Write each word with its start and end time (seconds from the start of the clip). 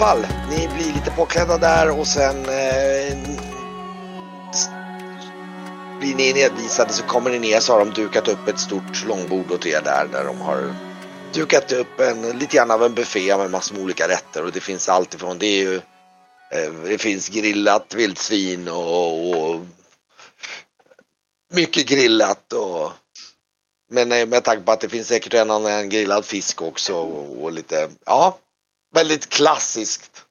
fall. 0.00 0.26
Ni 0.50 0.68
blir 0.68 0.92
lite 0.92 1.10
påklädda 1.10 1.58
där 1.58 1.98
och 1.98 2.06
sen 2.06 2.44
eh, 2.44 3.18
blir 5.98 6.14
ni 6.14 6.32
nedvisade 6.32 6.92
så 6.92 7.02
kommer 7.02 7.30
ni 7.30 7.38
ner 7.38 7.60
så 7.60 7.72
har 7.72 7.78
de 7.78 7.90
dukat 7.90 8.28
upp 8.28 8.48
ett 8.48 8.60
stort 8.60 9.04
långbord 9.06 9.50
åt 9.50 9.66
er 9.66 9.80
där. 9.84 10.08
Där 10.12 10.24
de 10.24 10.40
har 10.40 10.74
dukat 11.34 11.72
upp 11.72 12.00
en, 12.00 12.22
lite 12.22 12.56
grann 12.56 12.70
av 12.70 12.84
en 12.84 12.94
buffé 12.94 13.36
med 13.36 13.50
massor 13.50 13.74
med 13.74 13.84
olika 13.84 14.08
rätter 14.08 14.44
och 14.44 14.52
det 14.52 14.60
finns 14.60 14.88
allt 14.88 15.14
ifrån 15.14 15.38
det 15.38 15.46
är 15.46 15.62
ju 15.62 15.74
eh, 16.50 16.72
det 16.84 16.98
finns 16.98 17.28
grillat 17.28 17.94
vildsvin 17.94 18.68
och, 18.68 19.30
och 19.30 19.60
mycket 21.52 21.86
grillat 21.86 22.52
och 22.52 22.92
men 23.90 24.12
eh, 24.12 24.26
med 24.26 24.44
tanke 24.44 24.62
på 24.62 24.72
att 24.72 24.80
det 24.80 24.88
finns 24.88 25.08
säkert 25.08 25.34
en 25.34 25.50
annan 25.50 25.88
grillad 25.88 26.24
fisk 26.24 26.62
också 26.62 26.94
och, 26.94 27.42
och 27.42 27.52
lite, 27.52 27.88
ja, 28.06 28.38
väldigt 28.94 29.28
klassiskt. 29.28 30.26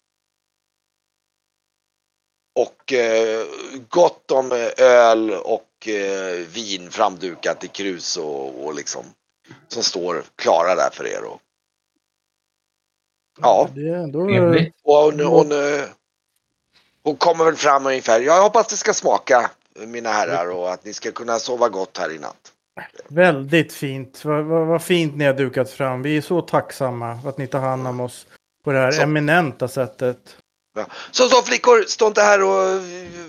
Och 2.56 2.94
eh, 2.94 3.46
gott 3.90 4.32
om 4.32 4.72
öl 4.78 5.32
och 5.32 5.88
eh, 5.88 6.36
vin 6.36 6.92
framdukat 6.92 7.64
i 7.64 7.68
krus 7.68 8.18
och, 8.18 8.66
och 8.66 8.74
liksom 8.74 9.06
som 9.68 9.84
står 9.84 10.24
klara 10.36 10.76
där 10.76 10.90
för 10.94 11.08
er. 11.08 11.24
Och, 11.24 11.42
ja. 13.42 13.70
Ändå... 13.76 14.20
Och 14.84 14.96
hon, 14.96 15.20
hon, 15.20 15.52
hon 17.04 17.16
kommer 17.16 17.46
väl 17.46 17.56
fram 17.56 17.86
ungefär. 17.86 18.22
Jag 18.22 18.42
hoppas 18.42 18.68
det 18.68 18.78
ska 18.78 18.94
smaka 18.94 19.52
mina 19.88 20.10
herrar 20.10 20.52
och 20.52 20.72
att 20.72 20.86
ni 20.86 20.94
ska 20.94 21.12
kunna 21.12 21.40
sova 21.40 21.70
gott 21.70 21.98
här 21.98 22.12
i 22.12 22.20
natt. 22.20 22.54
Väldigt 23.08 23.74
fint. 23.74 24.26
Vad, 24.26 24.46
vad, 24.46 24.68
vad 24.68 24.84
fint 24.84 25.16
ni 25.16 25.26
har 25.26 25.34
dukat 25.34 25.70
fram. 25.70 26.02
Vi 26.02 26.18
är 26.18 26.22
så 26.22 26.42
tacksamma 26.42 27.22
för 27.22 27.30
att 27.30 27.38
ni 27.38 27.48
tar 27.48 27.60
hand 27.60 27.88
om 27.88 28.00
oss 28.00 28.28
på 28.70 28.74
det 28.74 28.80
här 28.80 28.92
Så. 28.92 29.02
eminenta 29.02 29.68
sättet. 29.68 30.38
Ja. 30.76 30.86
Så, 31.12 31.30
så 31.30 31.42
flickor, 31.42 31.84
stå 31.88 32.08
inte 32.08 32.22
här 32.22 32.44
och 32.44 32.82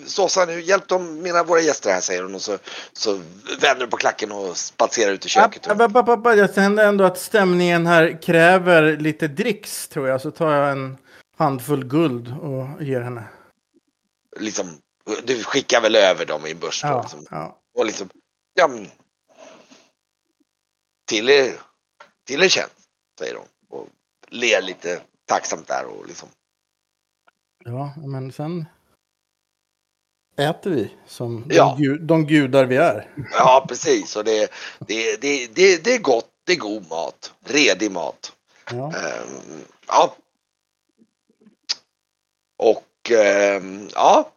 såsa 0.07 0.45
nu. 0.45 0.61
Hjälp 0.61 0.89
dem, 0.89 1.23
mina 1.23 1.43
våra 1.45 1.61
gäster 1.61 1.91
här 1.93 2.01
säger 2.01 2.23
hon 2.23 2.35
och 2.35 2.43
så, 2.43 2.59
så 2.93 3.13
vänder 3.61 3.85
du 3.85 3.87
på 3.87 3.97
klacken 3.97 4.33
och 4.33 4.57
spatserar 4.57 5.13
ut 5.13 5.27
i 5.27 5.29
köket. 5.29 5.69
App, 5.69 5.81
app, 5.81 5.97
app, 5.97 6.09
app. 6.09 6.37
Jag 6.37 6.55
kände 6.55 6.83
ändå 6.85 7.05
att 7.05 7.19
stämningen 7.19 7.87
här 7.87 8.23
kräver 8.23 8.97
lite 8.97 9.29
dricks 9.29 9.89
tror 9.89 10.09
jag. 10.09 10.21
Så 10.21 10.31
tar 10.31 10.53
jag 10.53 10.71
en 10.71 10.99
handfull 11.37 11.85
guld 11.85 12.35
och 12.43 12.83
ger 12.83 13.01
henne. 13.01 13.25
Liksom, 14.41 14.79
du 15.25 15.45
skickar 15.45 15.81
väl 15.81 15.97
över 15.97 16.27
dem 16.27 16.47
i 16.47 16.51
en 16.51 16.59
börs 16.59 16.81
Ja, 16.85 17.03
liksom. 17.03 17.27
ja. 17.31 17.59
Och 17.79 17.87
liksom, 17.87 18.09
ja 18.55 18.69
men. 18.69 18.89
Till 21.09 21.29
er, 21.31 21.53
till 22.27 22.43
er 22.43 22.49
tjänst, 22.49 22.75
säger 23.19 23.35
hon. 23.35 23.47
Och 23.71 23.89
ler 24.29 24.63
lite 24.63 25.01
tacksamt 25.31 25.67
där 25.67 25.85
och 25.87 26.07
liksom. 26.07 26.29
ja, 27.65 27.95
men 27.97 28.33
sen 28.33 28.67
äter 30.37 30.71
vi 30.71 30.91
som 31.07 31.45
Ja. 31.49 31.75
de, 31.79 31.83
gud, 31.83 32.03
de 32.03 32.27
gudar 32.27 32.65
vi 32.65 32.77
är. 32.77 33.09
Ja, 33.33 33.65
precis. 33.69 34.17
Och 34.17 34.25
det, 34.25 34.53
det, 34.79 35.21
det, 35.21 35.47
det, 35.55 35.85
det 35.85 35.95
är 35.95 35.99
gott. 35.99 36.27
Det 36.47 36.53
är 36.53 36.57
god 36.59 36.89
mat. 36.91 37.35
Redig 37.45 37.91
mat. 37.93 38.33
Ja. 38.71 38.93
Ehm, 38.97 39.65
ja. 39.87 40.15
Och 42.59 43.11
ehm, 43.11 43.89
ja, 43.95 44.33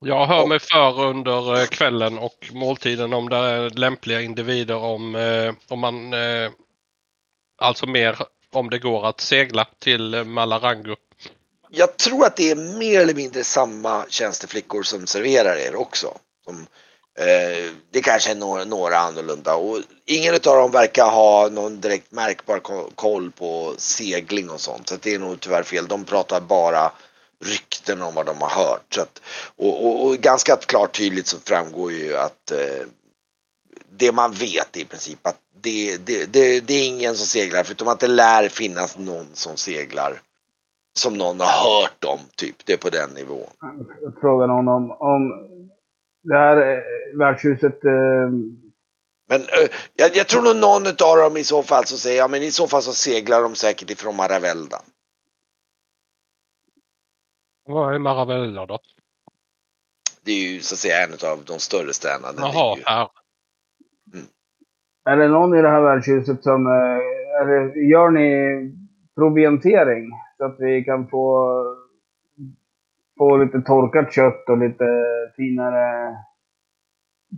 Jag 0.00 0.26
hör 0.26 0.46
mig 0.46 0.58
för 0.58 1.00
under 1.00 1.60
eh, 1.60 1.66
kvällen 1.66 2.18
och 2.18 2.50
måltiden 2.52 3.12
om 3.12 3.28
det 3.28 3.36
är 3.36 3.70
lämpliga 3.70 4.20
individer 4.20 4.76
om, 4.76 5.14
eh, 5.14 5.54
om 5.68 5.78
man 5.80 6.12
eh, 6.12 6.50
alltså 7.56 7.86
mer 7.86 8.16
om 8.52 8.70
det 8.70 8.78
går 8.78 9.06
att 9.06 9.20
segla 9.20 9.66
till 9.78 10.24
Malarango. 10.24 10.96
jag 11.70 11.96
tror 11.96 12.26
att 12.26 12.36
det 12.36 12.50
är 12.50 12.78
mer 12.78 13.00
eller 13.00 13.14
mindre 13.14 13.44
samma 13.44 14.04
tjänsteflickor 14.08 14.82
som 14.82 15.06
serverar 15.06 15.56
er 15.56 15.76
också. 15.76 16.18
Som, 16.44 16.66
eh, 17.18 17.72
det 17.90 18.00
kanske 18.02 18.30
är 18.30 18.34
några, 18.34 18.64
några 18.64 18.98
annorlunda 18.98 19.54
och 19.54 19.78
ingen 20.06 20.34
av 20.34 20.40
dem 20.40 20.70
verkar 20.70 21.10
ha 21.10 21.48
någon 21.48 21.80
direkt 21.80 22.12
märkbar 22.12 22.60
koll 22.94 23.30
på 23.30 23.74
segling 23.78 24.50
och 24.50 24.60
sånt. 24.60 24.88
Så 24.88 24.96
det 25.00 25.14
är 25.14 25.18
nog 25.18 25.40
tyvärr 25.40 25.62
fel. 25.62 25.86
De 25.88 26.04
pratar 26.04 26.40
bara 26.40 26.92
rykten 27.44 28.02
om 28.02 28.14
vad 28.14 28.26
de 28.26 28.40
har 28.40 28.50
hört. 28.50 28.94
Så 28.94 29.00
att, 29.00 29.20
och, 29.56 29.86
och, 29.86 30.06
och 30.06 30.16
ganska 30.16 30.56
klart 30.56 30.96
tydligt 30.96 31.26
så 31.26 31.36
framgår 31.44 31.92
ju 31.92 32.16
att 32.16 32.50
eh, 32.50 32.86
det 33.96 34.12
man 34.12 34.32
vet 34.32 34.76
i 34.76 34.84
princip 34.84 35.26
att 35.26 35.36
det, 35.60 35.96
det, 36.06 36.32
det, 36.32 36.60
det 36.60 36.74
är 36.74 36.88
ingen 36.88 37.14
som 37.16 37.26
seglar 37.26 37.64
förutom 37.64 37.88
att 37.88 38.00
det 38.00 38.06
lär 38.06 38.48
finnas 38.48 38.98
någon 38.98 39.26
som 39.32 39.56
seglar 39.56 40.20
som 40.98 41.14
någon 41.14 41.40
har 41.40 41.80
hört 41.80 42.04
om 42.04 42.18
typ. 42.36 42.56
Det 42.66 42.72
är 42.72 42.76
på 42.76 42.90
den 42.90 43.10
nivån. 43.10 43.50
Jag 44.02 44.20
frågade 44.20 44.52
honom 44.52 44.90
om 44.90 45.30
det 46.22 46.34
här 46.34 46.56
eh, 46.56 46.78
värdshuset. 47.18 47.84
Eh, 47.84 48.30
Men 49.28 49.40
eh, 49.40 49.68
jag, 49.94 50.16
jag 50.16 50.28
tror 50.28 50.42
nog 50.42 50.56
någon 50.56 50.86
av 50.86 51.16
dem 51.16 51.36
i 51.36 51.44
så 51.44 51.62
fall 51.62 51.84
så 51.84 51.98
säger 51.98 52.18
ja 52.18 52.28
men 52.28 52.42
i 52.42 52.50
så 52.50 52.68
fall 52.68 52.82
så 52.82 52.92
seglar 52.92 53.42
de 53.42 53.54
säkert 53.54 53.90
ifrån 53.90 54.16
Maravelda. 54.16 54.82
Vad 57.64 57.94
är 57.94 57.98
Maravella 57.98 58.66
då? 58.66 58.78
Det 60.22 60.32
är 60.32 60.52
ju 60.52 60.60
så 60.60 60.74
att 60.74 60.78
säga 60.78 61.04
en 61.04 61.30
av 61.30 61.44
de 61.44 61.58
större 61.58 61.92
städerna. 61.92 62.32
Jaha, 62.36 62.78
här. 62.84 63.08
Är 65.12 65.16
det 65.16 65.28
någon 65.28 65.58
i 65.58 65.62
det 65.62 65.70
här 65.70 65.82
värdshuset 65.82 66.42
som... 66.42 66.66
Eh, 66.66 67.42
är 67.42 67.46
det, 67.46 67.80
gör 67.80 68.10
ni 68.10 68.30
proviantering? 69.16 70.10
Så 70.38 70.44
att 70.44 70.56
vi 70.58 70.84
kan 70.84 71.08
få, 71.08 71.62
få 73.18 73.36
lite 73.36 73.60
torkat 73.62 74.12
kött 74.12 74.48
och 74.48 74.58
lite 74.58 74.86
finare 75.36 76.16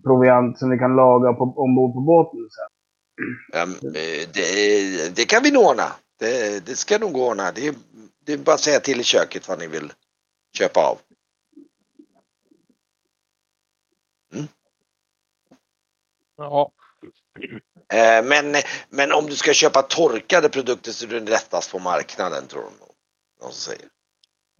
proviant 0.04 0.58
som 0.58 0.70
vi 0.70 0.78
kan 0.78 0.96
laga 0.96 1.32
på, 1.32 1.44
ombord 1.44 1.94
på 1.94 2.00
båten 2.00 2.40
sen. 2.50 2.80
Eh, 3.84 4.28
det, 4.34 5.16
det 5.16 5.24
kan 5.28 5.42
vi 5.42 5.52
nog 5.52 5.64
ordna. 5.64 5.92
Det, 6.20 6.66
det 6.66 6.76
ska 6.76 6.98
nog 6.98 7.12
gå 7.12 7.30
ordna. 7.30 7.52
Det 7.54 7.76
det 8.26 8.32
är 8.32 8.38
bara 8.38 8.54
att 8.54 8.60
säga 8.60 8.80
till 8.80 9.00
i 9.00 9.04
köket 9.04 9.48
vad 9.48 9.58
ni 9.58 9.66
vill 9.66 9.92
köpa 10.58 10.80
av. 10.80 10.98
Ja, 16.36 16.72
Eh, 16.72 16.79
Men, 18.24 18.56
men 18.88 19.12
om 19.12 19.26
du 19.26 19.36
ska 19.36 19.52
köpa 19.52 19.82
torkade 19.82 20.48
produkter 20.48 20.92
så 20.92 21.06
är 21.06 21.08
det 21.08 21.30
lättast 21.30 21.72
på 21.72 21.78
marknaden 21.78 22.46
tror 22.46 22.62
de 22.62 22.70
nog. 22.78 22.94
De 23.40 23.52
som 23.52 23.52
säger. 23.52 23.88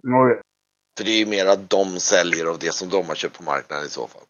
Oj. 0.03 0.43
För 0.97 1.05
det 1.05 1.11
är 1.11 1.19
ju 1.19 1.27
mer 1.27 1.47
att 1.47 1.71
de 1.71 2.01
säljer 2.01 2.47
av 2.47 2.59
det 2.59 2.73
som 2.73 2.89
de 2.89 3.09
har 3.09 3.15
köpt 3.15 3.37
på 3.37 3.43
marknaden 3.43 3.87
i 3.87 3.91
så 3.91 4.09
fall. 4.09 4.25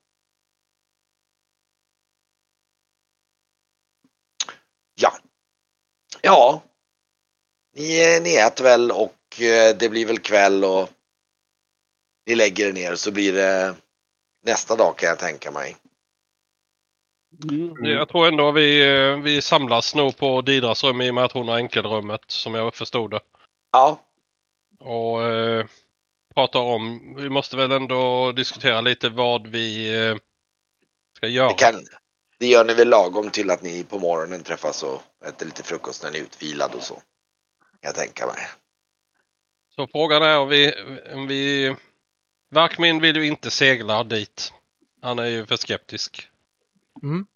Ja. 4.94 5.18
Ja. 6.22 6.62
Ni, 7.76 8.20
ni 8.20 8.36
äter 8.36 8.64
väl 8.64 8.90
och 8.90 9.40
eh, 9.40 9.76
det 9.76 9.88
blir 9.88 10.06
väl 10.06 10.18
kväll 10.18 10.64
och 10.64 10.88
ni 12.26 12.34
lägger 12.34 12.68
er 12.68 12.72
ner 12.72 12.94
så 12.94 13.10
blir 13.10 13.32
det 13.32 13.76
nästa 14.42 14.76
dag 14.76 14.98
kan 14.98 15.08
jag 15.08 15.18
tänka 15.18 15.50
mig. 15.50 15.76
Mm. 17.44 17.84
Jag 17.84 18.08
tror 18.08 18.28
ändå 18.28 18.52
vi, 18.52 18.96
eh, 18.96 19.16
vi 19.16 19.42
samlas 19.42 19.94
nog 19.94 20.16
på 20.16 20.40
Didras 20.40 20.84
rum 20.84 21.00
i 21.00 21.10
och 21.10 21.14
med 21.14 21.24
att 21.24 21.32
hon 21.32 21.48
har 21.48 21.56
enkelrummet 21.56 22.20
som 22.26 22.54
jag 22.54 22.74
förstod 22.74 23.10
det. 23.10 23.20
Ja, 23.72 24.00
Och 24.80 25.22
eh, 25.22 25.66
pratar 26.34 26.60
om, 26.60 27.14
vi 27.16 27.28
måste 27.28 27.56
väl 27.56 27.72
ändå 27.72 28.32
diskutera 28.32 28.80
lite 28.80 29.08
vad 29.08 29.46
vi 29.46 29.96
eh, 30.06 30.16
ska 31.16 31.26
göra. 31.26 31.48
det, 31.48 31.54
kan, 31.54 31.74
det 32.38 32.46
gör 32.46 32.64
ni 32.64 32.74
väl 32.74 32.88
lagom 32.88 33.30
till 33.30 33.50
att 33.50 33.62
ni 33.62 33.84
på 33.84 33.98
morgonen 33.98 34.42
träffas 34.42 34.82
och 34.82 35.02
äter 35.26 35.46
lite 35.46 35.62
frukost 35.62 36.02
när 36.02 36.10
ni 36.10 36.18
är 36.18 36.22
utvilade 36.22 36.76
och 36.76 36.82
så. 36.82 37.02
Jag 37.80 37.94
tänka 37.94 38.26
mig. 38.26 38.36
Så 39.76 39.86
frågan 39.86 40.22
är 40.22 40.38
om 40.38 40.48
vi, 40.48 40.72
om 41.14 41.26
vi... 41.26 41.74
Verkmin 42.50 43.00
vill 43.00 43.16
ju 43.16 43.26
inte 43.26 43.50
segla 43.50 44.04
dit. 44.04 44.52
Han 45.02 45.18
är 45.18 45.26
ju 45.26 45.46
för 45.46 45.56
skeptisk. 45.56 46.29
Mm. 47.02 47.26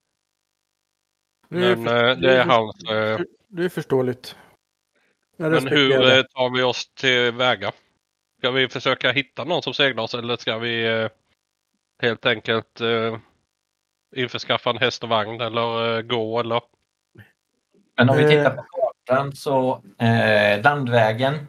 Det 1.48 1.66
är 1.66 1.76
Men 1.76 1.86
för- 1.86 2.14
det 2.14 2.36
är 2.38 2.44
hans... 2.44 2.76
Det 3.48 3.64
är 3.64 3.68
förståeligt. 3.68 4.36
Jag 5.36 5.52
Men 5.52 5.66
hur 5.66 5.88
det. 5.88 6.18
eh, 6.18 6.22
tar 6.24 6.56
vi 6.56 6.62
oss 6.62 6.94
tillväga? 6.94 7.72
Ska 8.38 8.50
vi 8.50 8.68
försöka 8.68 9.12
hitta 9.12 9.44
någon 9.44 9.62
som 9.62 9.74
seglar 9.74 10.02
oss 10.02 10.14
eller 10.14 10.36
ska 10.36 10.58
vi 10.58 10.86
eh, 11.02 11.08
helt 12.02 12.26
enkelt 12.26 12.80
eh, 12.80 13.18
införskaffa 14.16 14.70
en 14.70 14.78
häst 14.78 15.02
och 15.02 15.08
vagn 15.08 15.40
eller 15.40 16.02
gå 16.02 16.40
eller? 16.40 16.60
Men 17.96 18.10
om 18.10 18.16
vi 18.16 18.28
tittar 18.28 18.50
på 18.56 18.62
kartan 18.62 19.32
så 19.32 19.82
eh, 19.98 20.62
landvägen. 20.62 21.46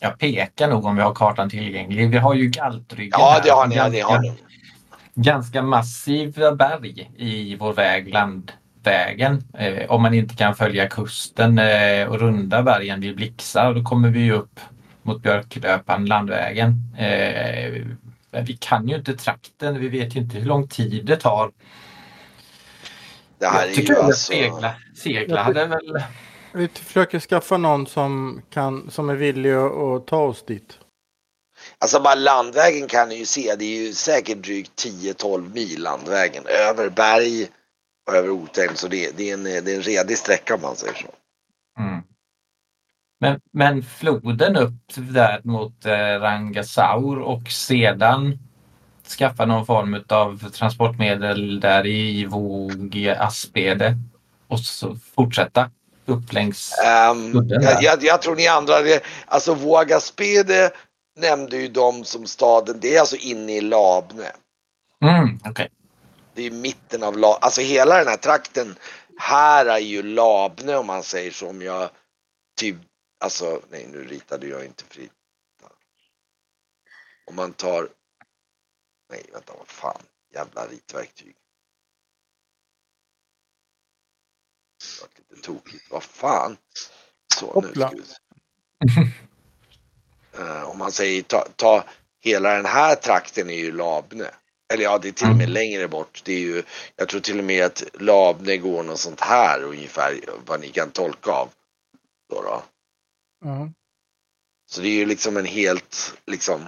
Jag 0.00 0.18
pekar 0.18 0.68
nog 0.68 0.84
om 0.84 0.96
vi 0.96 1.02
har 1.02 1.14
kartan 1.14 1.50
tillgänglig. 1.50 2.10
Vi 2.10 2.16
har 2.18 2.34
ju 2.34 2.46
Galtryggen. 2.46 3.10
Ja, 3.12 3.40
det 3.44 3.50
har 3.50 3.66
ni. 3.66 3.76
Ja, 3.76 3.82
ganska, 3.88 4.06
har 4.06 4.20
ni. 4.22 4.36
Ganska 5.14 5.62
massiva 5.62 6.52
berg 6.54 7.10
i 7.16 7.56
vår 7.56 7.72
väg 7.72 8.12
land, 8.12 8.52
vägen. 8.82 9.44
Eh, 9.58 9.90
om 9.90 10.02
man 10.02 10.14
inte 10.14 10.34
kan 10.34 10.54
följa 10.54 10.88
kusten 10.88 11.58
eh, 11.58 12.08
och 12.08 12.20
runda 12.20 12.62
bergen 12.62 13.00
vid 13.00 13.16
Blixar 13.16 13.74
då 13.74 13.82
kommer 13.82 14.08
vi 14.08 14.20
ju 14.20 14.32
upp 14.32 14.60
mot 15.02 15.22
Björklöpan, 15.22 16.06
landvägen. 16.06 16.94
Eh, 16.98 17.86
men 18.30 18.44
vi 18.44 18.56
kan 18.60 18.88
ju 18.88 18.96
inte 18.96 19.14
trakten, 19.14 19.80
vi 19.80 19.88
vet 19.88 20.16
ju 20.16 20.20
inte 20.20 20.38
hur 20.38 20.46
lång 20.46 20.68
tid 20.68 21.06
det 21.06 21.16
tar. 21.16 21.50
Det 23.38 23.46
här 23.46 23.60
Jag 23.60 23.70
är 23.70 23.74
tycker 23.74 23.92
ju 23.92 23.98
att 23.98 24.04
alltså... 24.04 24.32
segla, 24.32 24.74
segla 24.96 25.36
Jag 25.36 25.44
hade 25.44 25.66
väl... 25.66 26.02
Vi 26.54 26.68
försöker 26.68 27.20
skaffa 27.20 27.56
någon 27.56 27.86
som, 27.86 28.42
kan, 28.50 28.90
som 28.90 29.10
är 29.10 29.14
villig 29.14 29.52
att 29.52 30.06
ta 30.06 30.16
oss 30.16 30.44
dit. 30.44 30.78
Alltså 31.82 32.00
bara 32.00 32.14
landvägen 32.14 32.88
kan 32.88 33.08
ni 33.08 33.14
ju 33.14 33.26
se, 33.26 33.54
det 33.58 33.64
är 33.64 33.86
ju 33.86 33.92
säkert 33.92 34.38
drygt 34.38 34.84
10-12 34.84 35.54
mil 35.54 35.82
landvägen. 35.82 36.44
Över 36.46 36.90
berg 36.90 37.48
och 38.08 38.14
över 38.14 38.30
Otäng. 38.30 38.68
Så 38.74 38.88
det, 38.88 39.16
det, 39.16 39.30
är 39.30 39.34
en, 39.34 39.44
det 39.44 39.50
är 39.50 39.76
en 39.76 39.82
redig 39.82 40.18
sträcka 40.18 40.54
om 40.54 40.62
man 40.62 40.76
säger 40.76 40.94
så. 40.94 41.08
Mm. 41.80 42.02
Men, 43.20 43.40
men 43.52 43.82
floden 43.82 44.56
upp 44.56 44.92
där 44.94 45.40
mot 45.44 45.86
eh, 45.86 46.20
Rangasaur 46.20 47.18
och 47.18 47.50
sedan 47.50 48.38
skaffa 49.18 49.44
någon 49.44 49.66
form 49.66 50.04
av 50.08 50.50
transportmedel 50.50 51.60
där 51.60 51.86
i 51.86 52.24
Våg, 52.24 53.14
Aspede 53.18 53.96
och 54.48 54.60
så 54.60 54.96
fortsätta 55.14 55.70
upp 56.06 56.32
längs 56.32 56.72
Udden 57.34 57.62
jag, 57.62 57.82
jag, 57.82 58.02
jag 58.02 58.22
tror 58.22 58.36
ni 58.36 58.48
andra, 58.48 58.74
alltså 59.26 59.54
Vågaspede 59.54 60.70
nämnde 61.16 61.56
ju 61.56 61.68
de 61.68 62.04
som 62.04 62.26
staden, 62.26 62.80
det 62.80 62.96
är 62.96 63.00
alltså 63.00 63.16
inne 63.16 63.56
i 63.56 63.60
Labne. 63.60 64.32
Mm, 65.04 65.38
okej. 65.44 65.70
Det 66.34 66.42
är 66.42 66.50
mitten 66.50 67.02
av 67.02 67.18
Labne, 67.18 67.38
alltså 67.40 67.60
hela 67.60 67.98
den 67.98 68.08
här 68.08 68.16
trakten 68.16 68.76
här 69.16 69.66
är 69.66 69.78
ju 69.78 70.02
Labne 70.02 70.76
om 70.76 70.86
man 70.86 71.02
säger 71.02 71.30
så. 71.30 71.48
Om 71.48 71.62
jag 71.62 71.90
typ, 72.56 72.76
alltså 73.20 73.62
nej 73.70 73.86
nu 73.92 74.04
ritade 74.04 74.46
jag 74.46 74.64
inte 74.64 74.84
fritt. 74.84 75.12
Om 77.26 77.36
man 77.36 77.52
tar, 77.52 77.88
nej 79.10 79.26
vänta 79.32 79.52
vad 79.58 79.68
fan, 79.68 80.02
jävla 80.34 80.66
ritverktyg. 80.66 81.36
Det 84.78 85.00
vart 85.00 85.18
lite 85.18 85.42
tokigt, 85.42 85.90
vad 85.90 86.02
fan. 86.02 86.56
Så 87.34 87.46
nu 87.46 87.52
Hoppla. 87.52 87.88
ska 87.88 87.96
vi 87.96 88.02
om 90.64 90.78
man 90.78 90.92
säger 90.92 91.22
ta, 91.22 91.46
ta 91.56 91.84
hela 92.20 92.54
den 92.54 92.66
här 92.66 92.94
trakten 92.94 93.50
är 93.50 93.54
ju 93.58 93.72
Labne. 93.72 94.30
Eller 94.72 94.84
ja, 94.84 94.98
det 94.98 95.08
är 95.08 95.12
till 95.12 95.30
och 95.30 95.36
med 95.36 95.48
Mm. 95.48 95.52
längre 95.52 95.88
bort. 95.88 96.22
Det 96.24 96.32
är 96.32 96.40
ju, 96.40 96.62
jag 96.96 97.08
tror 97.08 97.20
till 97.20 97.38
och 97.38 97.44
med 97.44 97.64
att 97.64 97.84
Labne 98.00 98.56
går 98.56 98.82
något 98.82 98.98
sånt 99.00 99.20
här 99.20 99.62
ungefär 99.62 100.20
vad 100.46 100.60
ni 100.60 100.68
kan 100.68 100.90
tolka 100.90 101.30
av. 101.30 101.48
Då 102.30 102.42
då. 102.42 102.62
Ja. 103.44 103.68
Så 104.70 104.80
det 104.80 104.88
är 104.88 104.94
ju 104.94 105.06
liksom 105.06 105.36
en 105.36 105.44
helt, 105.44 106.14
liksom, 106.26 106.66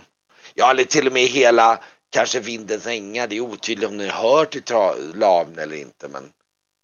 ja 0.55 0.71
eller 0.71 0.85
till 0.85 1.07
och 1.07 1.13
med 1.13 1.23
hela, 1.27 1.79
kanske 2.11 2.41
Vindens 2.41 2.87
ängar. 2.87 3.27
Det 3.27 3.37
är 3.37 3.41
otydligt 3.41 3.89
om 3.89 3.97
ni 3.97 4.09
hör 4.09 4.45
till 4.45 4.63
Labne 5.15 5.63
eller 5.63 5.77
inte. 5.77 6.09
Men 6.09 6.33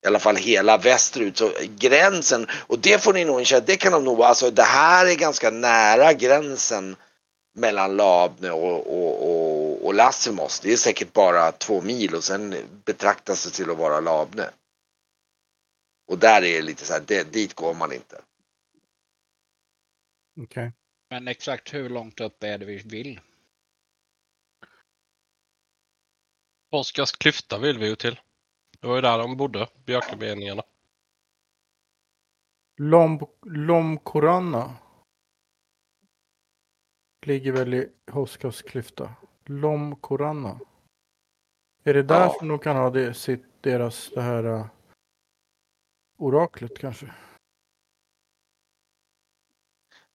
i 0.03 0.07
alla 0.07 0.19
fall 0.19 0.37
hela 0.37 0.79
västerut. 0.79 1.37
Så 1.37 1.53
gränsen, 1.79 2.47
och 2.67 2.79
det 2.79 3.03
får 3.03 3.13
ni 3.13 3.25
nog 3.25 3.47
känna, 3.47 3.67
det 3.67 3.77
kan 3.77 3.93
de 3.93 4.05
nog 4.05 4.23
alltså 4.23 4.51
det 4.51 4.63
här 4.63 5.07
är 5.07 5.15
ganska 5.15 5.51
nära 5.51 6.13
gränsen 6.13 6.97
mellan 7.55 7.97
Labne 7.97 8.51
och, 8.51 8.87
och, 8.87 9.31
och, 9.31 9.87
och 9.87 9.95
Lassimos. 9.95 10.61
Det 10.61 10.73
är 10.73 10.77
säkert 10.77 11.13
bara 11.13 11.53
två 11.53 11.81
mil 11.81 12.15
och 12.15 12.25
sen 12.25 12.55
betraktas 12.85 13.45
det 13.45 13.51
till 13.51 13.71
att 13.71 13.79
vara 13.79 14.01
Labne. 14.01 14.51
Och 16.09 16.19
där 16.19 16.45
är 16.45 16.55
det 16.55 16.63
lite 16.63 16.85
så 16.85 16.93
här, 16.93 17.03
det, 17.07 17.33
dit 17.33 17.55
går 17.55 17.75
man 17.75 17.93
inte. 17.93 18.21
Okej. 20.41 20.73
Men 21.11 21.29
exakt 21.29 21.75
hur 21.75 21.89
långt 21.89 22.21
upp 22.21 22.43
är 22.43 22.59
det 22.59 22.65
vi 22.65 22.79
vill? 22.79 23.21
Oskars 26.71 27.13
klyfta 27.13 27.59
vill 27.59 27.79
vi 27.79 27.87
ju 27.87 27.97
till. 27.97 28.21
Det 28.81 28.89
var 28.89 28.95
ju 28.97 29.01
där 29.03 29.19
de 29.19 29.37
bodde, 29.37 29.69
björkebeningarna. 29.85 30.63
Lom, 32.77 33.27
Lomkoranna. 33.47 34.75
Ligger 37.27 37.53
väl 37.53 37.75
i 37.75 37.93
Hoskas 38.11 38.63
klyfta. 38.63 39.15
Lomkoranna. 39.45 40.61
Är 41.85 41.95
det 41.95 42.03
där 42.03 42.21
Ja. 42.21 42.35
som 42.39 42.49
de 42.49 42.59
kan 42.59 42.77
ha 42.77 42.91
det, 42.91 43.15
sitt, 43.15 43.63
deras 43.63 44.11
det 44.11 44.21
här 44.23 44.47
uh, 44.47 44.67
oraklet 46.19 46.79
kanske? 46.79 47.15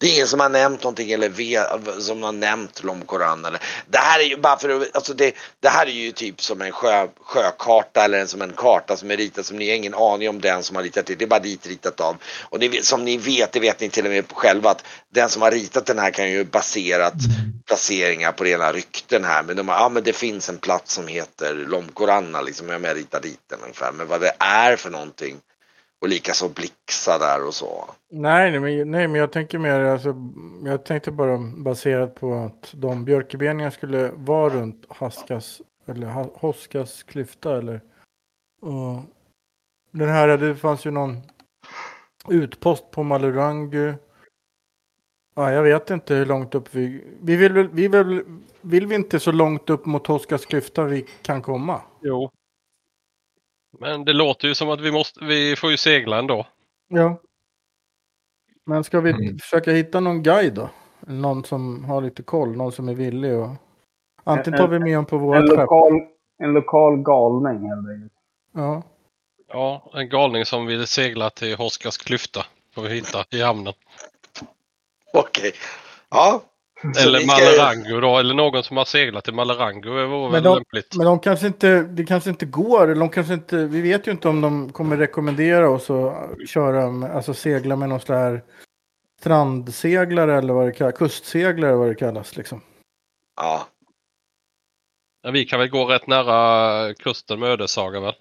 Det 0.05 0.09
är 0.09 0.13
ingen 0.13 0.27
som 0.27 0.39
har 0.39 0.49
nämnt 0.49 0.83
någonting 0.83 1.11
eller 1.11 1.29
vet, 1.29 1.67
som 2.03 2.23
har 2.23 2.31
nämnt 2.31 2.83
Lomkoran 2.83 3.45
eller. 3.45 3.61
Det 3.89 3.97
här 3.97 4.19
är 4.19 4.23
ju 4.23 4.37
bara 4.37 4.57
för 4.57 4.69
att, 4.69 4.95
alltså 4.95 5.13
det, 5.13 5.35
det 5.59 5.69
här 5.69 5.85
är 5.85 5.91
ju 5.91 6.11
typ 6.11 6.41
som 6.41 6.61
en 6.61 6.71
sjö, 6.71 7.07
sjökarta 7.21 8.03
eller 8.03 8.25
som 8.25 8.41
en 8.41 8.53
karta 8.53 8.97
som 8.97 9.11
är 9.11 9.17
ritad 9.17 9.45
som 9.45 9.57
ni 9.57 9.69
har 9.69 9.75
ingen 9.75 9.93
aning 9.93 10.29
om 10.29 10.41
den 10.41 10.63
som 10.63 10.75
har 10.75 10.83
ritat 10.83 11.05
det. 11.05 11.15
Det 11.15 11.25
är 11.25 11.29
bara 11.29 11.39
dit 11.39 11.67
ritat 11.67 11.99
av. 11.99 12.17
Och 12.43 12.59
ni, 12.59 12.81
som 12.81 13.05
ni 13.05 13.17
vet, 13.17 13.51
det 13.51 13.59
vet 13.59 13.79
ni 13.79 13.89
till 13.89 14.05
och 14.05 14.11
med 14.11 14.31
själva 14.31 14.69
att 14.69 14.83
den 15.13 15.29
som 15.29 15.41
har 15.41 15.51
ritat 15.51 15.85
den 15.85 15.99
här 15.99 16.11
kan 16.11 16.31
ju 16.31 16.43
baserat 16.43 17.13
placeringar 17.67 18.31
på 18.31 18.43
rena 18.43 18.71
rykten 18.71 19.23
här. 19.23 19.43
Men 19.43 19.55
de 19.55 19.69
har, 19.69 19.75
ja 19.75 19.89
men 19.89 20.03
det 20.03 20.13
finns 20.13 20.49
en 20.49 20.57
plats 20.57 20.93
som 20.93 21.07
heter 21.07 21.53
Lomkoranna 21.53 22.41
liksom. 22.41 22.69
Jag 22.69 22.81
med 22.81 22.95
ritar 22.95 23.21
dit 23.21 23.39
den 23.49 23.59
ungefär. 23.61 23.91
Men 23.91 24.07
vad 24.07 24.21
det 24.21 24.33
är 24.39 24.75
för 24.75 24.89
någonting. 24.89 25.37
Och 26.05 26.09
likaså 26.09 26.49
Blixa 26.49 27.17
där 27.19 27.47
och 27.47 27.53
så. 27.53 27.85
Nej, 28.11 28.51
nej, 28.51 28.59
men, 28.59 28.91
nej, 28.91 29.07
men 29.07 29.19
jag 29.21 29.31
tänker 29.31 29.59
mer, 29.59 29.79
alltså, 29.79 30.15
jag 30.65 30.85
tänkte 30.85 31.11
bara 31.11 31.37
baserat 31.37 32.15
på 32.15 32.33
att 32.33 32.73
de 32.73 33.05
björkebeningar 33.05 33.69
skulle 33.69 34.11
vara 34.15 34.53
runt 34.53 34.85
Haskas, 34.89 35.61
eller 35.85 36.07
Hoskas 36.33 37.03
klyfta 37.03 37.57
eller. 37.57 37.81
Och 38.61 39.01
den 39.91 40.09
här, 40.09 40.37
det 40.37 40.55
fanns 40.55 40.85
ju 40.85 40.91
någon 40.91 41.21
utpost 42.29 42.91
på 42.91 43.03
Malurangu. 43.03 43.93
Ja, 45.35 45.51
jag 45.51 45.63
vet 45.63 45.89
inte 45.89 46.15
hur 46.15 46.25
långt 46.25 46.55
upp 46.55 46.75
vi, 46.75 47.03
vi 47.21 47.35
vill, 47.35 47.53
väl- 47.53 47.69
vi 47.73 47.87
vill, 47.87 48.23
vill 48.61 48.87
vi 48.87 48.95
inte 48.95 49.19
så 49.19 49.31
långt 49.31 49.69
upp 49.69 49.85
mot 49.85 50.07
Hoskas 50.07 50.45
klyfta 50.45 50.83
vi 50.83 51.05
kan 51.21 51.41
komma? 51.41 51.81
Jo. 52.01 52.31
Men 53.79 54.05
det 54.05 54.13
låter 54.13 54.47
ju 54.47 54.55
som 54.55 54.69
att 54.69 54.81
vi 54.81 54.91
måste, 54.91 55.25
vi 55.25 55.55
får 55.55 55.71
ju 55.71 55.77
segla 55.77 56.19
ändå. 56.19 56.47
Ja. 56.87 57.21
Men 58.65 58.83
ska 58.83 58.99
vi 58.99 59.09
Mm. 59.11 59.37
försöka 59.39 59.71
hitta 59.71 59.99
någon 59.99 60.23
guide 60.23 60.53
då? 60.53 60.69
Någon 60.99 61.43
som 61.43 61.85
har 61.85 62.01
lite 62.01 62.23
koll, 62.23 62.57
någon 62.57 62.71
som 62.71 62.89
är 62.89 62.93
villig 62.93 63.33
och... 63.37 63.49
Antingen 64.23 64.59
tar 64.59 64.67
vi 64.67 64.79
med 64.79 64.89
honom 64.95 65.05
på 65.05 65.15
En 65.15 65.21
vårt 65.21 65.49
skepp. 65.49 65.57
lokal, 65.59 65.93
en 66.37 66.53
lokal 66.53 66.97
galning 66.97 67.69
helt 67.69 67.89
enkelt. 67.89 68.13
Ja. 68.53 68.83
Ja, 69.47 69.91
en 69.93 70.09
galning 70.09 70.45
som 70.45 70.65
vill 70.65 70.87
segla 70.87 71.29
till 71.29 71.55
Hoskas 71.55 71.97
klyfta. 71.97 72.45
Får 72.73 72.81
vi 72.81 72.89
hitta 72.89 73.25
i 73.31 73.41
hamnen. 73.41 73.73
Okej. 75.13 75.51
Ja. 76.09 76.41
Eller 76.99 77.25
Malerango 77.27 77.99
då, 77.99 78.17
eller 78.17 78.33
någon 78.33 78.63
som 78.63 78.77
har 78.77 78.85
seglat 78.85 79.23
till 79.23 79.33
Malerango. 79.33 79.95
Det 79.95 80.05
vore 80.05 80.23
Men 80.23 80.31
väl 80.31 80.43
de- 80.43 80.55
lämpligt. 80.55 80.95
Men 80.95 81.05
de 81.05 81.19
kanske 81.19 81.47
inte, 81.47 81.81
det 81.81 82.05
kanske 82.05 82.29
inte 82.29 82.45
går, 82.45 82.83
eller 82.83 82.99
de 82.99 83.09
kanske 83.09 83.33
inte, 83.33 83.57
vi 83.65 83.81
vet 83.81 84.07
ju 84.07 84.11
inte 84.11 84.29
om 84.29 84.41
de 84.41 84.71
kommer 84.71 84.97
rekommendera 84.97 85.69
oss 85.69 85.89
att 85.89 86.49
köra, 86.49 86.91
med, 86.91 87.15
alltså 87.15 87.33
segla 87.33 87.75
med 87.75 87.89
någon 87.89 87.99
sån 87.99 88.15
här 88.15 88.43
strandseglare 89.19 90.37
eller 90.37 90.53
vad 90.53 90.65
det 90.65 90.71
kallas, 90.71 90.95
kustseglare 90.97 91.75
vad 91.75 91.87
det 91.87 91.95
kallas 91.95 92.37
liksom. 92.37 92.61
Ja. 93.35 93.67
Ja, 95.23 95.31
vi 95.31 95.45
kan 95.45 95.59
väl 95.59 95.69
gå 95.69 95.85
rätt 95.85 96.07
nära 96.07 96.93
kusten 96.93 97.39
med 97.39 97.49
Ödessaga 97.49 97.99
väl? 97.99 98.13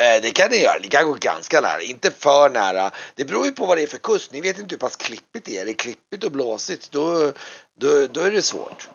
Eh, 0.00 0.22
Det 0.22 0.30
kan 0.30 0.50
ni 0.50 0.56
göra. 0.56 0.78
Ni 0.82 0.88
kan 0.88 1.06
gå 1.06 1.16
ganska 1.20 1.60
nära. 1.60 1.82
Inte 1.82 2.10
för 2.10 2.50
nära. 2.50 2.90
Det 3.14 3.24
beror 3.24 3.46
ju 3.46 3.52
på 3.52 3.66
vad 3.66 3.78
det 3.78 3.82
är 3.82 3.86
för 3.86 3.98
kust. 3.98 4.32
Ni 4.32 4.40
vet 4.40 4.58
inte 4.58 4.74
hur 4.74 4.78
pass 4.78 4.96
klippigt 4.96 5.44
det 5.46 5.56
är. 5.56 5.62
Är 5.62 5.66
det 5.66 5.74
klippigt 5.74 6.24
och 6.24 6.32
blåsigt 6.32 6.90
då, 6.90 7.32
då, 7.80 8.06
då 8.06 8.20
är 8.20 8.30
det 8.30 8.42
svårt. 8.42 8.88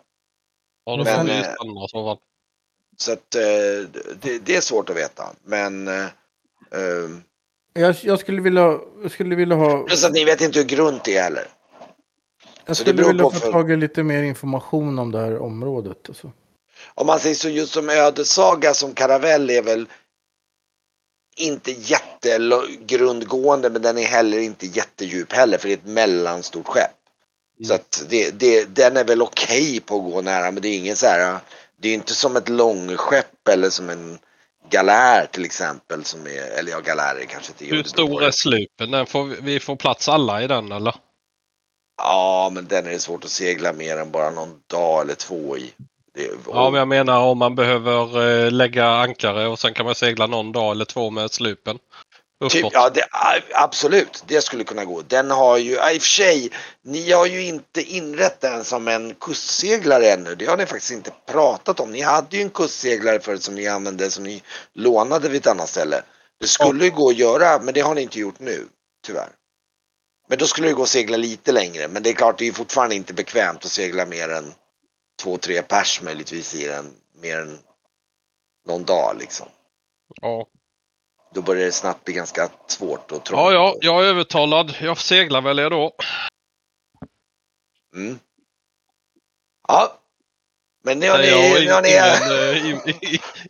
Ja, 0.86 0.96
då 0.98 1.04
Men, 1.04 1.16
får 1.25 1.25
ju 1.36 1.42
eh, 1.42 1.54
stanna 1.54 1.88
så 1.88 2.06
fall. 2.06 2.18
Så 2.98 3.12
att 3.12 3.36
eh, 3.36 3.42
det, 4.22 4.39
det 4.39 4.56
är 4.56 4.62
svårt 4.62 4.89
att 4.89 4.96
veta. 4.96 5.24
Men 5.44 5.88
eh, 5.88 6.06
Jag, 7.74 7.96
jag 8.01 8.20
skulle 8.20 8.42
vilja, 8.42 8.80
jag 9.01 9.12
skulle 9.12 9.36
vilja 9.36 9.56
ha, 9.56 9.84
plus 9.84 10.04
att 10.04 10.13
ni 10.13 10.25
vet 10.25 10.42
inte 10.42 10.60
hur 10.60 10.66
grunt 10.66 11.04
det 11.04 11.18
är 11.18 11.24
heller. 11.24 11.48
jag 12.66 12.77
så 12.77 12.84
det 12.84 12.89
skulle 12.89 12.94
beror 12.94 13.08
vilja 13.08 13.24
få 13.24 13.32
för- 13.32 13.51
tag 13.51 13.72
i 13.72 13.75
lite 13.75 14.04
mer 14.04 14.24
information 14.24 15.00
om 15.00 15.12
det 15.12 15.20
här 15.20 15.38
området. 15.42 15.98
Alltså. 16.08 16.32
Om 16.96 17.08
man 17.08 17.20
säger 17.20 17.36
så 17.36 17.50
just 17.50 17.74
som 17.74 17.89
ödesaga 17.89 18.74
som 18.74 18.94
karavell 18.94 19.50
är 19.50 19.62
väl 19.62 19.86
inte 21.38 21.72
jättegrundgående 21.72 23.70
men 23.70 23.82
den 23.82 23.98
är 23.98 24.06
heller 24.06 24.39
inte 24.39 24.65
jättedjup 24.65 25.34
heller 25.34 25.58
för 25.58 25.67
det 25.67 25.74
är 25.74 25.77
ett 25.77 25.86
mellanstort 25.86 26.67
skepp. 26.67 26.91
Så 27.67 27.74
att 27.74 28.06
det, 28.10 28.32
det, 28.32 28.75
den 28.75 28.98
är 28.98 29.03
väl 29.03 29.22
okej 29.22 29.79
på 29.79 29.96
att 29.96 30.12
gå 30.12 30.22
nära 30.22 30.51
men 30.51 30.62
det 30.62 30.67
är 30.67 30.77
ingen 30.77 30.96
så 30.96 31.06
här, 31.06 31.39
det 31.82 31.89
är 31.89 31.94
inte 31.94 32.13
som 32.13 32.36
ett 32.36 32.50
långskepp 32.50 33.48
eller 33.50 33.70
som 33.70 33.89
en 33.89 34.20
galär 34.70 35.25
till 35.32 35.46
exempel 35.46 36.03
som 36.03 36.27
är, 36.27 36.60
eller 36.60 36.72
ja 36.72 36.79
galärer 36.79 37.25
kanske 37.25 37.51
inte 37.51 37.75
Hur 37.75 37.84
stor 37.84 38.24
är 38.24 38.32
slupen? 38.32 38.91
Den 38.91 39.06
får, 39.06 39.24
vi 39.25 39.60
får 39.60 39.75
plats 39.75 40.10
alla 40.10 40.44
i 40.44 40.48
den 40.48 40.72
eller? 40.72 40.96
Ja, 41.98 42.51
men 42.53 42.67
den 42.67 42.86
är 42.86 42.91
det 42.91 43.00
svårt 43.00 43.24
att 43.24 43.32
segla 43.32 43.74
mer 43.74 43.98
än 43.98 44.12
bara 44.12 44.29
någon 44.29 44.62
dag 44.67 45.01
eller 45.01 45.15
två 45.15 45.58
i. 45.58 45.74
Ja, 46.48 46.70
men 46.70 46.80
jag 46.80 46.88
menar 46.88 47.22
om 47.22 47.38
man 47.38 47.56
behöver 47.56 48.28
eh, 48.46 48.52
lägga 48.52 48.88
ankare 48.88 49.48
och 49.48 49.60
sen 49.60 49.74
kan 49.74 49.86
man 49.86 49.96
segla 49.96 50.28
någon 50.28 50.52
dag 50.52 50.72
eller 50.72 50.86
två 50.86 51.10
med 51.10 51.32
slupen. 51.32 51.80
Typ, 52.50 52.66
ja, 52.74 52.90
det, 52.90 53.08
absolut. 53.54 54.24
Det 54.28 54.42
skulle 54.42 54.64
kunna 54.64 54.86
gå. 54.86 55.02
Den 55.02 55.32
har 55.32 55.58
ju, 55.58 55.72
i 55.72 55.78
och 55.78 55.82
för 55.82 56.00
sig, 56.00 56.52
ni 56.84 57.12
har 57.12 57.26
ju 57.26 57.44
inte 57.44 57.82
inrett 57.82 58.42
den 58.42 58.64
som 58.64 58.88
en 58.88 59.16
kustseglare 59.16 60.12
ännu. 60.12 60.36
Det 60.36 60.46
har 60.46 60.58
ni 60.58 60.66
faktiskt 60.66 60.92
inte 60.92 61.12
pratat 61.32 61.80
om. 61.80 61.92
Ni 61.92 62.02
hade 62.02 62.38
ju 62.38 62.44
en 62.44 62.50
kustseglare 62.50 63.20
förut 63.20 63.44
som 63.44 63.56
ni 63.56 63.68
använde, 63.68 64.12
som 64.12 64.24
ni 64.24 64.44
lånade 64.74 65.30
vid 65.30 65.42
ett 65.42 65.48
annat 65.48 65.70
ställe. 65.70 66.02
Det 66.40 66.48
skulle 66.48 66.86
ju 66.86 66.92
gå 66.92 67.10
att 67.10 67.18
göra, 67.18 67.60
men 67.60 67.74
det 67.74 67.82
har 67.82 67.96
ni 67.96 68.02
inte 68.02 68.20
gjort 68.20 68.40
nu, 68.40 68.68
tyvärr. 69.06 69.30
Men 70.30 70.38
då 70.38 70.48
skulle 70.48 70.68
det 70.68 70.74
gå 70.74 70.84
att 70.84 70.90
segla 70.90 71.18
lite 71.18 71.52
längre. 71.52 71.88
Men 71.88 72.04
det 72.04 72.10
är 72.10 72.14
klart, 72.14 72.38
det 72.38 72.48
är 72.48 72.52
fortfarande 72.52 72.96
inte 72.96 73.14
bekvämt 73.14 73.66
att 73.66 73.72
segla 73.72 74.06
mer 74.06 74.30
än 74.30 74.54
två, 75.22 75.38
tre 75.38 75.62
pers 75.62 76.02
möjligtvis 76.02 76.56
i 76.56 76.68
den. 76.68 76.94
Mer 77.22 77.40
än 77.40 77.60
någon 78.68 78.86
dag 78.86 79.16
liksom. 79.20 79.48
Ja. 80.22 80.48
Då 81.34 81.42
börjar 81.42 81.66
det 81.66 81.72
snabbt 81.72 82.06
bli 82.06 82.14
ganska 82.14 82.50
svårt 82.68 83.12
och 83.12 83.26
trångt. 83.26 83.42
ja, 83.42 83.52
ja, 83.54 83.76
jag 83.82 84.04
är 84.06 84.08
övertalad. 84.08 84.76
Jag 84.82 84.98
seglar 84.98 85.42
väl 85.42 85.58
jag 85.58 85.72
då. 85.72 85.92
Mm. 87.96 88.20
Ja. 89.68 90.00
Men 90.84 91.00
nu 91.00 91.10
har 91.10 91.18
ni... 91.18 91.28
jag, 91.28 91.66
Nu 91.66 91.72
har 91.72 91.82
ni 91.82 91.90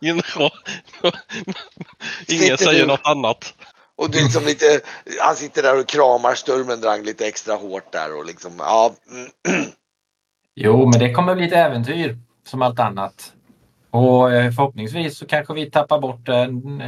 ingen, 0.02 0.18
eh, 0.18 0.24
säger 2.56 2.80
du- 2.80 2.86
något 2.86 3.00
annat. 3.04 3.54
och 3.96 4.10
du 4.10 4.22
liksom 4.22 4.44
lite... 4.44 4.80
Han 5.20 5.36
sitter 5.36 5.62
där 5.62 5.78
och 5.78 5.88
kramar 5.88 6.34
Sturmendrang 6.34 7.02
lite 7.02 7.26
extra 7.26 7.54
hårt 7.54 7.92
där 7.92 8.14
och 8.14 8.24
liksom... 8.24 8.54
Ja. 8.58 8.94
Jo, 10.60 10.86
men 10.88 11.00
det 11.00 11.12
kommer 11.12 11.34
bli 11.34 11.44
ett 11.46 11.52
äventyr 11.52 12.18
som 12.44 12.62
allt 12.62 12.80
annat. 12.80 13.34
Och 13.90 14.32
eh, 14.32 14.52
förhoppningsvis 14.52 15.18
så 15.18 15.26
kanske 15.26 15.54
vi 15.54 15.70
tappar 15.70 16.00
bort 16.00 16.28
eh, 16.28 16.46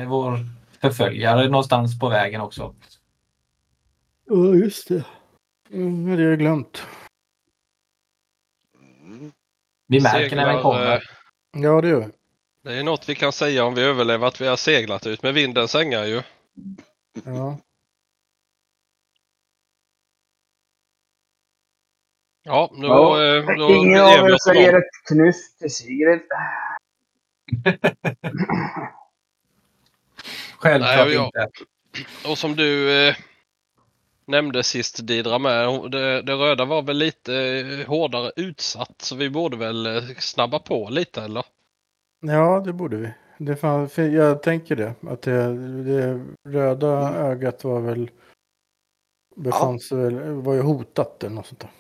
vår 0.09 0.39
förföljare 0.81 1.49
någonstans 1.49 1.99
på 1.99 2.09
vägen 2.09 2.41
också. 2.41 2.75
Ja, 4.27 4.55
just 4.55 4.89
det. 4.89 5.05
Mm, 5.73 6.17
det 6.17 6.23
har 6.23 6.31
jag 6.31 6.39
glömt. 6.39 6.83
Mm. 9.05 9.33
Vi 9.87 10.00
märker 10.00 10.37
när 10.37 10.47
den 10.47 10.57
Seglar, 10.57 10.62
kommer. 10.62 10.93
eh, 10.95 11.00
Ja, 11.53 11.81
det 11.81 11.89
gör 11.89 12.00
vi. 12.00 12.07
Det 12.65 12.79
är 12.79 12.85
något 12.85 13.09
vi 13.09 13.15
kan 13.15 13.33
säga 13.33 13.65
om 13.65 13.75
vi 13.75 13.83
överlever 13.83 14.27
att 14.27 14.41
vi 14.41 14.47
har 14.47 14.57
seglat 14.57 15.07
ut 15.07 15.23
med 15.23 15.35
vinden 15.35 15.69
sängar 15.69 16.05
ju. 16.05 16.23
Ja. 17.25 17.59
Ja, 22.42 22.70
då, 22.82 22.87
Ja, 22.87 23.25
eh, 23.25 23.56
då 23.59 23.70
Ingen 23.70 24.00
av 24.00 24.09
er 24.09 24.35
oss 24.35 24.44
då. 24.47 24.52
säger 24.52 24.78
ett 24.78 25.09
knuff 25.09 25.37
till 25.59 25.70
Sigrid. 25.75 26.20
Självklart 30.59 30.97
Nej, 31.06 31.14
jag- 31.14 31.25
inte. 31.26 31.49
Och 32.30 32.38
som 32.38 32.56
du 32.56 32.92
eh, 33.09 33.14
nämnde 34.26 34.62
sist 34.62 35.06
Didra 35.06 35.38
med, 35.38 35.90
det, 35.90 36.23
det 36.23 36.32
röda 36.32 36.64
var 36.64 36.82
väl 36.82 36.97
lite 36.97 37.35
eh, 37.37 37.88
hårdare 37.88 38.32
utsatt 38.37 38.94
så 39.02 39.16
vi 39.16 39.30
borde 39.30 39.56
väl 39.56 39.87
eh, 39.87 40.02
snabba 40.18 40.59
på 40.59 40.88
lite 40.90 41.23
eller? 41.23 41.44
ja, 42.23 42.62
det 42.66 42.73
borde 42.73 42.97
vi. 42.97 43.11
Det 43.38 43.56
fan, 43.56 43.88
jag 43.97 44.42
tänker 44.42 44.76
det. 44.76 44.94
Att 45.09 45.23
det, 45.23 45.54
det 45.85 46.25
röda 46.49 47.09
Mm. 47.09 47.14
ögat 47.20 47.64
var 47.64 47.80
väl... 47.80 48.11
Befann 49.37 49.80
sig 49.80 49.99
väl... 49.99 50.14
Var 50.32 50.54
ju 50.54 50.61
hotat 50.61 51.25
eller 51.25 51.35
något 51.35 51.47
sånt 51.47 51.61
där. 51.61 51.70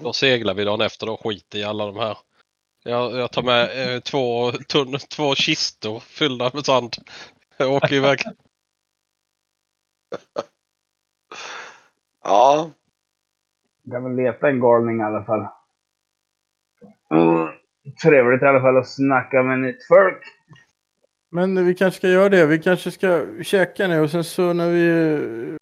Då 0.00 0.12
seglar 0.12 0.54
vi 0.54 0.64
dagen 0.64 0.80
efter 0.80 1.08
och 1.08 1.20
skit 1.24 1.54
i 1.54 1.64
alla 1.64 1.86
de 1.86 1.96
här. 1.96 2.18
Jag, 2.84 3.12
jag 3.12 3.32
tar 3.32 3.42
med 3.42 3.94
eh, 3.94 4.00
två, 4.00 4.52
tunn, 4.52 4.98
två 5.16 5.34
kistor 5.34 6.00
fyllda 6.00 6.50
med 6.54 6.66
sand. 6.66 6.96
Jag 7.56 7.72
åker 7.72 7.92
iväg. 7.92 8.18
Ja. 12.24 12.70
Jag 13.82 13.92
kan 13.92 14.04
väl 14.04 14.24
leta 14.24 14.48
en 14.48 14.60
galning 14.60 15.00
i 15.00 15.02
alla 15.02 15.24
fall. 15.24 15.46
Mm. 17.10 17.48
Trevligt 18.02 18.42
i 18.42 18.46
alla 18.46 18.60
fall 18.60 18.76
att 18.76 18.88
snacka 18.88 19.42
med 19.42 19.58
nytt 19.58 19.86
folk. 19.86 20.22
Men 21.30 21.66
vi 21.66 21.74
kanske 21.74 21.98
ska 21.98 22.08
göra 22.08 22.28
det. 22.28 22.46
Vi 22.46 22.58
kanske 22.58 22.90
ska 22.90 23.26
käka 23.42 23.88
nu 23.88 24.00
och 24.00 24.10
sen 24.10 24.24
så 24.24 24.52
när 24.52 24.70
vi 24.70 24.90
är 24.90 25.58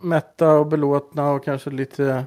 mätta 0.00 0.52
och 0.52 0.66
belåtna 0.66 1.30
och 1.30 1.44
kanske 1.44 1.70
lite 1.70 2.26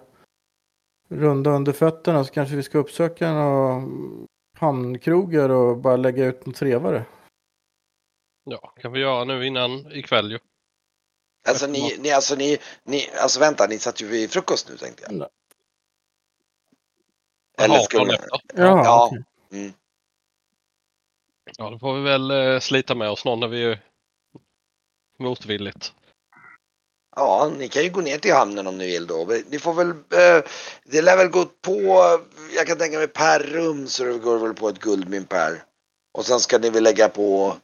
runda 1.07 1.50
under 1.51 1.74
fötterna 1.74 2.24
så 2.24 2.33
kanske 2.33 2.55
vi 2.55 2.63
ska 2.63 2.77
uppsöka 2.77 3.33
några 3.33 3.83
hamnkrogar 4.57 5.50
och 5.50 5.77
bara 5.77 5.95
lägga 5.97 6.25
ut 6.25 6.45
något 6.45 6.55
trevare. 6.55 7.05
Ja, 8.43 8.74
kan 8.81 8.91
vi 8.91 9.00
göra 9.00 9.24
nu 9.24 9.45
innan 9.45 9.91
ikväll 9.91 10.31
ju. 10.31 10.39
Alltså 11.47 11.67
ni, 11.67 11.97
ni, 12.00 12.12
alltså 12.12 12.35
ni, 12.35 12.57
ni, 12.83 13.09
alltså 13.21 13.39
vänta, 13.39 13.67
ni 13.67 13.79
satt 13.79 14.01
ju 14.01 14.07
vid 14.07 14.31
frukost 14.31 14.69
nu 14.69 14.77
tänkte 14.77 15.03
jag. 15.03 15.13
Nej. 15.13 15.27
Eller 17.57 17.79
skulle 17.79 18.13
efter. 18.15 18.29
Jaha, 18.53 18.83
Ja. 18.83 19.07
okej. 19.12 19.24
Mm. 19.51 19.74
Ja, 21.57 21.69
då 21.69 21.79
får 21.79 21.93
vi 21.93 22.01
väl 22.01 22.31
eh, 22.31 22.59
slita 22.59 22.95
med 22.95 23.09
oss 23.09 23.25
någon 23.25 23.39
när 23.39 23.47
vi 23.47 23.63
är 23.63 23.79
motvilligt. 25.19 25.93
Ja, 27.15 27.51
ni 27.57 27.67
kan 27.69 27.84
ju 27.84 27.89
gå 27.89 28.01
ner 28.01 28.17
till 28.17 28.34
hamnen 28.34 28.67
om 28.67 28.77
ni 28.77 28.86
vill 28.86 29.07
då. 29.07 29.27
Ni 29.48 29.60
får 29.60 29.74
väl, 29.74 29.89
eh, 29.89 30.43
det 30.84 31.01
lär 31.01 31.17
väl 31.17 31.27
gå 31.27 31.45
på, 31.45 32.19
jag 32.55 32.67
kan 32.67 32.77
tänka 32.77 32.98
mig 32.98 33.07
per 33.07 33.39
rum 33.39 33.88
så 33.88 34.03
det 34.03 34.17
går 34.17 34.38
väl 34.38 34.53
på 34.53 34.69
ett 34.69 34.79
guldmynt 34.79 35.29
per. 35.29 35.63
Och 36.13 36.25
sen 36.25 36.39
ska 36.39 36.57
ni 36.57 36.69
väl 36.69 36.84
lägga 36.84 37.10
på 37.10 37.57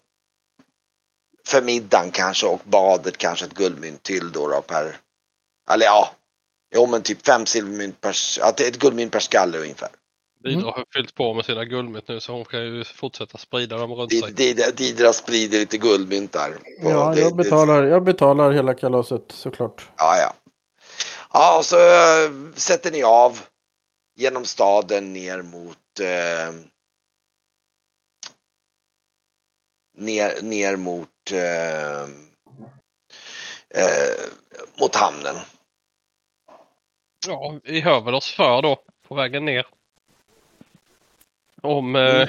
för 1.45 1.61
middagen 1.61 2.11
kanske 2.11 2.47
och 2.47 2.61
badet 2.63 3.17
kanske 3.17 3.45
ett 3.45 3.53
guldmynt 3.53 4.03
till 4.03 4.31
då, 4.31 4.47
då 4.47 4.61
per. 4.61 4.97
Eller 5.69 5.85
ja, 5.85 6.15
jo 6.75 6.87
men 6.87 7.01
typ 7.01 7.25
fem 7.25 7.45
silvermynt 7.45 8.01
per, 8.01 8.15
ja, 8.39 8.49
ett 8.49 8.79
guldmynt 8.79 9.11
per 9.11 9.19
skalle 9.19 9.57
ungefär. 9.57 9.89
Didra 10.43 10.71
har 10.71 10.85
fyllt 10.93 11.15
på 11.15 11.33
med 11.33 11.45
sina 11.45 11.65
guldmynt 11.65 12.07
nu 12.07 12.19
så 12.19 12.31
hon 12.33 12.45
kan 12.45 12.59
ju 12.65 12.83
fortsätta 12.83 13.37
sprida 13.37 13.77
dem 13.77 13.91
runt 13.93 14.11
sig. 14.11 14.21
Did- 14.21 14.35
Did- 14.57 14.75
Didra 14.75 15.13
sprider 15.13 15.59
lite 15.59 15.77
guldmynt 15.77 16.31
där. 16.31 16.57
Ja, 16.83 17.09
Det- 17.15 17.21
jag 17.21 17.37
det- 17.37 17.43
betalar, 17.43 17.83
jag 17.83 18.03
betalar 18.03 18.51
hela 18.51 18.73
kalaset 18.73 19.23
såklart. 19.31 19.89
Ja, 19.97 20.17
ja. 20.17 20.33
Ja, 21.33 21.57
och 21.57 21.65
så 21.65 21.75
äh, 21.77 22.31
sätter 22.55 22.91
ni 22.91 23.03
av 23.03 23.39
genom 24.15 24.45
staden 24.45 25.13
ner 25.13 25.41
mot 25.41 25.77
eh, 25.99 26.53
ner, 29.97 30.41
ner 30.41 30.75
mot 30.75 31.07
eh, 31.31 32.07
mot 34.79 34.95
hamnen. 34.95 35.35
Ja, 37.27 37.59
vi 37.63 37.81
hör 37.81 38.01
väl 38.01 38.13
oss 38.15 38.31
för 38.33 38.61
då 38.61 38.83
på 39.07 39.15
vägen 39.15 39.45
ner. 39.45 39.67
Om, 41.61 41.95
eh, 41.95 42.01
Mm. 42.15 42.27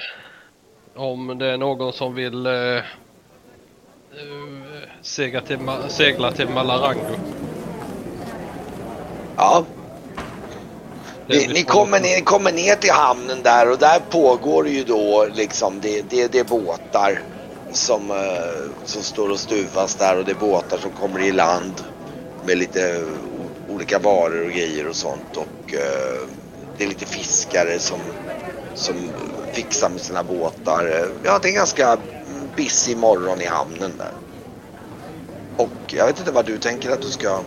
om 0.97 1.39
det 1.39 1.47
är 1.47 1.57
någon 1.57 1.93
som 1.93 2.15
vill 2.15 2.47
eh, 2.47 2.53
eh, 2.77 2.83
segla, 5.03 5.41
till, 5.41 5.57
Ma- 5.59 5.89
segla 5.89 6.33
till 6.33 6.49
Malarango. 6.49 7.17
Ja, 9.37 9.65
ni, 11.27 11.47
ni, 11.49 11.63
kommer, 11.65 12.01
ni 12.01 12.21
kommer 12.25 12.53
ner 12.53 12.75
till 12.75 12.91
hamnen 12.93 13.43
där 13.43 13.71
och 13.71 13.79
där 13.79 14.01
pågår 14.01 14.69
ju 14.69 14.85
då 14.85 15.27
liksom 15.33 15.81
det, 15.81 16.03
det, 16.11 16.33
det 16.33 16.39
är 16.39 16.45
båtar 16.45 17.23
som, 17.73 18.11
eh, 18.11 18.85
som 18.85 19.03
står 19.03 19.31
och 19.31 19.41
stuvas 19.41 19.95
där 19.95 20.19
och 20.19 20.25
det 20.25 20.31
är 20.33 20.37
båtar 20.37 20.79
som 20.79 20.91
kommer 20.91 21.21
i 21.21 21.33
land 21.33 21.81
med 22.41 22.59
lite 22.59 23.05
olika 23.67 23.99
varor 23.99 24.45
och 24.45 24.53
grejer 24.53 24.89
och 24.89 24.97
sånt 24.97 25.37
och 25.37 25.75
eh, 25.75 26.29
det 26.77 26.85
är 26.85 26.89
lite 26.89 27.07
fiskare 27.07 27.79
som, 27.79 28.01
som 28.75 29.13
fixar 29.53 29.91
med 29.91 30.01
sina 30.01 30.25
båtar. 30.25 30.85
Ja, 31.25 31.39
det 31.39 31.49
är 31.49 31.51
en 31.51 31.55
ganska 31.55 31.99
busy 32.57 32.97
morgon 32.97 33.41
i 33.41 33.47
hamnen 33.47 33.97
där. 33.97 34.13
Och 35.57 35.71
jag 35.93 36.07
vet 36.07 36.19
inte 36.19 36.33
vad 36.33 36.47
du 36.47 36.59
tänker 36.59 36.91
att 36.91 37.03
du 37.03 37.09
ska 37.11 37.43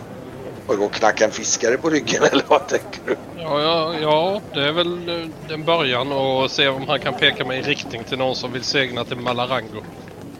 gå 0.66 0.84
och 0.84 0.92
knacka 0.94 1.24
en 1.24 1.30
fiskare 1.30 1.76
på 1.76 1.90
ryggen 1.90 2.22
eller 2.32 2.44
vad 2.48 2.68
tänker 2.68 3.00
du? 3.04 3.16
Ja, 3.34 3.60
ja, 3.62 3.94
ja, 4.00 4.40
det 4.54 4.60
är 4.68 4.72
väl 4.72 5.08
eh, 5.08 5.54
en 5.54 5.64
början 5.64 6.12
och 6.12 6.50
se 6.50 6.68
om 6.68 6.88
han 6.88 7.00
kan 7.00 7.14
peka 7.14 7.44
mig 7.44 7.58
i 7.58 7.62
riktning 7.62 8.04
till 8.04 8.18
någon 8.18 8.36
som 8.36 8.52
vill 8.52 8.64
segla 8.64 9.04
till 9.04 9.16
Malarango. 9.16 9.82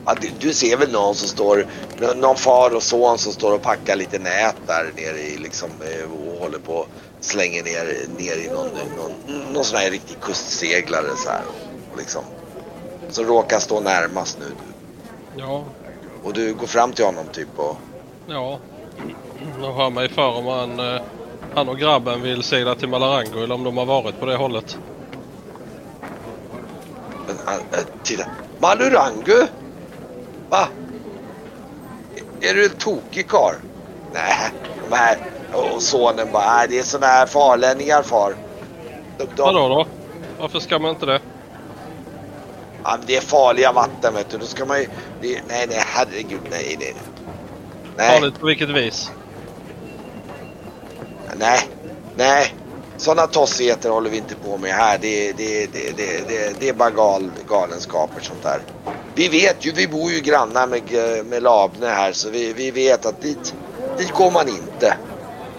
Ja, 0.05 0.15
du, 0.21 0.31
du 0.41 0.55
ser 0.55 0.77
väl 0.77 0.93
någon 0.93 1.15
som 1.15 1.29
står, 1.29 1.67
nå- 1.95 2.15
någon 2.15 2.37
far 2.37 2.75
och 2.75 2.83
son 2.83 3.19
som 3.19 3.33
står 3.33 3.53
och 3.55 3.63
packar 3.63 3.97
lite 3.97 4.19
nät 4.19 4.57
där 4.67 4.93
nere 4.97 5.19
i 5.19 5.37
liksom 5.39 5.71
eh, 5.83 6.13
och 6.13 6.39
håller 6.39 6.59
på 6.59 6.73
och 6.73 6.89
slänger 7.27 7.63
ner, 7.63 8.09
ner 8.19 8.37
i 8.37 8.49
någon, 8.49 8.69
någon, 8.97 9.53
någon 9.53 9.65
sån 9.65 9.79
här 9.79 9.91
riktig 9.91 10.21
kustseglare 10.21 11.17
så 11.17 11.31
här. 11.31 11.43
Och 11.93 11.99
liksom. 11.99 12.25
som 13.09 13.25
råkar 13.25 13.59
stå 13.59 13.81
närmast 13.81 14.39
nu. 14.39 14.47
Ja, 15.37 15.65
Och 16.23 16.33
du 16.33 16.55
går 16.55 16.67
fram 16.67 16.93
till 16.93 17.05
honom 17.05 17.27
typ 17.33 17.49
och... 17.57 17.77
ja. 18.27 18.59
Jag 19.61 19.73
hör 19.73 19.91
mig 19.91 20.09
för 20.09 20.29
om 20.29 20.47
han, 20.47 20.95
eh, 20.95 21.03
han 21.55 21.69
och 21.69 21.79
grabben 21.79 22.23
vill 22.23 22.43
segla 22.43 22.75
till 22.75 22.89
Malarango 22.89 23.43
eller 23.43 23.55
om 23.55 23.65
de 23.65 23.77
har 23.77 23.87
varit 23.87 24.21
på 24.21 24.27
det 24.27 24.37
hållet. 24.37 24.79
Han, 27.45 27.55
äh, 27.55 27.79
titta. 28.03 28.27
Malurangu? 28.59 29.47
Va? 30.49 30.69
Är 32.41 32.55
du 32.55 32.65
en 32.65 32.71
tokig 32.71 33.29
karl? 33.29 33.55
Nej, 34.13 34.51
de 34.91 34.97
här... 34.97 35.17
Och 35.53 35.83
sonen 35.83 36.33
bara, 36.33 36.57
nej 36.57 36.67
det 36.69 36.79
är 36.79 36.83
såna 36.83 37.07
här 37.07 37.27
farlänningar 37.27 38.03
far. 38.03 38.35
De, 39.19 39.25
de, 39.37 39.43
Vadå 39.43 39.69
då? 39.69 39.87
Varför 40.39 40.61
ska 40.61 40.79
man 40.79 40.91
inte 40.91 41.07
det? 41.07 41.21
Ja, 42.85 42.99
det 43.07 43.17
är 43.17 43.21
farliga 43.21 43.73
vatten 43.73 44.15
vet 44.15 44.31
du. 44.31 44.39
Då 44.39 44.47
ska 44.47 44.65
man 44.65 44.81
ju... 44.81 44.89
Det, 45.21 45.43
nej, 45.49 45.67
nej, 45.69 45.83
herregud, 45.87 46.41
nej, 46.51 46.77
nej. 46.81 46.95
Nej, 47.97 48.21
Farligt 48.21 48.41
på 48.41 48.47
vilket 48.47 48.69
vis? 48.69 49.11
nej, 51.37 51.61
nej. 52.17 52.55
Sådana 52.97 53.27
tossigheter 53.27 53.91
håller 53.91 54.11
vi 54.11 54.17
inte 54.17 54.35
på 54.35 54.57
med 54.59 54.71
här. 54.71 54.99
Det, 54.99 55.33
det, 55.33 55.73
det, 55.73 55.97
det, 55.97 56.29
det, 56.29 56.61
det 56.61 56.69
är 56.69 56.73
bara 56.73 56.91
gal, 56.91 57.31
galenskaper 57.49 58.21
sånt 58.21 58.43
där. 58.43 58.61
Vi 59.15 59.29
vet 59.29 59.67
ju, 59.67 59.73
vi 59.73 59.89
bor 59.89 60.11
ju 60.11 60.21
grannar 60.21 60.67
med, 60.67 60.83
med 61.27 61.43
Labne 61.43 61.87
här 61.87 62.13
så 62.13 62.31
vi, 62.31 62.53
vi 62.53 62.71
vet 62.71 63.07
att 63.07 63.23
dit, 63.23 63.55
dit 63.99 64.13
går 64.13 64.31
man 64.31 64.49
inte. 64.49 64.97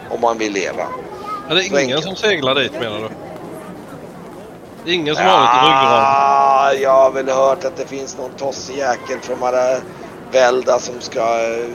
Om 0.09 0.21
man 0.21 0.37
vill 0.37 0.53
leva. 0.53 0.87
Är 1.49 1.55
det 1.55 1.65
ingen 1.65 1.77
enkelt. 1.77 2.03
som 2.03 2.15
seglar 2.15 2.55
dit 2.55 2.73
menar 2.73 2.99
du? 2.99 3.09
Ingen 4.91 5.15
som 5.15 5.25
har 5.25 5.41
lite 5.41 5.65
ryggrad? 5.65 6.03
Ja, 6.03 6.73
jag 6.73 6.91
har 6.93 7.11
väl 7.11 7.29
hört 7.29 7.65
att 7.65 7.77
det 7.77 7.85
finns 7.85 8.17
någon 8.17 8.31
tossig 8.31 8.77
jäkel 8.77 9.19
från 9.21 9.39
Maravälda 9.39 10.79
som 10.79 11.01
ska 11.01 11.19
eh, 11.19 11.65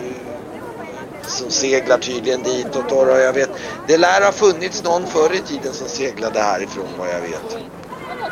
som 1.27 1.51
seglar 1.51 1.99
tydligen 1.99 2.43
ditåt 2.43 2.93
och 2.93 3.21
jag 3.21 3.33
vet. 3.33 3.51
Det 3.87 3.97
lär 3.97 4.25
ha 4.25 4.33
funnits 4.33 4.85
någon 4.85 5.07
förr 5.07 5.35
i 5.35 5.39
tiden 5.39 5.73
som 5.73 5.89
seglade 5.89 6.41
härifrån 6.41 6.89
vad 6.99 7.09
jag 7.09 7.21
vet. 7.21 7.57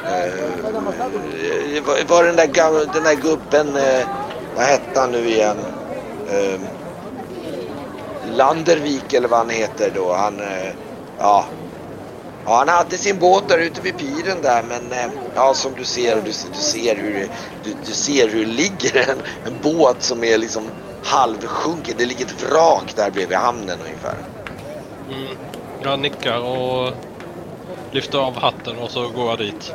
Eh, 0.05 0.33
var, 2.09 2.25
den 2.25 2.37
där, 2.37 2.93
den 2.93 3.03
där 3.05 3.15
gubben, 3.15 3.77
eh, 3.77 4.07
vad 4.57 4.65
hette 4.65 5.01
han 5.01 5.11
nu 5.11 5.29
igen? 5.29 5.57
Eh, 6.31 6.61
Landervik 8.31 9.13
eller 9.13 9.29
vad 9.29 9.39
han 9.39 9.51
heter 9.51 9.93
då. 9.95 10.13
Han, 10.13 10.41
eh, 10.41 10.73
ja, 11.19 11.45
Ja, 12.45 12.57
han 12.57 12.69
hade 12.69 12.97
sin 12.97 13.19
båt 13.19 13.49
där 13.49 13.59
ute 13.59 13.81
vid 13.81 13.99
piren 13.99 14.43
där 14.43 14.63
men 14.63 14.93
eh, 14.93 15.11
ja 15.35 15.55
som 15.55 15.73
du 15.77 15.85
ser, 15.85 16.17
du, 16.17 16.23
du 16.23 16.59
ser 16.59 16.97
hur 16.97 17.29
du, 17.65 17.75
du 17.87 17.93
ser 17.93 18.29
hur 18.29 18.47
ligger 18.47 19.11
en, 19.11 19.19
en 19.47 19.55
båt 19.63 20.03
som 20.03 20.25
är 20.25 20.39
liksom 20.39 20.63
halvsjunken. 21.05 21.95
Det 21.99 22.07
ligger 22.07 22.25
ett 22.25 22.43
vrak 22.43 22.93
där 22.97 23.11
bredvid 23.11 23.39
hamnen 23.39 23.79
ungefär. 23.85 24.17
Mm. 25.11 25.37
Jag 25.83 25.99
nickar 25.99 26.39
och 26.39 26.93
lyfter 27.91 28.19
av 28.19 28.37
hatten 28.37 28.79
och 28.79 28.91
så 28.91 29.09
går 29.09 29.29
jag 29.29 29.39
dit. 29.39 29.73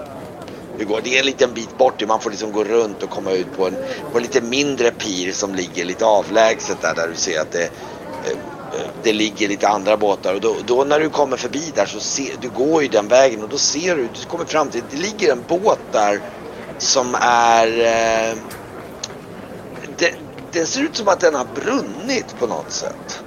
Det, 0.77 0.85
går, 0.85 1.01
det 1.03 1.15
är 1.15 1.19
en 1.19 1.25
liten 1.25 1.53
bit 1.53 1.77
bort, 1.77 2.07
man 2.07 2.19
får 2.19 2.29
liksom 2.29 2.51
gå 2.51 2.63
runt 2.63 3.03
och 3.03 3.09
komma 3.09 3.31
ut 3.31 3.57
på 3.57 3.67
en, 3.67 3.75
på 4.11 4.17
en 4.17 4.23
lite 4.23 4.41
mindre 4.41 4.91
pir 4.91 5.31
som 5.31 5.55
ligger 5.55 5.85
lite 5.85 6.05
avlägset 6.05 6.81
där, 6.81 6.95
där 6.95 7.07
du 7.07 7.15
ser 7.15 7.41
att 7.41 7.51
det, 7.51 7.63
eh, 7.63 7.69
det 9.03 9.13
ligger 9.13 9.47
lite 9.47 9.67
andra 9.67 9.97
båtar. 9.97 10.33
Och 10.33 10.41
då, 10.41 10.55
då 10.65 10.83
när 10.83 10.99
du 10.99 11.09
kommer 11.09 11.37
förbi 11.37 11.71
där 11.75 11.85
så 11.85 11.99
ser 11.99 12.37
du 12.41 12.49
går 12.49 12.81
ju 12.83 12.87
den 12.87 13.07
vägen 13.07 13.43
och 13.43 13.49
då 13.49 13.57
ser 13.57 13.95
du, 13.95 14.07
du 14.07 14.25
kommer 14.25 14.45
fram 14.45 14.69
till, 14.69 14.83
det 14.91 14.97
ligger 14.97 15.31
en 15.31 15.43
båt 15.47 15.79
där 15.91 16.19
som 16.77 17.15
är... 17.21 17.67
Eh, 17.67 18.37
det, 19.97 20.13
det 20.51 20.65
ser 20.65 20.81
ut 20.81 20.95
som 20.97 21.07
att 21.07 21.19
den 21.19 21.35
har 21.35 21.45
brunnit 21.45 22.39
på 22.39 22.47
något 22.47 22.71
sätt. 22.71 23.23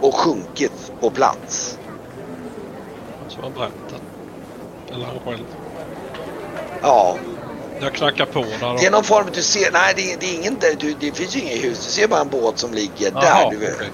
Och 0.00 0.14
sjunkit 0.14 0.92
på 1.00 1.10
plats. 1.10 1.78
Som 3.28 3.42
har 3.42 3.50
bränt 3.50 3.74
den. 3.90 4.00
Eller 4.96 5.06
han 5.06 5.20
själv. 5.24 5.44
Ja, 6.82 7.16
Jag 7.80 7.92
knackar 7.94 8.26
på 8.26 8.40
där 8.60 8.78
Det 8.80 8.86
är 8.86 8.90
någon 8.90 9.04
form, 9.04 9.26
du 9.32 9.42
ser, 9.42 9.72
nej 9.72 9.92
det, 9.96 10.12
är- 10.12 10.16
det 10.20 10.26
är 10.26 10.34
ingen, 10.34 10.56
det, 10.60 10.94
det 11.00 11.12
finns 11.12 11.36
ju 11.36 11.40
inget 11.40 11.64
hus, 11.64 11.84
du 11.86 11.90
ser 11.92 12.08
bara 12.08 12.20
en 12.20 12.28
båt 12.28 12.58
som 12.58 12.74
ligger 12.74 13.10
Jaha, 13.14 13.50
där. 13.50 13.50
Du, 13.50 13.74
okej. 13.74 13.90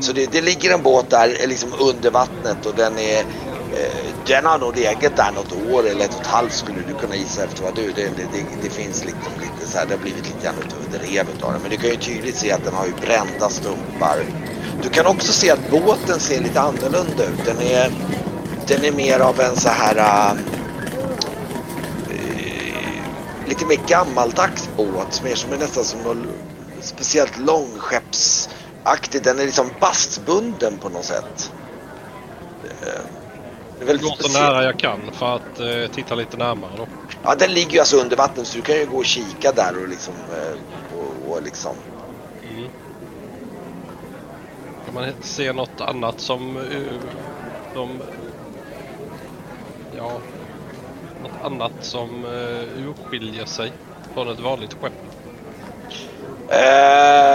Så 0.00 0.12
det, 0.12 0.32
det 0.32 0.40
ligger 0.40 0.74
en 0.74 0.82
båt 0.82 1.10
där 1.10 1.36
eh, 1.40 1.48
liksom 1.48 1.74
under 1.80 2.10
vattnet 2.10 2.66
och 2.66 2.74
den 2.76 2.98
är, 2.98 3.18
eh, 3.18 4.04
den 4.26 4.46
har 4.46 4.58
nog 4.58 4.76
legat 4.76 5.16
där 5.16 5.32
något 5.32 5.52
år 5.72 5.88
eller 5.88 6.04
ett 6.04 6.14
och 6.14 6.20
ett 6.20 6.26
halvt 6.26 6.52
skulle 6.52 6.78
du 6.88 6.94
kunna 6.94 7.16
gissa 7.16 7.44
efter 7.44 7.62
vad 7.62 7.74
du, 7.74 7.82
det, 7.82 8.02
det, 8.02 8.26
det, 8.32 8.44
det 8.62 8.70
finns 8.70 9.04
liksom 9.04 9.32
lite 9.40 9.70
så 9.70 9.78
här, 9.78 9.86
det 9.86 9.94
har 9.94 10.00
blivit 10.00 10.26
lite 10.26 10.44
grann 10.44 10.54
ett 10.58 11.10
rev 11.10 11.26
utav 11.36 11.52
den. 11.52 11.62
Men 11.62 11.70
du 11.70 11.76
kan 11.76 11.90
ju 11.90 11.96
tydligt 11.96 12.36
se 12.36 12.52
att 12.52 12.64
den 12.64 12.74
har 12.74 12.86
ju 12.86 12.92
brända 12.92 13.48
stumpar. 13.48 14.18
Du 14.82 14.88
kan 14.88 15.06
också 15.06 15.32
se 15.32 15.50
att 15.50 15.70
båten 15.70 16.20
ser 16.20 16.40
lite 16.40 16.60
annorlunda 16.60 17.24
ut. 17.24 17.44
Den 17.44 17.60
är, 17.60 17.92
den 18.66 18.84
är 18.84 18.92
mer 18.92 19.20
av 19.20 19.40
en 19.40 19.56
så 19.56 19.68
här 19.68 19.96
äh, 19.96 20.38
lite 23.48 23.66
mer 23.66 23.78
gammaldags 23.86 24.68
båt. 24.76 25.22
Mer 25.24 25.34
som 25.34 25.52
är 25.52 25.56
nästan 25.56 25.84
som 25.84 26.00
någon 26.00 26.26
speciellt 26.80 27.38
långskeppsaktig. 28.84 29.22
Den 29.22 29.38
är 29.38 29.44
liksom 29.44 29.70
bastbunden 29.80 30.78
på 30.78 30.88
något 30.88 31.04
sätt. 31.04 31.52
Eh, 32.64 32.70
Det 32.80 32.86
är 32.86 33.00
Jag 33.78 33.86
väldigt 33.86 34.06
går 34.06 34.28
så 34.28 34.40
nära 34.40 34.64
jag 34.64 34.78
kan 34.78 35.00
för 35.12 35.36
att 35.36 35.60
eh, 35.60 35.94
titta 35.94 36.14
lite 36.14 36.36
närmare 36.36 36.70
då. 36.76 36.86
Ja, 37.22 37.34
den 37.34 37.50
ligger 37.54 37.72
ju 37.72 37.78
alltså 37.78 37.96
under 37.96 38.16
vatten 38.16 38.44
så 38.44 38.56
du 38.56 38.62
kan 38.62 38.76
ju 38.76 38.86
gå 38.86 38.96
och 38.96 39.04
kika 39.04 39.52
där 39.52 39.82
och 39.82 39.88
liksom 39.88 40.14
eh, 40.14 40.98
och, 40.98 41.32
och 41.32 41.42
liksom 41.42 41.74
Mm. 42.50 42.70
Kan 44.84 44.94
man 44.94 45.12
se 45.20 45.52
något 45.52 45.80
annat 45.80 46.20
som, 46.20 46.56
eh, 46.56 47.00
som 47.74 48.02
ja, 49.96 50.20
något 51.22 51.44
annat 51.52 51.72
som 51.80 52.24
uh, 52.24 52.88
urskiljer 52.88 53.44
sig 53.44 53.72
från 54.14 54.28
ett 54.28 54.40
vanligt 54.40 54.76
skepp? 54.80 54.92
Eh, 56.48 57.29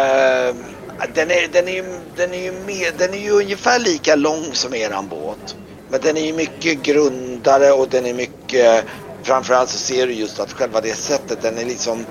den, 1.15 1.31
är, 1.31 1.47
den, 1.47 1.67
är, 1.67 1.71
ju- 1.73 1.99
den, 2.15 2.33
är 2.33 2.43
ju 2.43 2.51
mer, 2.51 2.91
den 2.97 3.13
är 3.13 3.17
ju 3.17 3.31
ungefär 3.31 3.79
lika 3.79 4.15
lång 4.15 4.53
som 4.53 4.73
eran 4.73 5.07
båt. 5.07 5.55
Men 5.89 6.01
den 6.01 6.17
är 6.17 6.25
ju 6.25 6.33
mycket 6.33 6.81
grundare 6.83 7.71
och 7.71 7.89
den 7.89 8.05
är 8.05 8.13
mycket... 8.13 8.85
Framförallt 9.23 9.69
så 9.69 9.77
ser 9.77 10.07
du 10.07 10.13
just 10.13 10.39
att 10.39 10.53
själva 10.53 10.81
det 10.81 10.95
sättet, 10.95 11.41
den 11.41 11.57
är 11.57 11.65
liksom... 11.65 12.05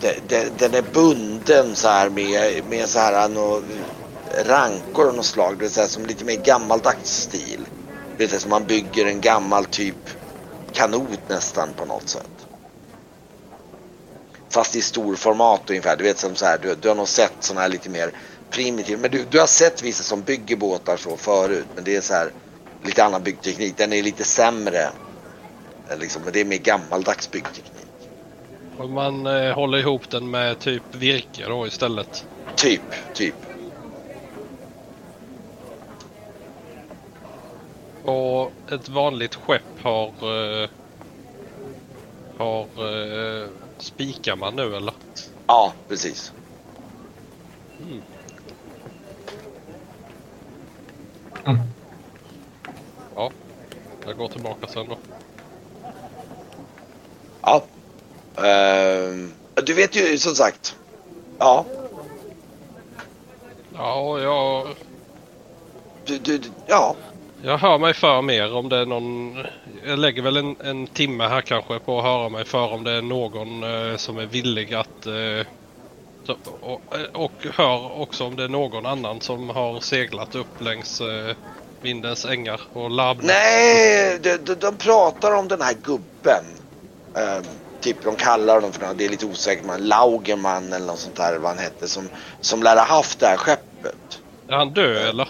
den, 0.00 0.44
Den 0.58 0.74
är 0.74 0.82
bunden 0.92 1.76
så 1.76 1.88
här 1.88 2.08
med, 2.10 2.64
med 2.68 2.88
så 2.88 2.98
här 2.98 3.28
nå, 3.28 3.62
rankor 4.44 5.08
av 5.08 5.14
något 5.14 5.26
slag. 5.26 5.54
Det 5.54 5.60
vill 5.60 5.70
säga 5.70 5.88
som 5.88 6.06
lite 6.06 6.24
mer 6.24 6.36
gammaldags 6.36 7.10
stil. 7.22 7.60
Det 8.16 8.18
vill 8.18 8.28
säga 8.28 8.40
som 8.40 8.50
man 8.50 8.64
bygger 8.66 9.06
en 9.06 9.20
gammal 9.20 9.64
typ 9.64 10.08
kanot 10.72 11.28
nästan 11.28 11.68
på 11.76 11.84
något 11.84 12.08
sätt. 12.08 12.26
Fast 14.50 14.76
i 14.76 14.82
storformat 14.82 15.70
ungefär. 15.70 15.96
Du 15.96 16.04
vet 16.04 16.18
som 16.18 16.36
så 16.36 16.44
här, 16.46 16.58
du, 16.62 16.74
du 16.74 16.88
har 16.88 16.94
nog 16.94 17.08
sett 17.08 17.32
sådana 17.40 17.60
här 17.60 17.68
lite 17.68 17.90
mer 17.90 18.12
primitiva. 18.52 19.00
Men 19.00 19.10
du, 19.10 19.24
du 19.30 19.40
har 19.40 19.46
sett 19.46 19.82
vissa 19.82 20.02
som 20.02 20.22
bygger 20.22 20.56
båtar 20.56 20.96
så 20.96 21.16
förut. 21.16 21.66
Men 21.74 21.84
det 21.84 21.96
är 21.96 22.00
så 22.00 22.14
här 22.14 22.30
lite 22.84 23.04
annan 23.04 23.22
byggteknik. 23.22 23.76
Den 23.76 23.92
är 23.92 24.02
lite 24.02 24.24
sämre. 24.24 24.82
eh, 25.90 25.98
Liksom, 25.98 26.22
men 26.22 26.32
det 26.32 26.40
är 26.40 26.44
mer 26.44 26.58
gammaldags 26.58 27.30
byggteknik. 27.30 27.72
Och 28.78 28.90
man 28.90 29.26
eh, 29.26 29.54
håller 29.54 29.78
ihop 29.78 30.10
den 30.10 30.30
med 30.30 30.58
typ 30.58 30.82
virke 30.92 31.48
då 31.48 31.66
istället. 31.66 32.26
Typ, 32.56 32.82
typ. 33.14 33.34
Och 38.04 38.52
ett 38.70 38.88
vanligt 38.88 39.34
skepp 39.34 39.82
har... 39.82 40.06
Eh, 40.06 40.68
har... 42.38 42.62
Eh, 42.62 43.48
spikar 43.78 44.36
man 44.36 44.56
nu 44.56 44.76
eller? 44.76 44.94
Ja, 45.46 45.72
precis. 45.88 46.32
Ja. 53.16 53.30
Jag 54.06 54.16
går 54.16 54.28
tillbaka 54.28 54.66
sen 54.66 54.86
då. 54.88 54.96
Ja. 57.42 57.62
Ehm, 58.46 59.32
du 59.66 59.74
vet 59.74 59.96
ju 59.96 60.18
som 60.18 60.34
sagt. 60.34 60.76
Ja, 61.38 61.64
Ja, 63.76 64.18
jag, 64.20 64.66
du, 66.04 66.18
du, 66.18 66.38
du- 66.38 66.50
ja. 66.66 66.96
jag 67.42 67.58
hör 67.58 67.78
mig 67.78 67.94
för 67.94 68.22
mer 68.22 68.54
om 68.54 68.68
det 68.68 68.76
är 68.76 68.86
någon... 68.86 69.38
Jag 69.86 69.98
lägger 69.98 70.22
väl 70.22 70.36
en, 70.36 70.56
en 70.64 70.86
timme 70.86 71.24
här 71.24 71.40
kanske 71.40 71.78
på 71.78 71.98
att 71.98 72.04
höra 72.04 72.28
mig 72.28 72.44
för 72.44 72.72
om 72.72 72.84
det 72.84 72.90
är 72.90 73.02
någon 73.02 73.62
eh, 73.90 73.96
som 73.96 74.18
är 74.18 74.26
villig 74.26 74.74
att... 74.74 75.06
Eh, 75.06 75.46
så, 76.26 76.36
och, 76.60 76.80
och 77.12 77.46
hör 77.54 78.00
också 78.00 78.24
om 78.24 78.36
det 78.36 78.44
är 78.44 78.48
någon 78.48 78.86
annan 78.86 79.20
som 79.20 79.50
har 79.50 79.80
seglat 79.80 80.34
upp 80.34 80.60
längs 80.60 81.00
eh, 81.00 81.36
vindens 81.82 82.24
ängar 82.24 82.60
och 82.72 82.90
labbnat. 82.90 83.26
Nej, 83.26 84.18
de, 84.22 84.36
de, 84.36 84.54
de 84.54 84.76
pratar 84.76 85.34
om 85.34 85.48
den 85.48 85.62
här 85.62 85.74
gubben. 85.82 86.44
Ehm, 87.16 87.42
typ 87.80 88.04
de 88.04 88.16
kallar 88.16 88.54
honom 88.54 88.72
för 88.72 88.86
något, 88.86 88.98
det 88.98 89.04
är 89.04 89.08
lite 89.08 89.26
osäkert, 89.26 89.64
men 89.64 89.88
Laugerman 89.88 90.72
eller 90.72 90.86
något 90.86 90.98
sånt 90.98 91.16
där 91.16 91.38
vad 91.38 91.50
han 91.50 91.58
hette 91.58 91.88
som, 91.88 92.08
som 92.40 92.62
lär 92.62 92.76
ha 92.76 92.84
haft 92.84 93.20
det 93.20 93.26
här 93.26 93.36
skeppet. 93.36 94.20
Är 94.48 94.56
han 94.56 94.72
död 94.72 95.08
eller? 95.08 95.28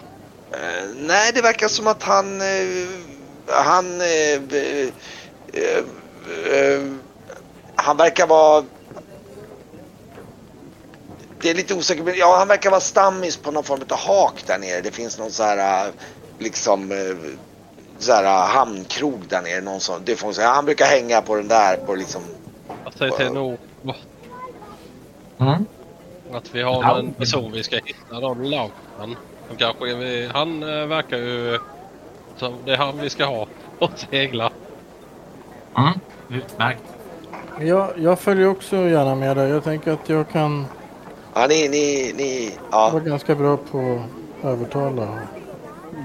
Eh, 0.52 0.88
nej, 0.96 1.32
det 1.34 1.42
verkar 1.42 1.68
som 1.68 1.86
att 1.86 2.02
han, 2.02 2.40
eh, 2.40 2.88
han, 3.46 4.00
eh, 4.00 4.08
eh, 4.52 4.88
eh, 6.52 6.82
han 7.74 7.96
verkar 7.96 8.26
vara 8.26 8.64
det 11.42 11.50
är 11.50 11.54
lite 11.54 11.74
osäkert, 11.74 12.04
men 12.04 12.14
ja, 12.16 12.36
han 12.38 12.48
verkar 12.48 12.70
vara 12.70 12.80
stammis 12.80 13.36
på 13.36 13.50
någon 13.50 13.64
form 13.64 13.80
av 13.90 13.96
hak 13.98 14.42
där 14.46 14.58
nere. 14.58 14.80
Det 14.80 14.90
finns 14.90 15.18
någon 15.18 15.30
så 15.30 15.42
här, 15.42 15.86
eh, 15.86 15.92
liksom, 16.38 16.92
eh, 16.92 16.98
så 17.98 18.12
här 18.12 18.24
eh, 18.24 18.30
hamnkrog 18.48 19.20
där 19.28 19.42
nere. 19.42 19.60
Någon 19.60 19.80
sån, 19.80 20.00
det 20.04 20.16
får 20.16 20.26
man 20.26 20.34
säga. 20.34 20.48
Han 20.48 20.64
brukar 20.64 20.86
hänga 20.86 21.22
på 21.22 21.36
den 21.36 21.48
där, 21.48 21.76
på 21.76 21.94
liksom, 21.94 22.22
Jag 22.84 22.92
säger 22.92 23.12
till 23.12 23.32
nog 23.32 23.58
Mm. 25.40 25.66
att 26.32 26.54
vi 26.54 26.62
har 26.62 26.82
Ja. 26.82 26.98
en 26.98 27.12
person 27.12 27.52
vi 27.52 27.62
ska 27.62 27.76
hitta. 27.76 28.20
Laugman. 28.20 28.70
Han 28.98 29.56
kanske 29.58 29.90
är 29.90 29.94
vi, 29.96 30.30
Han 30.34 30.60
verkar 30.88 31.16
ju 31.16 31.58
som 32.36 32.54
det 32.64 32.72
är 32.72 32.76
han 32.76 32.98
vi 33.00 33.10
ska 33.10 33.24
ha 33.24 33.46
och 33.78 33.90
segla. 34.10 34.50
Mm. 35.76 35.92
Utmärkt. 36.30 36.82
Jag, 37.60 37.92
jag 37.98 38.18
följer 38.18 38.46
också 38.48 38.76
gärna 38.76 39.14
med 39.14 39.36
dig. 39.36 39.48
Jag 39.50 39.64
tänker 39.64 39.92
att 39.92 40.08
jag 40.08 40.28
kan 40.28 40.66
ja 41.34 41.46
ni, 41.46 41.68
ni, 41.68 42.12
ni, 42.16 42.50
ja. 42.70 42.90
vara 42.92 43.02
ganska 43.02 43.34
bra 43.34 43.56
på 43.56 44.02
att 44.40 44.44
övertala. 44.44 45.18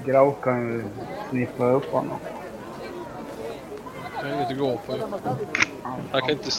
Grau 0.05 0.31
kan 0.31 0.67
ju 0.67 0.83
sniffa 1.29 1.65
upp 1.65 1.91
honom. 1.91 2.19
Är 4.23 4.33
inget 4.33 4.51
att 4.51 4.57
gå 4.57 4.79
på. 4.85 4.93
Han 6.11 6.21
kan 6.21 6.29
inte... 6.29 6.49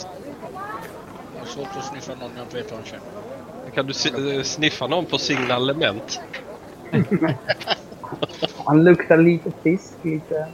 Det 1.35 1.41
är 1.41 1.47
svårt 1.47 1.77
att 1.77 1.85
sniffa 1.85 2.13
någon 2.15 2.31
jag 2.37 2.45
inte 2.45 2.57
vet 2.57 2.71
vad 2.71 2.81
han 2.81 2.87
känner. 2.87 3.05
Kan 3.75 3.87
du 3.87 4.37
eh, 4.37 4.43
sniffa 4.43 4.87
någon 4.87 5.05
på 5.07 5.19
signalement? 5.19 6.21
Han 8.65 8.85
luktar 8.85 9.17
lite 9.17 9.51
fisk, 9.63 9.93
lite... 10.03 10.47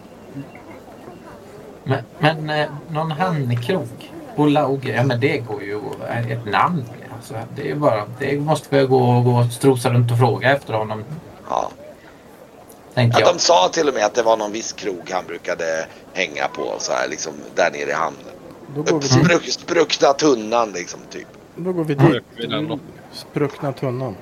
Men, 1.84 2.02
men 2.18 2.50
eh, 2.50 2.68
någon 2.90 3.10
handkrok 3.10 4.10
Lauge, 4.36 4.94
ja 4.96 5.04
men 5.04 5.20
det 5.20 5.38
går 5.38 5.62
ju 5.62 5.80
ett 6.28 6.44
namn. 6.44 6.84
Alltså, 7.24 7.48
det 7.56 7.62
är 7.62 7.66
ju 7.66 7.74
bara, 7.74 8.06
det 8.18 8.40
måste 8.40 8.76
vi 8.78 8.86
gå, 8.86 9.20
gå 9.20 9.30
och 9.30 9.52
strosa 9.52 9.90
runt 9.90 10.12
och 10.12 10.18
fråga 10.18 10.52
efter 10.52 10.72
honom. 10.74 11.04
ja. 11.48 11.70
Tänker 12.94 13.20
ja 13.20 13.26
jag. 13.26 13.34
de 13.34 13.38
sa 13.38 13.68
till 13.72 13.88
och 13.88 13.94
med 13.94 14.04
att 14.04 14.14
det 14.14 14.22
var 14.22 14.36
någon 14.36 14.52
viss 14.52 14.72
krog 14.72 15.10
han 15.10 15.24
brukade 15.26 15.86
hänga 16.12 16.48
på 16.48 16.74
så 16.78 16.92
här 16.92 17.08
liksom 17.08 17.32
där 17.54 17.70
nere 17.70 17.90
i 17.90 17.92
hamnen. 17.92 19.02
Spruck, 19.02 19.44
spruckna 19.44 20.12
tunnan 20.12 20.72
liksom 20.72 21.00
typ. 21.10 21.26
Då 21.56 21.72
går 21.72 21.84
vi 21.84 21.94
dit. 21.94 22.22
Spruckna 23.12 23.72
tunnan. 23.72 24.16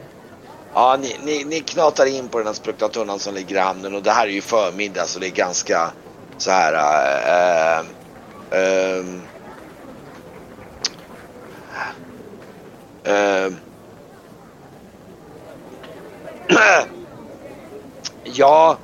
Ja, 0.75 0.99
ni, 1.01 1.17
ni, 1.25 1.45
ni 1.45 1.61
knatar 1.61 2.07
in 2.07 2.29
på 2.29 2.39
den 2.39 2.47
här 2.47 2.55
spruckna 2.55 2.89
tunnan 2.89 3.19
som 3.19 3.35
ligger 3.35 3.57
i 3.57 3.59
hamnen 3.59 3.95
och 3.95 4.03
det 4.03 4.11
här 4.11 4.27
är 4.27 4.33
ju 4.33 4.41
förmiddag 4.41 5.07
så 5.07 5.19
det 5.19 5.27
är 5.27 5.31
ganska 5.31 5.91
så 6.39 6.51
här. 6.51 6.73
Äh, 6.73 7.79
äh, 7.79 8.99
äh, 8.99 9.05
Ehm. 13.05 13.57
ja, 18.23 18.79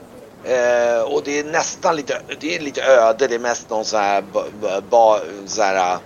uh, 0.46 1.02
och 1.02 1.22
det 1.24 1.38
är 1.38 1.44
nästan 1.44 1.96
lite, 1.96 2.22
det 2.40 2.56
är 2.56 2.60
lite 2.60 2.82
öde. 2.82 3.26
Det 3.26 3.34
är 3.34 3.38
mest 3.38 3.70
någon 3.70 3.84
så 3.84 3.96
här, 3.96 4.22
ba, 4.22 4.80
ba, 4.80 5.20
så 5.46 5.62
här 5.62 5.94
eh, 5.94 6.00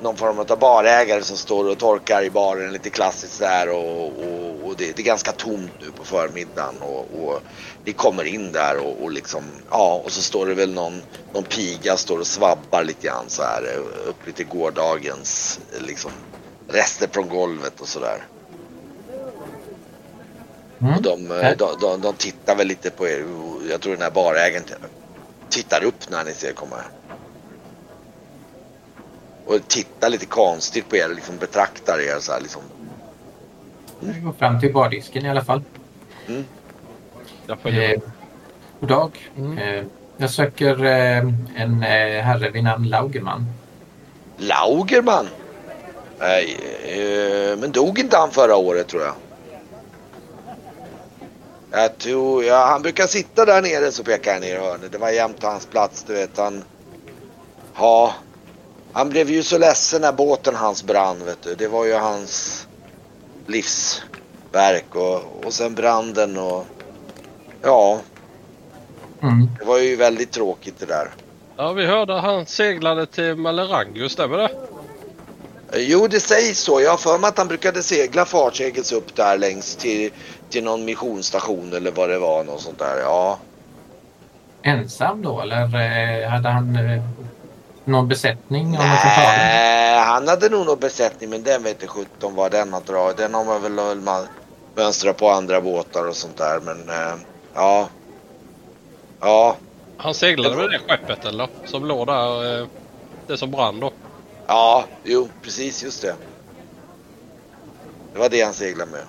någon 0.00 0.16
form 0.16 0.38
av 0.38 0.58
barägare 0.58 1.22
som 1.22 1.36
står 1.36 1.64
och 1.68 1.78
torkar 1.78 2.22
i 2.22 2.30
baren 2.30 2.72
lite 2.72 2.90
klassiskt 2.90 3.38
där 3.38 3.68
och, 3.68 4.06
och, 4.06 4.66
och 4.66 4.76
det, 4.76 4.92
det 4.92 5.02
är 5.02 5.04
ganska 5.04 5.32
tomt 5.32 5.74
nu 5.80 5.92
på 5.92 6.04
förmiddagen 6.04 6.82
och, 6.82 7.24
och 7.24 7.42
ni 7.84 7.92
kommer 7.92 8.24
in 8.24 8.52
där 8.52 8.78
och, 8.78 9.02
och 9.02 9.10
liksom 9.10 9.62
ja 9.70 10.02
och 10.04 10.12
så 10.12 10.22
står 10.22 10.46
det 10.46 10.54
väl 10.54 10.72
någon, 10.72 11.02
någon 11.32 11.44
piga 11.44 11.96
står 11.96 12.18
och 12.18 12.26
svabbar 12.26 12.84
lite 12.84 13.06
grann 13.06 13.30
så 13.30 13.42
här 13.42 13.62
eh, 13.74 14.08
upp 14.08 14.26
lite 14.26 14.44
gårdagens 14.44 15.60
liksom 15.80 16.12
rester 16.72 17.08
från 17.12 17.28
golvet 17.28 17.80
och 17.80 17.88
sådär. 17.88 18.22
Mm. 20.80 20.94
Och 20.94 21.02
de, 21.02 21.28
de, 21.58 21.76
de, 21.80 22.00
de 22.00 22.14
tittar 22.14 22.56
väl 22.56 22.66
lite 22.66 22.90
på 22.90 23.08
er. 23.08 23.24
Jag 23.70 23.80
tror 23.80 23.92
den 23.92 24.02
här 24.02 24.10
barägaren 24.10 24.64
tittar 25.48 25.84
upp 25.84 26.10
när 26.10 26.24
ni 26.24 26.34
ser 26.34 26.48
er 26.48 26.52
komma. 26.52 26.76
Och 29.46 29.68
tittar 29.68 30.08
lite 30.08 30.26
konstigt 30.26 30.88
på 30.88 30.96
er, 30.96 31.08
liksom 31.08 31.36
betraktar 31.36 32.00
er 32.00 32.20
så 32.20 32.32
här 32.32 32.40
liksom. 32.40 32.62
Vi 34.00 34.20
går 34.20 34.32
fram 34.32 34.60
till 34.60 34.72
bardisken 34.72 35.26
i 35.26 35.30
alla 35.30 35.44
fall. 35.44 35.62
Jag 37.46 37.58
följer 37.60 37.94
Eh, 37.94 38.00
god 38.80 38.88
dag. 38.88 39.30
Mm. 39.36 39.58
Eh, 39.58 39.84
jag 40.16 40.30
söker 40.30 40.84
eh, 40.84 41.18
en 41.56 41.82
eh, 41.82 42.22
herre 42.22 42.50
vid 42.50 42.64
namn 42.64 42.88
Laugerman. 42.88 43.46
Laugerman? 44.36 45.26
Nej, 46.20 46.56
eh, 46.82 47.56
men 47.56 47.72
dog 47.72 47.98
inte 47.98 48.16
han 48.16 48.30
förra 48.30 48.56
året 48.56 48.88
tror 48.88 49.02
jag? 49.02 49.14
Jag 51.70 51.98
tror, 51.98 52.44
ja, 52.44 52.66
han 52.66 52.82
brukar 52.82 53.06
sitta 53.06 53.44
där 53.44 53.62
nere 53.62 53.92
så 53.92 54.04
pekar 54.04 54.32
han 54.32 54.40
ner 54.40 54.54
i 54.56 54.58
hörnet. 54.58 54.92
Det 54.92 54.98
var 54.98 55.10
jämt 55.10 55.42
hans 55.42 55.66
plats, 55.66 56.04
du 56.06 56.12
vet 56.14 56.38
han. 56.38 56.64
Ja, 57.76 58.14
han 58.92 59.08
blev 59.10 59.30
ju 59.30 59.42
så 59.42 59.58
ledsen 59.58 60.00
när 60.00 60.12
båten 60.12 60.54
hans 60.54 60.84
brann 60.84 61.24
vet 61.24 61.42
du. 61.42 61.54
Det 61.54 61.68
var 61.68 61.84
ju 61.84 61.94
hans 61.94 62.66
livsverk 63.46 64.94
och, 64.94 65.44
och 65.44 65.52
sen 65.52 65.74
branden 65.74 66.38
och 66.38 66.66
ja, 67.62 68.00
Mm. 69.22 69.48
det 69.58 69.64
var 69.64 69.78
ju 69.78 69.96
väldigt 69.96 70.32
tråkigt 70.32 70.74
det 70.78 70.86
där. 70.86 71.10
Ja, 71.56 71.72
vi 71.72 71.86
hörde 71.86 72.16
att 72.16 72.24
han 72.24 72.46
seglade 72.46 73.06
till 73.06 73.34
Malerangus, 73.34 74.12
stämmer 74.12 74.38
det? 74.38 74.50
Jo, 75.72 76.06
det 76.06 76.20
sägs 76.20 76.60
så. 76.60 76.80
Jag 76.80 76.90
har 76.90 76.96
för 76.96 77.18
mig 77.18 77.28
att 77.28 77.38
han 77.38 77.48
brukade 77.48 77.82
segla 77.82 78.24
fartyget 78.24 78.92
upp 78.92 79.16
där 79.16 79.38
längs 79.38 79.76
till, 79.76 80.10
till 80.48 80.64
någon 80.64 80.84
missionsstation 80.84 81.72
eller 81.72 81.90
vad 81.90 82.08
det 82.08 82.18
var. 82.18 82.44
Något 82.44 82.60
sånt 82.60 82.78
där. 82.78 83.00
Ja. 83.00 83.38
Ensam 84.62 85.22
då 85.22 85.40
eller 85.40 85.62
eh, 85.62 86.28
hade 86.28 86.48
han 86.48 86.76
eh, 86.76 87.02
någon 87.84 88.08
besättning? 88.08 88.70
Nej, 88.70 89.98
han 89.98 90.28
hade 90.28 90.48
nog 90.48 90.66
någon 90.66 90.78
besättning 90.78 91.30
men 91.30 91.42
den 91.42 91.62
vet 91.62 91.72
inte 91.72 91.86
sjutton 91.86 92.34
vad 92.34 92.50
den 92.50 92.72
har 92.72 92.80
dragit. 92.80 93.16
Den 93.16 93.34
har 93.34 93.44
man 93.44 93.62
väl 93.62 93.74
väl 93.74 94.00
man 94.00 94.26
mönstrat 94.74 95.16
på 95.16 95.30
andra 95.30 95.60
båtar 95.60 96.08
och 96.08 96.16
sånt 96.16 96.36
där. 96.36 96.60
Men 96.60 96.88
eh, 96.88 97.14
ja. 97.54 97.88
Ja. 99.20 99.56
Han 99.96 100.14
seglade 100.14 100.56
med 100.56 100.70
det 100.70 100.78
skeppet 100.78 101.24
eller? 101.24 101.48
Som 101.64 101.86
låg 101.86 102.06
där, 102.06 102.66
det 103.26 103.38
som 103.38 103.50
brann 103.50 103.80
då. 103.80 103.92
Ja, 104.50 104.84
jo, 105.04 105.28
precis 105.42 105.82
just 105.82 106.02
det. 106.02 106.14
Det 108.12 108.18
var 108.18 108.28
det 108.28 108.42
han 108.42 108.54
seglade 108.54 108.90
med. 108.90 109.04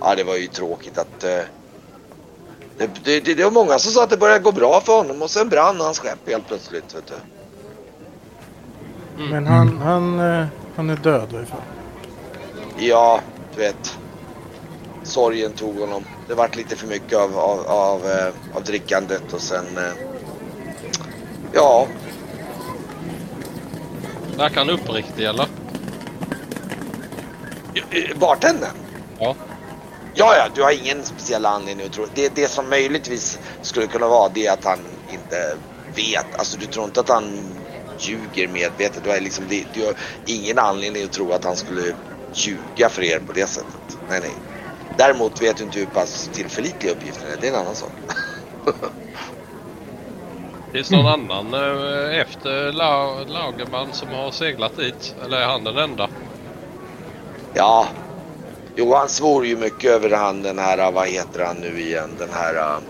Ja, 0.00 0.14
det 0.14 0.24
var 0.24 0.36
ju 0.36 0.46
tråkigt 0.46 0.98
att... 0.98 1.24
Eh, 1.24 1.40
det, 2.78 2.90
det, 3.04 3.20
det, 3.20 3.34
det 3.34 3.44
var 3.44 3.50
många 3.50 3.78
som 3.78 3.92
sa 3.92 4.04
att 4.04 4.10
det 4.10 4.16
började 4.16 4.40
gå 4.40 4.52
bra 4.52 4.80
för 4.80 4.96
honom 4.96 5.22
och 5.22 5.30
sen 5.30 5.48
brann 5.48 5.80
hans 5.80 5.98
skepp 5.98 6.28
helt 6.28 6.46
plötsligt. 6.46 6.94
Vet 6.94 7.06
du. 7.06 7.14
Men 9.30 9.46
han, 9.46 9.78
han, 9.78 10.20
eh, 10.20 10.46
han 10.76 10.90
är 10.90 10.96
död 10.96 11.32
i 11.32 11.36
alla 11.36 11.46
fall. 11.46 11.60
Ja, 12.78 13.20
du 13.54 13.60
vet. 13.60 13.98
Sorgen 15.02 15.52
tog 15.52 15.78
honom. 15.78 16.04
Det 16.28 16.34
vart 16.34 16.56
lite 16.56 16.76
för 16.76 16.86
mycket 16.86 17.18
av, 17.18 17.38
av, 17.38 17.66
av, 17.66 18.06
eh, 18.06 18.34
av 18.54 18.64
drickandet 18.64 19.32
och 19.32 19.40
sen... 19.40 19.66
Eh, 19.76 19.92
ja, 21.52 21.86
Verkar 24.38 24.56
han 24.56 24.70
uppriktig 24.70 25.24
eller? 25.24 25.46
eh, 27.90 28.16
bartendern. 28.16 28.76
Ja. 29.18 29.36
Ja, 30.14 30.34
ja, 30.36 30.48
du 30.54 30.62
har 30.62 30.72
ingen 30.72 31.04
speciell 31.04 31.46
anledning 31.46 31.86
att 31.86 31.92
tro. 31.92 32.06
Det, 32.14 32.28
det 32.28 32.48
som 32.48 32.68
möjligtvis 32.68 33.38
skulle 33.60 33.86
kunna 33.86 34.08
vara 34.08 34.28
det 34.28 34.46
är 34.46 34.52
att 34.52 34.64
han 34.64 34.78
inte 35.06 35.58
vet. 35.96 36.34
Alltså 36.34 36.56
du 36.58 36.66
tror 36.66 36.84
inte 36.84 37.00
att 37.00 37.08
han 37.08 37.56
ljuger 37.96 38.48
medvetet. 38.48 39.04
Du 39.04 39.10
har, 39.10 39.20
liksom, 39.20 39.48
du 39.48 39.84
har 39.84 39.94
ingen 40.24 40.58
anledning 40.58 41.04
att 41.04 41.12
tro 41.12 41.32
att 41.32 41.44
han 41.44 41.56
skulle 41.56 41.94
ljuga 42.32 42.88
för 42.88 43.02
er 43.02 43.18
på 43.18 43.32
det 43.32 43.46
sättet. 43.46 43.98
Nej, 44.08 44.20
nej. 44.20 44.42
Däremot 44.96 45.42
vet 45.42 45.56
du 45.56 45.64
inte 45.64 45.78
hur 45.78 45.86
pass 45.86 46.28
tillförlitliga 46.28 46.92
uppgifterna 46.92 47.32
är. 47.32 47.36
Det 47.36 47.46
är 47.46 47.52
en 47.52 47.60
annan 47.60 47.76
sak. 47.76 47.92
Finns 50.72 50.90
någon 50.90 51.06
annan 51.06 51.54
eh, 51.54 52.20
efter 52.20 52.72
La- 52.72 53.24
Lagerman 53.24 53.92
som 53.92 54.08
har 54.08 54.30
seglat 54.30 54.76
dit? 54.76 55.14
Eller 55.24 55.36
är 55.40 55.46
han 55.46 55.64
den 55.64 55.78
enda? 55.78 56.08
Ja. 57.54 57.88
Jo, 58.76 58.94
han 58.94 59.08
svor 59.08 59.46
ju 59.46 59.56
mycket 59.56 59.90
över 59.90 60.10
han 60.10 60.42
den 60.42 60.58
här, 60.58 60.92
vad 60.92 61.08
heter 61.08 61.44
han 61.44 61.60
nu 61.60 61.80
igen, 61.80 62.16
den 62.18 62.32
här, 62.32 62.54
uh, 62.54 62.80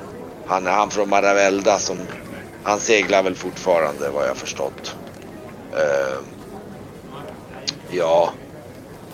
han 0.45 0.67
är 0.67 0.71
han 0.71 0.91
från 0.91 1.09
Maravelda 1.09 1.79
som, 1.79 1.99
han 2.63 2.81
seglar 2.81 3.23
väl 3.23 3.35
fortfarande 3.35 4.11
vad 4.11 4.29
jag 4.29 4.37
förstått. 4.37 4.97
Uh, 5.75 6.25
Ja. 7.91 8.33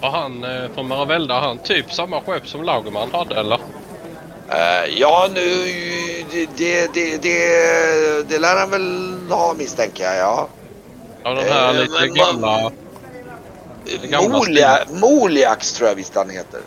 Har 0.00 0.11
han 0.11 0.44
eh, 0.44 0.70
från 0.74 0.88
Maravelda, 0.88 1.40
han 1.40 1.59
typ 1.59 1.92
samma 1.92 2.20
skepp 2.20 2.48
som 2.48 2.62
Laugerman 2.64 3.11
hade 3.12 3.40
eller? 3.40 3.59
Eh, 4.50 4.85
ja, 4.98 5.28
nu... 5.35 5.64
Det, 6.57 6.94
det, 6.94 7.22
det, 7.22 8.28
det, 8.28 8.38
lär 8.38 8.57
han 8.57 8.70
väl 8.70 9.18
ha 9.30 9.54
misstänker 9.54 10.04
jag, 10.04 10.16
ja. 10.16 10.48
Ja 11.22 11.30
den 11.30 11.52
här 11.52 11.74
Eh, 11.74 11.80
lite 11.80 12.00
men- 12.00 12.14
gamla... 12.14 12.70
Gamla 14.02 14.28
Molia, 14.38 14.78
Moliax 14.92 15.72
tror 15.72 15.88
jag 15.88 15.96
visst 15.96 16.14
han 16.14 16.30
heter. 16.30 16.61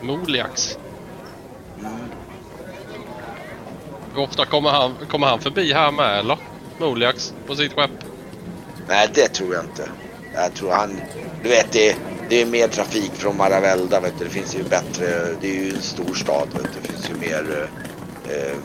Moliax. 0.00 0.78
Hur 4.14 4.22
ofta 4.22 4.44
kommer 4.46 4.70
han, 4.70 4.94
kommer 5.10 5.26
han 5.26 5.40
förbi 5.40 5.72
här 5.72 5.90
med 5.90 6.18
eller? 6.18 6.38
Moliax 6.78 7.34
på 7.46 7.56
sitt 7.56 7.72
skepp? 7.72 7.90
Nej, 8.88 9.08
det 9.14 9.28
tror 9.28 9.54
jag 9.54 9.64
inte. 9.64 9.88
Jag 10.34 10.54
tror 10.54 10.70
han... 10.70 11.00
Du 11.42 11.48
vet, 11.48 11.72
det, 11.72 11.96
det 12.30 12.42
är 12.42 12.46
mer 12.46 12.68
trafik 12.68 13.12
från 13.14 13.36
Maravelda, 13.36 14.00
vet 14.00 14.18
du. 14.18 14.24
Det 14.24 14.30
finns 14.30 14.56
ju 14.56 14.62
bättre... 14.62 15.06
Det 15.40 15.48
är 15.48 15.64
ju 15.64 15.70
en 15.74 15.82
stor 15.82 16.14
stad, 16.14 16.48
vet 16.52 16.62
du. 16.62 16.80
Det 16.82 16.88
finns 16.88 17.10
ju 17.10 17.14
mer... 17.14 17.68
Eh, 18.28 18.36
eh, 18.36 18.56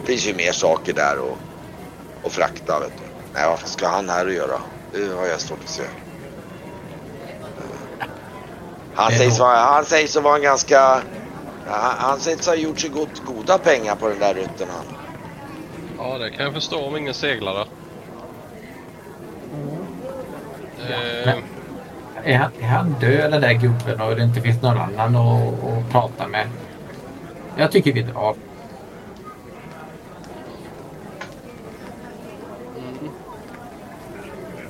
det 0.00 0.06
finns 0.06 0.26
ju 0.26 0.34
mer 0.34 0.52
saker 0.52 0.92
där 0.92 1.18
och, 1.18 1.38
och 2.22 2.32
frakta, 2.32 2.80
vet 2.80 2.92
du. 2.98 3.04
Nej, 3.34 3.48
vad 3.48 3.68
ska 3.68 3.88
han 3.88 4.08
här 4.08 4.26
att 4.26 4.32
göra? 4.32 4.60
Det 4.92 5.14
har 5.14 5.26
jag 5.26 5.40
svårt 5.40 5.58
att 5.64 5.70
se. 5.70 5.82
Han 8.94 9.10
Det 9.10 9.16
är 9.16 9.18
sägs, 9.18 9.38
vara, 9.38 9.58
han 9.58 9.84
sägs 9.84 10.16
vara 10.16 10.36
en 10.36 10.42
ganska... 10.42 10.80
Han, 11.66 11.94
han 11.98 12.20
sägs 12.20 12.46
ha 12.46 12.54
gjort 12.54 12.80
sig 12.80 12.90
gott, 12.90 13.22
goda 13.26 13.58
pengar 13.58 13.96
på 13.96 14.08
den 14.08 14.18
där 14.18 14.34
rutten 14.34 14.68
han. 14.76 14.96
Ja 15.98 16.18
det 16.18 16.30
kan 16.30 16.44
jag 16.44 16.54
förstå 16.54 16.86
om 16.86 16.96
ingen 16.96 17.14
seglar 17.14 17.54
där. 17.54 17.66
Eh, 20.92 21.34
Är 22.24 22.38
han, 22.38 22.50
är 22.60 22.66
han 22.68 22.94
död 23.00 23.32
den 23.32 23.40
där 23.40 23.52
gubben 23.52 24.00
och 24.00 24.16
det 24.16 24.22
inte 24.22 24.40
finns 24.40 24.62
någon 24.62 24.78
annan 24.78 25.16
att, 25.16 25.64
att 25.64 25.90
prata 25.92 26.28
med? 26.28 26.46
Jag 27.56 27.72
tycker 27.72 27.92
vi 27.92 28.02
drar. 28.02 28.34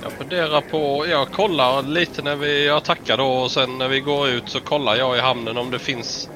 Jag 0.03 0.13
funderar 0.13 0.61
på, 0.61 1.07
jag 1.07 1.31
kollar 1.31 1.83
lite 1.83 2.23
när 2.23 2.37
vi, 2.37 2.67
jag 2.67 2.85
tackar 2.85 3.17
då 3.17 3.27
och 3.27 3.51
sen 3.51 3.79
när 3.79 3.89
vi 3.89 4.01
går 4.01 4.29
ut 4.29 4.49
så 4.49 4.61
kollar 4.61 4.97
jag 4.97 5.17
i 5.17 5.21
hamnen 5.21 5.59
om 5.59 5.71
det 5.71 5.79
finns 5.79 6.29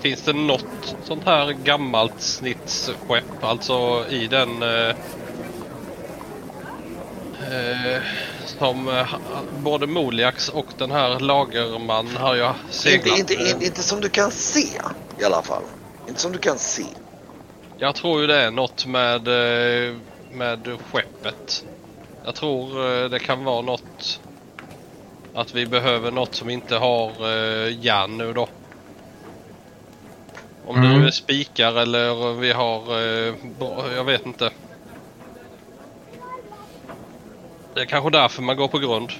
Finns 0.00 0.22
det 0.22 0.32
något 0.32 0.96
sånt 1.04 1.24
här 1.24 1.52
gammalt 1.52 2.20
snittskepp, 2.20 3.44
alltså 3.44 4.04
i 4.10 4.26
den 4.26 4.62
eh, 4.62 4.88
eh, 7.52 8.02
som 8.58 8.88
eh, 8.88 9.14
både 9.58 9.86
Moliax 9.86 10.48
och 10.48 10.66
den 10.78 10.90
här 10.90 11.18
Lagerman 11.20 12.16
har 12.16 12.34
jag 12.34 12.54
Inte, 12.64 12.76
seglat. 12.78 13.18
inte, 13.18 13.34
inte, 13.34 13.64
inte 13.64 13.82
som 13.82 14.00
du 14.00 14.08
kan 14.08 14.30
se 14.30 14.68
i 15.18 15.24
alla 15.24 15.42
fall. 15.42 15.62
Inte 16.08 16.20
som 16.20 16.32
du 16.32 16.38
kan 16.38 16.58
se. 16.58 16.84
Jag 17.78 17.94
tror 17.94 18.20
ju 18.20 18.26
det 18.26 18.40
är 18.42 18.50
något 18.50 18.86
med, 18.86 19.28
eh, 19.28 19.94
med 20.32 20.78
skeppet. 20.92 21.64
Jag 22.24 22.34
tror 22.34 22.90
eh, 23.02 23.10
det 23.10 23.18
kan 23.18 23.44
vara 23.44 23.62
något 23.62 24.20
att 25.34 25.54
vi 25.54 25.66
behöver 25.66 26.10
något 26.10 26.34
som 26.34 26.50
inte 26.50 26.76
har 26.76 27.08
eh, 27.08 27.84
järn 27.84 28.18
nu 28.18 28.32
då. 28.32 28.48
Om 30.66 30.80
det 30.80 30.86
Mm. 30.86 31.00
nu 31.00 31.06
är 31.06 31.10
spikar 31.10 31.78
eller 31.80 32.32
vi 32.32 32.52
har, 32.52 32.98
eh, 33.00 33.34
jag 33.96 34.04
vet 34.04 34.26
inte. 34.26 34.50
Det 37.76 37.82
är 37.82 37.86
kanske 37.86 38.10
därför 38.10 38.42
man 38.42 38.56
går 38.56 38.68
på 38.68 38.78
grund. 38.78 39.12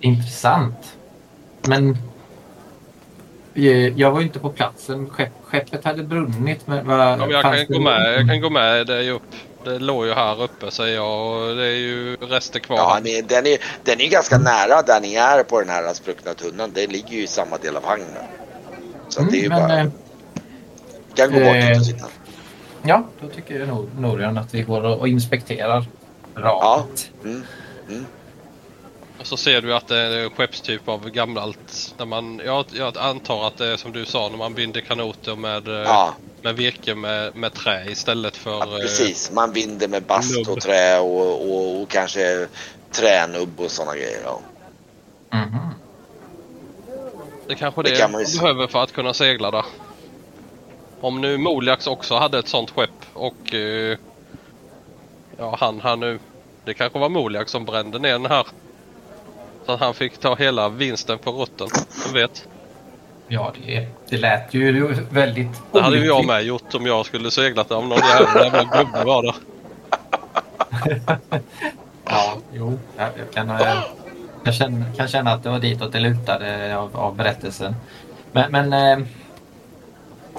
Intressant. 0.00 0.96
Men 1.62 1.96
eh, 3.54 3.88
jag 3.98 4.10
var 4.10 4.20
ju 4.20 4.26
inte 4.26 4.38
på 4.38 4.50
platsen. 4.50 5.10
Skepp, 5.10 5.32
skeppet 5.42 5.84
hade 5.84 6.02
brunnit. 6.02 6.66
Men 6.66 6.86
vad, 6.86 7.00
Ja, 7.00 7.16
men 7.16 7.30
jag 7.30 7.42
kan 7.42 7.52
det- 7.52 7.64
gå 7.64 7.80
med, 7.80 8.14
jag 8.14 8.28
kan 8.28 8.40
gå 8.40 8.50
med 8.50 8.86
dig 8.86 9.10
upp. 9.10 9.22
Det 9.64 9.78
låg 9.78 10.06
ju 10.06 10.12
här 10.14 10.42
uppe 10.42 10.70
säger 10.70 10.94
jag 10.96 11.20
och 11.50 11.56
det 11.56 11.64
är 11.66 11.76
ju 11.76 12.16
rester 12.16 12.60
kvar. 12.60 12.76
Ja, 12.76 12.98
ni, 13.04 13.22
den, 13.22 13.46
är, 13.46 13.58
den 13.84 14.00
är 14.00 14.04
ju 14.04 14.10
ganska 14.10 14.38
nära 14.38 14.82
där 14.82 15.00
ni 15.00 15.14
är 15.14 15.42
på 15.42 15.60
den 15.60 15.68
här 15.68 15.94
spruckna 15.94 16.34
tunnan. 16.34 16.70
Det 16.74 16.86
ligger 16.86 17.10
ju 17.16 17.22
i 17.22 17.26
samma 17.26 17.56
del 17.58 17.76
av 17.76 17.82
vagnen. 17.82 18.06
Så 19.08 19.22
att 19.22 19.30
det 19.30 19.36
är 19.36 19.40
ju 19.40 19.46
Mm, 19.46 19.58
men, 19.58 19.68
bara... 19.68 19.80
eh, 19.80 19.86
kan 21.14 21.32
gå 21.32 21.38
bort 21.46 21.56
eh, 21.56 21.66
dit 21.68 21.78
och 21.78 21.86
sitta. 21.86 22.06
Ja, 22.82 23.04
då 23.20 23.28
tycker 23.28 23.58
jag 23.58 23.68
nog 23.68 23.88
Norian 23.98 24.38
att 24.38 24.54
vi 24.54 24.62
går 24.62 24.82
och 24.82 25.08
inspekterar 25.08 25.84
Ja. 26.34 26.40
radet. 26.40 27.10
Mm. 27.24 28.06
Och 29.20 29.26
så 29.26 29.36
ser 29.36 29.60
du 29.60 29.74
att 29.74 29.86
det 29.86 29.96
är 29.96 30.24
en 30.24 30.30
skeppstyp 30.30 30.88
av 30.88 31.10
gammalt. 31.10 31.94
Där 31.98 32.04
man, 32.04 32.40
jag, 32.44 32.64
jag 32.72 32.98
antar 32.98 33.46
att 33.46 33.56
det 33.56 33.66
är 33.66 33.76
som 33.76 33.92
du 33.92 34.04
sa 34.04 34.28
när 34.28 34.38
man 34.38 34.54
binder 34.54 34.80
kanoter 34.80 35.36
med, 35.36 35.68
eh, 35.68 35.74
Ja, 35.74 36.14
med 36.42 36.56
virke 36.56 36.94
med, 36.94 37.36
med 37.36 37.54
trä 37.54 37.84
istället 37.90 38.36
för... 38.36 38.50
ja, 38.50 38.76
eh, 38.76 38.80
precis. 38.80 39.30
Man 39.32 39.52
binder 39.52 39.88
med 39.88 40.02
bast 40.02 40.48
och 40.48 40.60
trä 40.60 40.98
och, 41.00 41.50
och, 41.50 41.82
och 41.82 41.88
kanske 41.88 42.46
tränubb 42.92 43.60
och 43.60 43.70
sådana 43.70 43.96
grejer. 43.96 44.20
Ja. 44.24 44.40
Mhm. 45.30 45.58
Det 47.46 47.52
är 47.52 47.56
kanske 47.56 47.82
Det 47.82 47.90
det, 47.90 47.96
kan 47.96 48.12
man 48.12 48.22
man 48.22 48.40
behöver 48.40 48.66
för 48.66 48.82
att 48.82 48.92
kunna 48.92 49.14
segla 49.14 49.50
där. 49.50 49.64
Om 51.00 51.20
nu 51.20 51.38
Moliax 51.38 51.86
också 51.86 52.14
hade 52.16 52.38
ett 52.38 52.48
sånt 52.48 52.70
skepp 52.70 52.90
och... 53.14 53.54
eh, 53.54 53.98
ja, 55.38 55.56
han 55.60 55.80
här 55.80 55.96
nu. 55.96 56.18
Det 56.64 56.74
kanske 56.74 56.98
var 56.98 57.08
Moliax 57.08 57.50
som 57.52 57.64
brände 57.64 57.98
ner 57.98 58.12
den 58.12 58.26
här. 58.26 58.46
Så 59.66 59.72
att 59.72 59.80
han 59.80 59.94
fick 59.94 60.18
ta 60.18 60.34
hela 60.34 60.68
vinsten 60.68 61.18
på 61.18 61.30
rutten. 61.32 61.68
Vem 62.04 62.14
vet? 62.14 62.48
Ja, 63.28 63.52
det, 63.66 63.86
det 64.08 64.16
lät 64.16 64.54
ju 64.54 64.94
väldigt 65.10 65.48
Det 65.72 65.80
hade 65.80 65.96
ju 65.96 66.04
jag 66.04 66.14
olyckligt. 66.16 66.28
med 66.28 66.44
gjort 66.44 66.74
om 66.74 66.86
jag 66.86 67.06
skulle 67.06 67.30
seglat 67.30 67.70
om 67.70 67.88
någon 67.88 67.98
jävla 67.98 68.64
gubbe 68.64 69.04
var 69.04 69.22
där. 69.22 69.34
Ja, 72.04 72.36
jo. 72.52 72.78
Jag, 72.96 73.08
jag, 73.18 73.30
kan, 73.34 73.50
eh, 73.50 73.82
jag 74.44 74.54
känner, 74.54 74.94
kan 74.96 75.08
känna 75.08 75.32
att 75.32 75.42
det 75.42 75.48
var 75.50 75.58
ditåt 75.58 75.92
det 75.92 76.00
lutade 76.00 76.76
av, 76.76 76.96
av 76.96 77.16
berättelsen. 77.16 77.74
Men, 78.32 78.52
men 78.52 78.72
eh, 78.72 79.06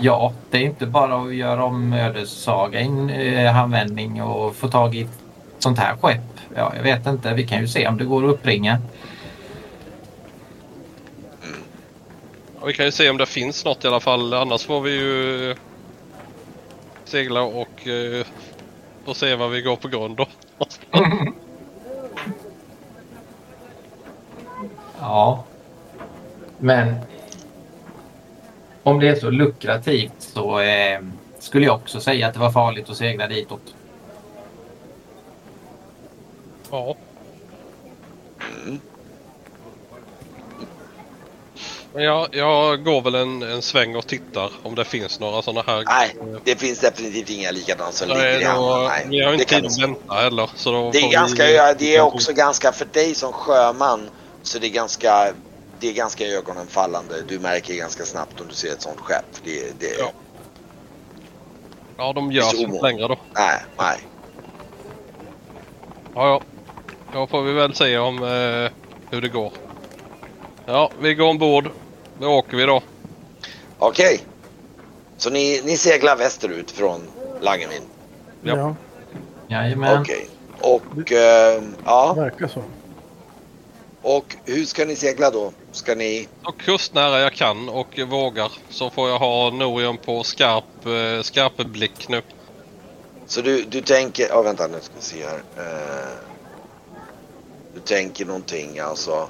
ja, 0.02 0.34
det 0.50 0.58
är 0.58 0.62
inte 0.62 0.86
bara 0.86 1.22
att 1.22 1.36
göra 1.36 1.64
om 1.64 1.94
ödessaga 1.94 2.80
i 2.80 2.86
en 2.86 3.10
eh, 3.10 3.60
användning 3.60 4.24
och 4.24 4.56
få 4.56 4.68
tag 4.68 4.96
i 4.96 5.02
ett 5.02 5.20
sånt 5.60 5.80
här 5.80 5.96
skepp. 5.96 6.22
Ja, 6.56 6.74
jag 6.76 6.84
vet 6.84 7.08
inte. 7.08 7.34
Vi 7.34 7.48
kan 7.48 7.62
ju 7.62 7.68
se 7.68 7.88
om 7.88 7.98
det 7.98 8.04
går 8.04 8.26
att 8.26 8.34
uppringa. 8.34 8.78
Ja, 12.60 12.66
vi 12.66 12.74
kan 12.74 12.86
ju 12.86 12.92
se 12.92 13.10
om 13.10 13.18
det 13.18 13.26
finns 13.26 13.66
något 13.66 13.84
i 13.84 13.88
alla 13.88 14.00
fall. 14.00 14.34
Annars 14.34 14.66
får 14.66 14.82
vi 14.82 14.92
ju 14.92 15.56
segla 17.04 17.42
och 17.42 17.88
eh, 17.88 18.26
få 19.06 19.14
se 19.14 19.36
vad 19.36 19.50
vi 19.52 19.62
går 19.62 19.76
på 19.76 19.88
grund 19.88 20.18
då. 20.18 20.28
Ja. 25.00 25.44
Men 26.58 26.96
om 28.84 29.00
det 29.00 29.08
är 29.10 29.16
så 29.16 29.30
lukrativt 29.30 30.12
så 30.20 30.60
eh, 30.60 31.00
skulle 31.40 31.66
jag 31.66 31.76
också 31.76 32.00
säga 32.00 32.28
att 32.28 32.34
det 32.34 32.40
var 32.40 32.52
farligt 32.52 32.90
att 32.90 32.98
segla 32.98 33.28
ditåt. 33.28 33.62
Ja. 36.72 36.96
Mm. 38.66 38.80
Men 41.94 42.04
jag, 42.04 42.28
jag 42.32 42.84
går 42.84 43.02
väl 43.02 43.16
en, 43.16 43.42
en 43.44 43.62
sväng 43.62 43.96
och 43.96 44.08
tittar 44.08 44.52
om 44.64 44.76
det 44.76 44.86
finns 44.86 45.20
några 45.20 45.42
sådana 45.42 45.64
här. 45.68 45.84
Nej, 45.86 46.16
det 46.44 46.56
finns 46.56 46.80
definitivt 46.80 47.30
inga 47.30 47.52
likadana 47.52 47.92
som 47.92 48.08
Så 48.08 48.14
ligger 48.14 48.26
är 48.28 48.40
i 48.40 48.44
hamnen. 48.44 49.10
vi 49.10 49.22
har 49.24 49.34
inte 49.34 49.46
kan 49.46 49.62
tid 49.62 49.72
att 49.72 49.80
vänta 49.90 50.14
heller. 50.14 50.50
Så 50.56 50.72
då 50.72 50.92
Det 50.92 50.98
är, 51.00 51.08
vi- 51.08 51.14
ganska, 51.14 51.50
ja, 51.50 51.74
det 51.80 51.96
är 51.96 52.02
också 52.02 52.34
ganska, 52.34 52.72
för 52.72 52.86
dig 52.86 53.16
som 53.16 53.34
sjöman, 53.34 54.10
så 54.44 54.60
det 54.60 54.68
är 54.68 54.72
ganska, 54.72 55.34
det 55.82 55.90
är 55.90 55.94
ganska 55.94 56.26
ögonenfallande. 56.28 57.22
Du 57.28 57.40
märker 57.40 57.74
ganska 57.74 58.06
snabbt 58.06 58.42
om 58.42 58.48
du 58.48 58.54
ser 58.56 58.72
ett 58.72 58.82
sånt 58.82 59.00
skepp. 59.00 59.26
Det, 59.44 59.80
det, 59.80 59.96
Ja. 60.00 60.12
Ja, 61.98 62.14
de 62.14 62.30
Det 62.30 62.36
gör 62.36 62.42
är 62.44 62.46
så 62.46 62.56
sig 62.56 62.66
omål. 62.66 62.76
inte 62.76 62.88
längre 62.88 63.08
då. 63.08 63.18
Nej, 63.34 63.60
nej. 63.78 63.98
Ja, 66.16 66.28
ja. 66.28 66.42
Då 67.14 67.28
får 67.28 67.42
vi 67.42 67.54
väl 67.54 67.76
se 67.76 67.98
om 67.98 68.16
eh, 68.24 68.72
hur 69.12 69.22
det 69.22 69.28
går. 69.30 69.52
Ja, 70.66 70.92
vi 71.00 71.14
går 71.16 71.28
ombord. 71.30 71.70
Då 72.20 72.28
åker 72.28 72.58
vi 72.58 72.66
då. 72.66 72.82
Okej. 73.80 74.20
Så 75.18 75.30
ni, 75.30 75.62
ni 75.66 75.78
seglar 75.78 76.16
västerut 76.18 76.72
från 76.72 77.02
Langevind? 77.42 77.86
Ja. 78.42 78.56
Ja, 78.58 78.76
Jajamän. 79.48 80.02
Okej. 80.02 80.28
Och, 80.62 81.12
eh, 81.12 81.64
ja. 81.86 82.14
verkar 82.14 82.48
så. 82.48 82.64
Och 84.02 84.36
hur 84.46 84.66
ska 84.66 84.86
ni 84.86 84.96
segla 84.96 85.32
då? 85.32 85.54
Ska 85.72 85.96
ni... 85.96 86.28
Så 86.46 86.52
kustnära 86.52 87.20
jag 87.20 87.34
kan 87.34 87.70
och 87.70 88.00
vågar 88.08 88.52
så 88.70 88.90
får 88.90 89.10
jag 89.10 89.20
ha 89.20 89.50
Norion 89.50 89.98
på 89.98 90.24
skarp, 90.24 90.86
eh, 90.86 91.24
skarp 91.24 91.58
blick 91.58 92.10
nu. 92.10 92.22
Så 93.28 93.42
du, 93.42 93.64
du 93.64 93.82
tänker, 93.82 94.28
ja 94.28 94.42
vänta 94.42 94.68
nu 94.68 94.78
ska 94.82 94.94
vi 94.96 95.02
se 95.02 95.26
här. 95.26 95.42
Eh, 95.58 96.12
du 97.74 97.80
tänker 97.80 98.26
någonting 98.26 98.80
alltså, 98.80 99.30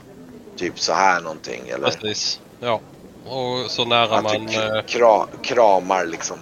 typ 0.57 0.79
så 0.79 0.93
här 0.93 1.21
någonting 1.21 1.69
eller? 1.69 1.91
Precis. 1.91 2.39
Ja. 2.59 2.81
Och 3.25 3.71
så 3.71 3.85
nära 3.85 4.17
Att 4.17 4.23
man... 4.23 4.45
du 4.45 4.77
eh, 4.77 4.83
kra, 4.83 5.27
kramar 5.43 6.05
liksom 6.05 6.39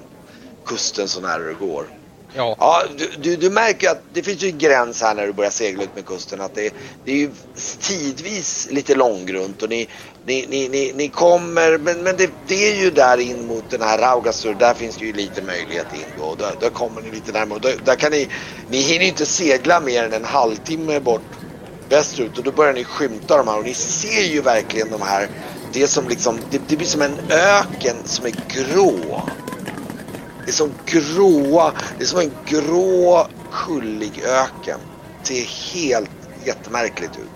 kusten 0.65 1.08
så 1.08 1.22
nära 1.22 1.44
du 1.44 1.56
går. 1.56 1.99
Ja, 2.34 2.56
Ja, 2.60 2.84
du, 2.98 3.10
du, 3.22 3.36
du 3.36 3.50
märker 3.50 3.89
att 3.89 4.02
det 4.13 4.24
finns 4.24 4.44
ju 4.44 4.48
en 4.50 4.58
gräns 4.58 5.02
här 5.02 5.15
när 5.15 5.26
du 5.26 5.34
börjar 5.34 5.52
segla 5.52 5.84
ut 5.84 5.96
med 5.96 6.06
kusten. 6.06 6.42
Att 6.42 6.56
det, 6.56 6.74
det 7.06 7.12
är 7.12 7.15
ju 7.15 7.32
tidvis 7.80 8.68
lite 8.72 8.96
långgrunt 8.96 9.62
och 9.62 9.70
ni, 9.70 9.88
ni, 10.26 10.46
ni, 10.50 10.70
ni, 10.70 10.94
ni 10.96 11.08
kommer, 11.08 11.78
men, 11.78 12.04
men 12.04 12.18
det, 12.18 12.30
det 12.48 12.72
är 12.72 12.76
ju 12.84 12.92
där 12.92 13.18
in 13.18 13.48
mot 13.48 13.70
den 13.70 13.82
här 13.82 13.98
Raugasur, 13.98 14.54
där 14.54 14.74
finns 14.74 14.98
det 14.98 15.06
ju 15.06 15.13
lite 15.13 15.42
möjlighet 15.42 15.88
in 15.94 16.06
då. 16.20 16.36
Där, 16.36 16.56
där 16.60 16.70
kommer 16.70 17.02
ni 17.02 17.12
lite 17.12 17.32
närmare. 17.32 17.60
Där, 17.60 17.76
där 17.86 17.96
kan 17.96 18.12
ni, 18.12 18.28
ni 18.70 18.78
hinner 18.78 19.02
ju 19.02 19.10
inte 19.10 19.26
segla 19.26 19.80
mer 19.80 20.04
än 20.04 20.13
en 20.13 20.26
halvtimme 20.26 21.00
bort 21.00 21.22
västerut 21.89 22.38
och 22.38 22.44
då 22.44 22.52
börjar 22.52 22.74
ni 22.74 22.84
skymta 22.84 23.38
de 23.38 23.48
här 23.48 23.58
och 23.58 23.63
ni 23.63 23.74
ser 23.74 24.24
ju 24.24 24.42
verkligen 24.42 24.89
de 24.92 25.02
här, 25.02 25.30
det 25.74 25.88
som 25.88 26.08
liksom, 26.08 26.39
det, 26.52 26.62
det 26.68 26.76
blir 26.76 26.88
som 26.88 27.02
en 27.02 27.18
öken 27.30 27.96
som 28.06 28.26
är 28.26 28.34
grå. 28.48 29.22
Det 30.50 30.54
är 30.54 30.56
som 30.56 30.80
gråa, 30.86 31.74
det 31.98 32.04
är 32.04 32.08
som 32.08 32.20
en 32.20 32.44
grå 32.46 33.28
kullig 33.52 34.20
öken. 34.20 34.82
Det 35.22 35.28
ser 35.28 35.74
helt 35.74 36.12
jättemärkligt 36.36 37.18
ut. 37.18 37.34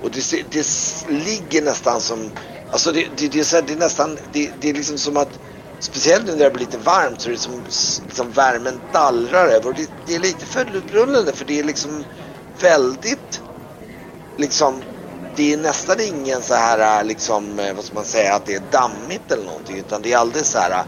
Och 0.00 0.10
det, 0.10 0.42
det 0.52 0.66
ligger 1.08 1.62
nästan 1.62 2.00
som, 2.00 2.32
alltså 2.68 2.92
det, 2.92 3.08
det, 3.08 3.28
det, 3.28 3.40
är, 3.40 3.44
så 3.44 3.56
här, 3.56 3.62
det 3.62 3.72
är 3.72 3.76
nästan, 3.76 4.18
det, 4.30 4.52
det 4.56 4.70
är 4.70 4.74
liksom 4.74 4.98
som 4.98 5.16
att 5.16 5.40
Speciellt 5.82 6.26
nu 6.26 6.32
när 6.36 6.44
det 6.44 6.50
blir 6.50 6.60
lite 6.66 6.78
varmt 6.78 7.20
så 7.20 7.28
är 7.28 7.32
det 7.32 7.38
som 7.38 7.66
s- 7.68 8.00
liksom 8.06 8.32
värmen 8.32 8.82
dallrar 8.90 9.48
över. 9.48 9.68
Och 9.68 9.74
det, 9.74 9.90
det 10.06 10.14
är 10.14 10.20
lite 10.20 10.46
förbryllande 10.46 11.32
för 11.34 11.44
det 11.44 11.60
är 11.60 11.64
liksom 11.64 12.06
väldigt 12.60 13.42
liksom 14.36 14.84
det 15.34 15.52
är 15.52 15.56
nästan 15.56 16.00
ingen 16.00 16.42
så 16.42 16.54
här 16.54 17.04
liksom, 17.04 17.58
eh, 17.58 17.74
vad 17.74 17.84
ska 17.84 17.96
man 17.96 18.06
säga, 18.06 18.34
att 18.34 18.46
det 18.46 18.54
är 18.54 18.60
dammigt 18.60 19.32
eller 19.32 19.44
någonting 19.44 19.78
utan 19.78 20.02
det 20.02 20.12
är 20.12 20.18
alldeles 20.18 20.50
så 20.50 20.58
här 20.58 20.84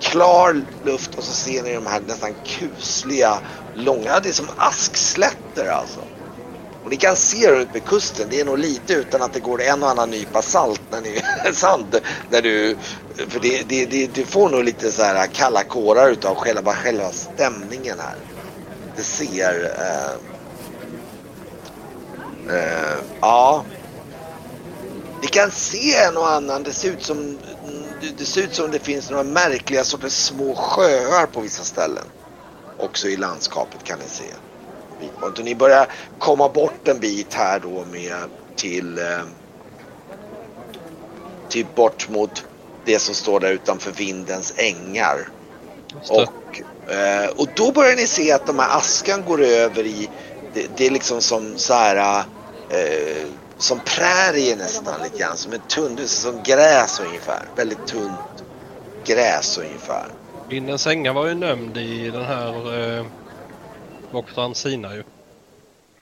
klar 0.00 0.62
luft 0.84 1.14
och 1.14 1.24
så 1.24 1.32
ser 1.32 1.62
ni 1.62 1.74
de 1.74 1.86
här 1.86 2.00
nästan 2.06 2.34
kusliga, 2.44 3.38
långa, 3.74 4.20
det 4.20 4.28
är 4.28 4.32
som 4.32 4.48
askslätter 4.56 5.68
alltså. 5.68 6.00
Och 6.86 6.90
ni 6.90 6.96
kan 6.96 7.16
se 7.16 7.50
det 7.50 7.56
ut 7.56 7.68
vid 7.72 7.84
kusten, 7.84 8.26
det 8.30 8.40
är 8.40 8.44
nog 8.44 8.58
lite 8.58 8.94
utan 8.94 9.22
att 9.22 9.32
det 9.32 9.40
går 9.40 9.62
en 9.62 9.82
och 9.82 9.90
annan 9.90 10.10
nypa 10.10 10.42
salt 10.42 10.80
när 10.90 11.00
ni, 11.00 11.22
sand, 11.52 12.00
när 12.30 12.42
du, 12.42 12.76
för 13.28 13.40
det, 13.40 13.62
det, 13.68 13.86
det, 13.86 14.14
du 14.14 14.24
får 14.24 14.48
nog 14.48 14.64
lite 14.64 14.92
så 14.92 15.02
här 15.02 15.26
kalla 15.26 15.64
kårar 15.64 16.10
utav 16.10 16.34
själva, 16.34 16.74
själva 16.74 17.10
stämningen 17.12 17.98
här. 17.98 18.16
Det 18.96 19.02
ser, 19.02 19.72
eh, 19.78 20.12
eh, 22.56 22.98
ja. 23.20 23.64
Ni 25.22 25.26
kan 25.26 25.50
se 25.50 25.94
en 25.94 26.16
och 26.16 26.30
annan, 26.30 26.62
det 26.62 26.72
ser 26.72 26.88
ut 26.88 27.02
som 27.02 27.38
det, 28.06 28.18
det 28.18 28.24
ser 28.24 28.42
ut 28.42 28.54
som 28.54 28.70
det 28.70 28.78
finns 28.78 29.10
några 29.10 29.24
märkliga 29.24 29.84
sorters 29.84 30.12
små 30.12 30.54
sjöar 30.54 31.26
på 31.26 31.40
vissa 31.40 31.64
ställen. 31.64 32.04
Också 32.78 33.08
i 33.08 33.16
landskapet 33.16 33.84
kan 33.84 33.98
ni 33.98 34.08
se. 34.08 34.24
Och 35.20 35.44
ni 35.44 35.54
börjar 35.54 35.88
komma 36.18 36.48
bort 36.48 36.88
en 36.88 37.00
bit 37.00 37.34
här 37.34 37.60
då 37.60 37.84
med 37.92 38.16
till, 38.56 38.98
eh, 38.98 39.22
till 41.48 41.66
bort 41.74 42.08
mot 42.08 42.44
det 42.84 42.98
som 42.98 43.14
står 43.14 43.40
där 43.40 43.52
utanför 43.52 43.92
vindens 43.92 44.54
ängar. 44.56 45.28
Och, 46.08 46.60
eh, 46.92 47.30
och 47.36 47.48
då 47.54 47.72
börjar 47.72 47.96
ni 47.96 48.06
se 48.06 48.32
att 48.32 48.46
de 48.46 48.58
här 48.58 48.78
askan 48.78 49.24
går 49.26 49.42
över 49.42 49.86
i, 49.86 50.08
det, 50.54 50.66
det 50.76 50.86
är 50.86 50.90
liksom 50.90 51.20
som 51.20 51.58
så 51.58 51.74
här, 51.74 52.24
eh, 52.70 53.26
som 53.58 53.80
prärie 53.80 54.56
nästan 54.56 55.02
lite 55.02 55.18
grann, 55.18 55.36
som 55.36 55.52
en 55.52 55.60
tunn, 55.60 55.98
är 55.98 56.06
som 56.06 56.42
gräs 56.42 57.00
ungefär, 57.00 57.48
väldigt 57.56 57.86
tunt 57.86 58.44
gräs 59.04 59.58
ungefär. 59.58 60.12
Vindens 60.48 60.86
ängar 60.86 61.12
var 61.12 61.26
ju 61.26 61.34
nämnd 61.34 61.76
i 61.76 62.10
den 62.10 62.24
här 62.24 62.80
eh, 62.98 63.06
Voktan 64.10 64.54
Sina 64.54 64.94
ju. 64.94 65.04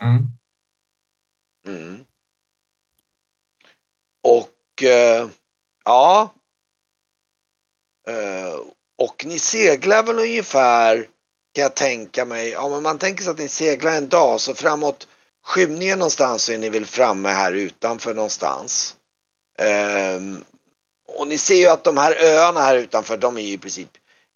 Mm. 0.00 0.26
Mm. 1.66 2.04
Och 4.22 4.82
eh, 4.82 5.28
ja. 5.84 6.34
Eh, 8.08 8.54
och 8.98 9.24
ni 9.26 9.38
seglar 9.38 10.02
väl 10.02 10.18
ungefär 10.18 11.08
kan 11.54 11.62
jag 11.62 11.74
tänka 11.76 12.24
mig. 12.24 12.48
Ja, 12.50 12.68
men 12.68 12.82
man 12.82 12.98
tänker 12.98 13.24
sig 13.24 13.30
att 13.30 13.38
ni 13.38 13.48
seglar 13.48 13.96
en 13.96 14.08
dag 14.08 14.40
så 14.40 14.54
framåt 14.54 15.08
skymningen 15.44 15.98
någonstans 15.98 16.42
så 16.44 16.52
är 16.52 16.58
ni 16.58 16.68
väl 16.68 16.86
framme 16.86 17.28
här 17.28 17.52
utanför 17.52 18.14
någonstans. 18.14 18.96
Um, 20.16 20.44
och 21.08 21.26
ni 21.28 21.38
ser 21.38 21.54
ju 21.54 21.66
att 21.66 21.84
de 21.84 21.96
här 21.96 22.16
öarna 22.24 22.60
här 22.60 22.76
utanför 22.76 23.16
de 23.16 23.36
är 23.36 23.42
ju 23.42 23.52
i 23.52 23.58
princip 23.58 23.90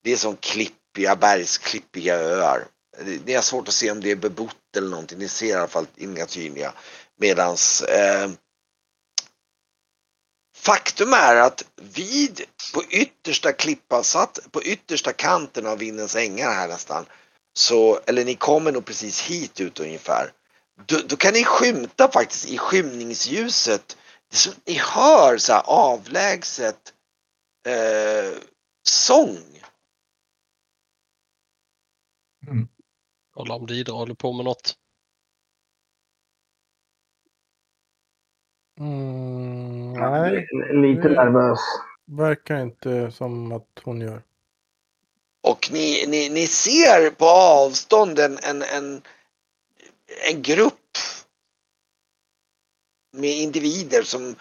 det 0.04 0.12
är 0.12 0.16
som 0.16 0.36
klippiga 0.36 1.16
bergsklippiga 1.16 2.14
öar. 2.16 2.66
Det- 3.04 3.32
har 3.32 3.38
är 3.38 3.40
svårt 3.40 3.68
att 3.68 3.74
se 3.74 3.90
om 3.90 4.00
det 4.00 4.10
är 4.10 4.16
bebott 4.16 4.76
eller 4.76 4.88
någonting. 4.88 5.18
Ni 5.18 5.28
ser 5.28 5.46
i 5.46 5.52
alla 5.52 5.68
fall 5.68 5.86
inga 5.96 6.26
tydliga. 6.26 6.72
Medans 7.20 7.82
eh, 7.82 8.30
faktum 10.56 11.12
är 11.12 11.34
att 11.36 11.64
vid 11.76 12.42
på 12.74 12.84
yttersta 12.84 13.52
klippan, 13.52 14.04
satt 14.04 14.38
på 14.52 14.62
yttersta 14.62 15.12
kanten 15.12 15.66
av 15.66 15.78
vindens 15.78 16.16
ängar 16.16 16.52
här 16.52 16.68
nästan, 16.68 17.06
så, 17.52 18.00
eller 18.06 18.24
ni 18.24 18.34
kommer 18.34 18.72
nog 18.72 18.84
precis 18.84 19.20
hit 19.20 19.60
ut 19.60 19.80
ungefär, 19.80 20.32
då, 20.86 20.96
då 21.08 21.16
kan 21.16 21.32
ni 21.32 21.44
skymta 21.44 22.08
faktiskt 22.08 22.48
i 22.48 22.58
skymningsljuset, 22.58 23.96
det 24.30 24.36
som, 24.36 24.52
ni 24.66 24.74
hör 24.74 25.38
så 25.38 25.52
här 25.52 25.62
avlägset 25.66 26.94
eh, 27.66 28.38
sång. 28.88 29.38
Kolla 33.34 33.54
om 33.54 33.66
Didra 33.66 33.92
håller 33.92 34.14
på 34.14 34.32
med 34.32 34.44
något. 34.44 34.74
Mm, 38.80 39.92
nej, 39.92 40.46
Lite 40.72 41.08
nervös. 41.08 41.58
verkar 42.06 42.62
inte 42.62 43.10
som 43.10 43.52
att 43.52 43.80
hon 43.84 44.00
gör. 44.00 44.22
Och 45.40 45.68
ni, 45.72 46.04
ni, 46.08 46.28
ni 46.28 46.46
ser 46.46 47.10
på 47.10 47.24
avstånd 47.26 48.18
en, 48.18 48.38
en, 48.38 48.62
en, 48.62 49.02
en 50.30 50.42
grupp 50.42 50.74
med 53.16 53.30
individer 53.30 54.02
som, 54.02 54.36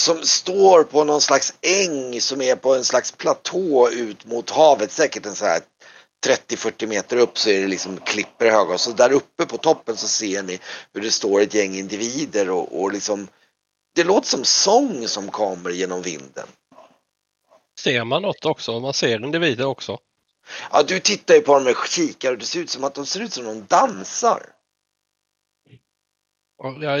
som 0.00 0.22
står 0.22 0.84
på 0.84 1.04
någon 1.04 1.20
slags 1.20 1.54
äng 1.60 2.20
som 2.20 2.42
är 2.42 2.56
på 2.56 2.74
en 2.74 2.84
slags 2.84 3.12
platå 3.12 3.90
ut 3.90 4.24
mot 4.24 4.50
havet. 4.50 4.92
Säkert 4.92 5.26
en 5.26 5.34
så 5.34 5.44
här 5.44 5.60
30-40 6.26 6.86
meter 6.86 7.16
upp 7.16 7.38
så 7.38 7.50
är 7.50 7.60
det 7.60 7.66
liksom 7.66 7.96
klipper 7.96 8.50
höga 8.50 8.74
och 8.74 8.80
så 8.80 8.92
där 8.92 9.12
uppe 9.12 9.46
på 9.46 9.56
toppen 9.56 9.96
så 9.96 10.08
ser 10.08 10.42
ni 10.42 10.60
hur 10.94 11.00
det 11.00 11.10
står 11.10 11.40
ett 11.40 11.54
gäng 11.54 11.74
individer 11.74 12.50
och, 12.50 12.80
och 12.80 12.92
liksom 12.92 13.28
det 13.94 14.04
låter 14.04 14.28
som 14.28 14.44
sång 14.44 15.08
som 15.08 15.30
kommer 15.30 15.70
genom 15.70 16.02
vinden. 16.02 16.48
Ser 17.80 18.04
man 18.04 18.22
något 18.22 18.44
också? 18.44 18.80
Man 18.80 18.94
ser 18.94 19.24
individer 19.24 19.66
också. 19.66 19.98
Ja, 20.72 20.82
du 20.82 21.00
tittar 21.00 21.34
ju 21.34 21.40
på 21.40 21.54
dem 21.54 21.64
med 21.64 21.76
kikare 21.88 22.32
och 22.32 22.38
det 22.38 22.44
ser 22.44 22.60
ut 22.60 22.70
som 22.70 22.84
att 22.84 22.94
de 22.94 23.06
ser 23.06 23.20
ut 23.20 23.32
som 23.32 23.44
de 23.44 23.66
dansar. 23.68 24.42
Jag 26.80 27.00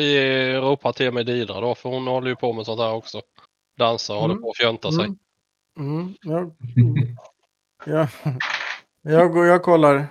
ropar 0.62 0.92
till 0.92 1.12
mig 1.12 1.24
Didra 1.24 1.60
då 1.60 1.74
för 1.74 1.88
hon 1.88 2.06
håller 2.06 2.28
ju 2.28 2.36
på 2.36 2.52
med 2.52 2.66
sånt 2.66 2.80
här 2.80 2.92
också. 2.92 3.22
Dansar 3.78 4.14
och 4.14 4.20
håller 4.20 4.34
Mm. 4.34 4.42
på 4.42 4.50
att 4.50 4.56
fjönta 4.56 4.92
sig. 4.92 5.04
Mm. 5.04 5.18
Mm, 5.78 6.14
jag, 6.22 6.52
ja, 7.84 8.08
jag, 9.02 9.32
går, 9.32 9.46
jag 9.46 9.62
kollar. 9.62 10.06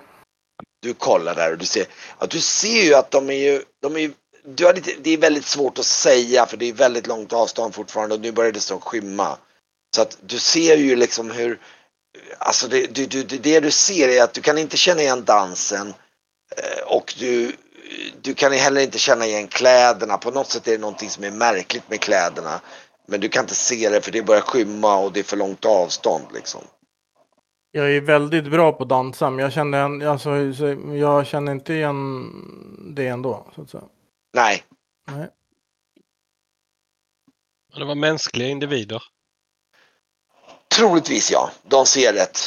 Du 0.82 0.94
kollar 0.94 1.34
där 1.34 1.52
och 1.52 1.58
du 1.58 1.66
ser, 1.66 1.86
ja, 2.20 2.26
du 2.26 2.40
ser 2.40 2.84
ju 2.84 2.94
att 2.94 3.10
de 3.10 3.30
är 3.30 3.52
ju, 3.52 3.62
de 3.82 3.96
är 3.96 4.00
ju 4.00 4.12
du 4.44 4.64
har 4.64 4.74
lite, 4.74 4.92
det 5.00 5.10
är 5.10 5.18
väldigt 5.18 5.44
svårt 5.44 5.78
att 5.78 5.84
säga 5.84 6.46
för 6.46 6.56
det 6.56 6.68
är 6.68 6.72
väldigt 6.72 7.06
långt 7.06 7.32
avstånd 7.32 7.74
fortfarande 7.74 8.14
och 8.14 8.20
nu 8.20 8.32
börjar 8.32 8.52
det 8.52 8.60
stå 8.60 8.80
skymma. 8.80 9.38
Så 9.94 10.02
att 10.02 10.18
du 10.20 10.38
ser 10.38 10.76
ju 10.76 10.96
liksom 10.96 11.30
hur, 11.30 11.60
alltså 12.38 12.68
det, 12.68 12.94
du, 12.94 13.06
du, 13.06 13.22
det, 13.22 13.38
det 13.38 13.60
du 13.60 13.70
ser 13.70 14.08
är 14.08 14.22
att 14.22 14.34
du 14.34 14.40
kan 14.40 14.58
inte 14.58 14.76
känna 14.76 15.02
igen 15.02 15.24
dansen 15.24 15.88
eh, 16.56 16.86
och 16.86 17.14
du, 17.18 17.52
du 18.22 18.34
kan 18.34 18.52
heller 18.52 18.80
inte 18.80 18.98
känna 18.98 19.26
igen 19.26 19.48
kläderna. 19.48 20.18
På 20.18 20.30
något 20.30 20.46
sätt 20.50 20.68
är 20.68 20.72
det 20.72 20.78
någonting 20.78 21.10
som 21.10 21.24
är 21.24 21.30
märkligt 21.30 21.88
med 21.90 22.00
kläderna. 22.00 22.60
Men 23.06 23.20
du 23.20 23.28
kan 23.28 23.44
inte 23.44 23.54
se 23.54 23.88
det 23.90 24.00
för 24.00 24.12
det 24.12 24.22
börjar 24.22 24.40
skymma 24.42 24.96
och 24.96 25.12
det 25.12 25.20
är 25.20 25.24
för 25.24 25.36
långt 25.36 25.64
avstånd 25.64 26.24
liksom. 26.34 26.60
Jag 27.70 27.92
är 27.96 28.00
väldigt 28.00 28.50
bra 28.50 28.72
på 28.72 28.82
att 28.82 28.88
dansa, 28.88 29.30
men 29.30 29.38
jag 29.38 29.52
känner, 29.52 29.78
en- 29.84 30.02
alltså, 30.08 30.54
så 30.54 30.94
jag 30.94 31.26
känner 31.26 31.52
inte 31.52 31.72
igen 31.74 32.30
det 32.96 33.06
ändå. 33.06 33.46
Så 33.54 33.62
att 33.62 33.70
säga. 33.70 33.84
Nej, 34.34 34.62
Nej. 35.10 35.28
Men 37.72 37.80
det 37.80 37.84
var 37.86 37.94
mänskliga 37.94 38.48
individer. 38.48 39.02
troligtvis 40.76 41.30
ja. 41.30 41.50
De 41.62 41.86
ser 41.86 42.12
rätt 42.12 42.38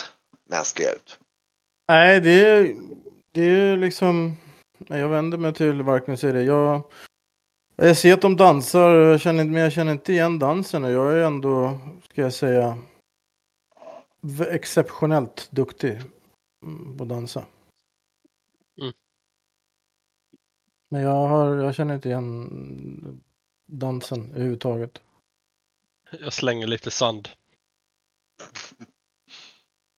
mänskliga 0.50 0.92
ut. 0.92 1.20
Nej, 1.88 2.20
det 2.20 2.46
är 2.46 2.76
Det 3.34 3.42
är 3.42 3.46
ju 3.46 3.78
liksom, 3.78 4.38
jag 4.88 5.10
vänder 5.10 5.38
mig 5.38 5.54
till 5.54 5.84
säger 6.18 6.34
det. 6.34 6.44
Jag, 6.44 6.84
jag 7.76 7.98
ser 7.98 8.14
att 8.14 8.22
de 8.22 8.36
dansar, 8.36 8.96
jag 8.96 9.22
känner, 9.22 9.46
men 9.46 9.62
jag 9.62 9.72
känner 9.72 9.92
inte 9.92 10.14
igen 10.14 10.40
dansen. 10.40 10.84
och 10.84 10.92
Jag 10.92 11.14
är 11.14 11.24
ändå, 11.24 11.80
ska 12.10 12.22
jag 12.22 12.34
säga, 12.34 12.78
exceptionellt 14.50 15.52
duktig 15.52 16.02
på 16.98 17.04
att 17.04 17.10
dansa. 17.10 17.46
Mm. 18.82 18.94
Men 20.90 21.02
jag, 21.02 21.28
har, 21.28 21.56
jag 21.56 21.76
känner 21.76 21.96
inte 21.96 22.10
igen 22.10 23.22
dansen 23.66 24.32
överhuvudtaget. 24.32 25.02
Jag 26.20 26.34
slänger 26.34 26.68
lite 26.68 26.92
sand. 26.92 27.30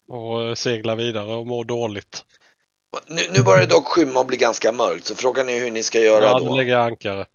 Och 0.08 0.58
seglar 0.58 0.96
vidare 0.96 1.36
och 1.36 1.48
mår 1.48 1.66
dåligt. 1.66 2.26
Nu, 3.08 3.22
nu 3.34 3.44
börjar 3.44 3.60
det 3.60 3.74
dock 3.74 3.88
skymma 3.88 4.20
och 4.20 4.26
bli 4.26 4.38
ganska 4.38 4.72
mörkt 4.72 5.06
så 5.06 5.16
frågan 5.16 5.50
är 5.50 5.60
hur 5.60 5.72
ni 5.72 5.84
ska 5.84 6.00
göra 6.00 6.26
Ja, 6.26 6.40
då. 6.40 6.46
då 6.46 6.56
lägger 6.56 6.78
ankare. 6.78 7.26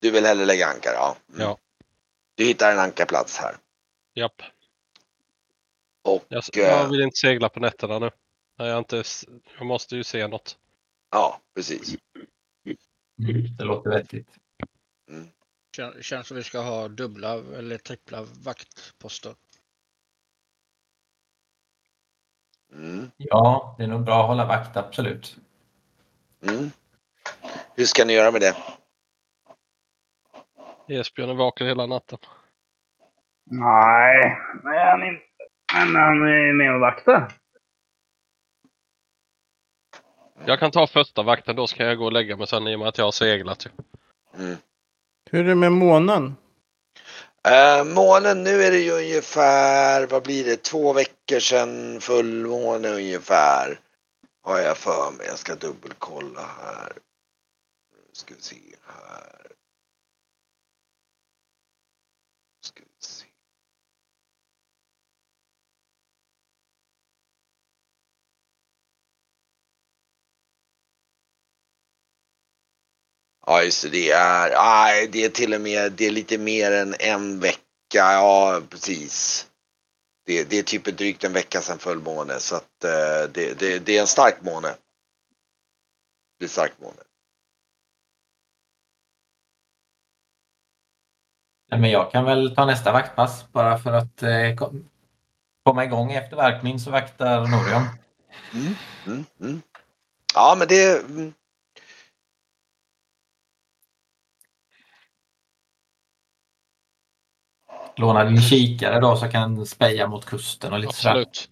Du 0.00 0.10
vill 0.10 0.24
hellre 0.26 0.44
lägga 0.44 0.66
ankar? 0.66 0.92
Ja. 0.92 1.16
Mm. 1.28 1.40
Ja. 1.40 1.58
Du 2.34 2.44
hittar 2.44 2.72
en 2.72 2.78
ankarplats 2.78 3.36
här. 3.38 3.56
Japp. 4.14 4.42
Och 6.04 6.24
Jag, 6.28 6.42
eh, 6.56 6.62
jag 6.64 6.88
vill 6.88 7.00
inte 7.00 7.16
segla 7.16 7.48
på 7.48 7.60
nätterna 7.60 7.98
nu. 7.98 8.10
Nej, 8.58 8.68
Jag, 8.68 8.78
inte, 8.78 9.02
jag 9.58 9.66
måste 9.66 9.96
ju 9.96 10.04
se 10.04 10.26
något. 10.28 10.58
ja, 11.10 11.40
precis. 11.54 11.96
Mm, 13.18 13.56
det 13.58 13.64
låter 13.64 13.90
vettigt. 13.90 14.28
Kän- 15.76 16.02
Känns 16.02 16.26
som 16.26 16.36
vi 16.36 16.42
ska 16.42 16.60
ha 16.60 16.88
dubbla 16.88 17.32
eller 17.34 17.78
trippla 17.78 18.22
vaktposter. 18.22 19.34
Mm. 22.74 23.10
Ja, 23.16 23.74
det 23.78 23.84
är 23.84 23.88
nog 23.88 24.04
bra 24.04 24.20
att 24.20 24.26
hålla 24.26 24.46
vakt, 24.46 24.76
absolut. 24.76 25.36
Mm. 26.48 26.70
Hur 27.76 27.84
ska 27.84 28.04
ni 28.04 28.12
göra 28.12 28.30
med 28.30 28.40
det? 28.40 28.56
Esbjörn 30.88 31.30
är 31.30 31.34
vaken 31.34 31.66
hela 31.66 31.86
natten. 31.86 32.18
Nej, 33.44 34.38
nej 34.64 34.90
han 34.90 35.02
är 35.02 35.08
inte. 35.08 35.24
Men 35.74 35.96
han 36.02 36.22
är 36.22 36.52
med 36.52 36.74
och 36.74 36.80
vaktar. 36.80 37.32
Jag 40.46 40.58
kan 40.58 40.70
ta 40.70 40.86
första 40.86 41.22
vakten, 41.22 41.56
då 41.56 41.66
ska 41.66 41.84
jag 41.84 41.98
gå 41.98 42.04
och 42.04 42.12
lägga 42.12 42.36
mig 42.36 42.46
sen 42.46 42.68
i 42.68 42.74
och 42.74 42.78
med 42.78 42.88
att 42.88 42.98
jag 42.98 43.04
har 43.04 43.12
seglat. 43.12 43.66
ju. 43.66 43.70
Mm. 44.44 44.56
Hur 45.30 45.40
är 45.40 45.48
det 45.48 45.54
med 45.54 45.72
månen? 45.72 46.36
Eh, 47.48 47.84
månen, 47.84 48.42
nu 48.42 48.62
är 48.62 48.70
det 48.70 48.78
ju 48.78 48.90
ungefär, 48.92 50.06
vad 50.06 50.22
blir 50.22 50.44
det, 50.44 50.62
två 50.62 50.92
veckor 50.92 51.40
sedan 51.40 52.00
fullmåne 52.00 52.88
ungefär. 52.88 53.80
Har 54.42 54.58
jag 54.58 54.76
för 54.78 55.10
mig. 55.10 55.26
Jag 55.26 55.38
ska 55.38 55.54
dubbelkolla 55.54 56.40
här. 56.40 56.92
Nu 57.92 57.98
ska 58.12 58.34
vi 58.34 58.42
se 58.42 58.56
här. 58.86 59.43
Ja 73.46 73.62
just 73.62 73.82
det, 73.82 73.88
det 73.88 74.10
är, 74.10 74.50
nej, 74.50 75.08
det 75.12 75.24
är 75.24 75.28
till 75.28 75.54
och 75.54 75.60
med, 75.60 75.92
det 75.92 76.06
är 76.06 76.10
lite 76.10 76.38
mer 76.38 76.72
än 76.72 76.94
en 76.98 77.40
vecka, 77.40 77.58
ja 77.92 78.62
precis. 78.70 79.46
Det, 80.26 80.44
det 80.44 80.58
är 80.58 80.62
typ 80.62 80.84
drygt 80.84 81.24
en 81.24 81.32
vecka 81.32 81.60
sedan 81.60 81.78
fullmåne 81.78 82.40
så 82.40 82.56
att 82.56 82.84
eh, 82.84 83.30
det, 83.32 83.58
det, 83.58 83.78
det 83.78 83.96
är 83.96 84.00
en 84.00 84.06
stark 84.06 84.42
måne. 84.42 84.68
Det 86.38 86.44
är 86.44 86.44
en 86.44 86.48
stark 86.48 86.72
måne. 86.78 87.02
Nej, 91.70 91.80
Men 91.80 91.90
jag 91.90 92.10
kan 92.10 92.24
väl 92.24 92.54
ta 92.54 92.64
nästa 92.64 92.92
vaktpass 92.92 93.52
bara 93.52 93.78
för 93.78 93.92
att 93.92 94.22
eh, 94.22 94.54
kom, 94.56 94.88
komma 95.64 95.84
igång 95.84 96.12
efter 96.12 96.36
Varkmin 96.36 96.80
så 96.80 96.90
vaktar 96.90 97.40
Norion. 97.40 97.88
Mm, 99.06 99.24
mm. 99.40 99.62
Ja 100.34 100.56
men 100.58 100.68
det, 100.68 101.04
Låna 107.96 108.24
din 108.24 108.40
kikare 108.40 109.00
då 109.00 109.16
så 109.16 109.28
kan 109.28 109.66
speja 109.66 110.08
mot 110.08 110.24
kusten 110.24 110.72
och 110.72 110.78
lite 110.78 110.94
sådär. 110.94 111.20
Absolut. 111.20 111.50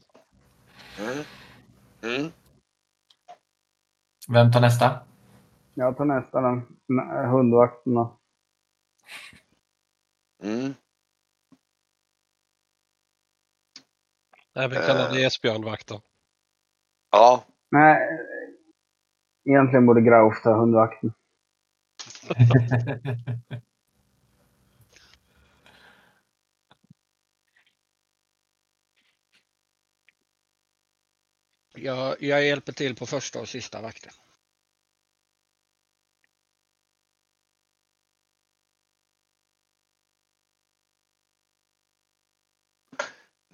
mm, 0.99 1.25
mm. 2.17 2.33
Vem 4.29 4.53
tar 4.53 4.61
nästa? 4.61 5.01
Jag 5.75 5.97
tar 5.97 6.05
nästa 6.05 6.41
den. 6.41 6.63
Hundvakten 7.31 7.95
då. 7.95 8.19
Mm. 10.43 10.75
Även 14.55 14.83
kallad 14.87 15.17
Esbjörnvakten. 15.17 16.01
Ja, 17.11 17.45
Nej, 17.71 18.09
egentligen 19.45 19.87
borde 19.87 20.01
Grauf 20.01 20.43
ta 20.43 20.57
hundvakten. 20.61 21.13
Jag, 31.83 32.23
jag 32.23 32.47
hjälper 32.47 32.73
till 32.73 32.97
på 32.97 33.07
första 33.07 33.41
och 33.41 33.49
sista 33.49 33.81
vakten. 33.81 34.13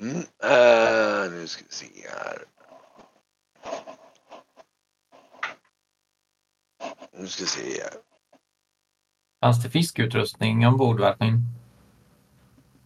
mm. 0.00 0.16
Eh, 0.16 1.32
nu 1.32 1.46
ska 1.46 1.64
vi 1.64 1.74
se 1.74 2.08
här. 2.08 2.44
Nu 7.12 7.26
ska 7.26 7.42
vi 7.42 7.48
se 7.48 7.82
här. 7.82 7.92
Fanns 9.40 9.62
det 9.62 9.70
fiskutrustning 9.70 10.66
ombord? 10.66 11.00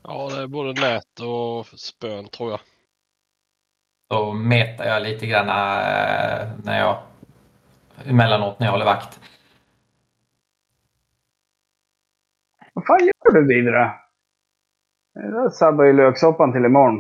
Ja, 0.03 0.29
det 0.29 0.43
är 0.43 0.47
både 0.47 0.81
nät 0.81 1.21
och 1.21 1.81
spön 1.81 2.29
tror 2.29 2.51
jag. 2.51 2.61
Då 4.13 4.33
metar 4.33 4.85
jag 4.85 5.03
lite 5.03 5.27
grann 5.27 5.49
eh, 5.49 6.49
när 6.65 6.79
jag 6.79 7.03
emellanåt 8.07 8.59
när 8.59 8.67
jag 8.67 8.73
håller 8.73 8.85
vakt. 8.85 9.21
Vad 12.73 12.87
fan 12.87 12.99
gör 13.07 13.33
du 13.33 13.47
vidare? 13.47 13.93
Det 15.15 15.31
där 15.31 15.49
sabbar 15.51 15.85
ju 15.85 15.93
löksoppan 15.93 16.53
till 16.53 16.65
imorgon. 16.65 16.99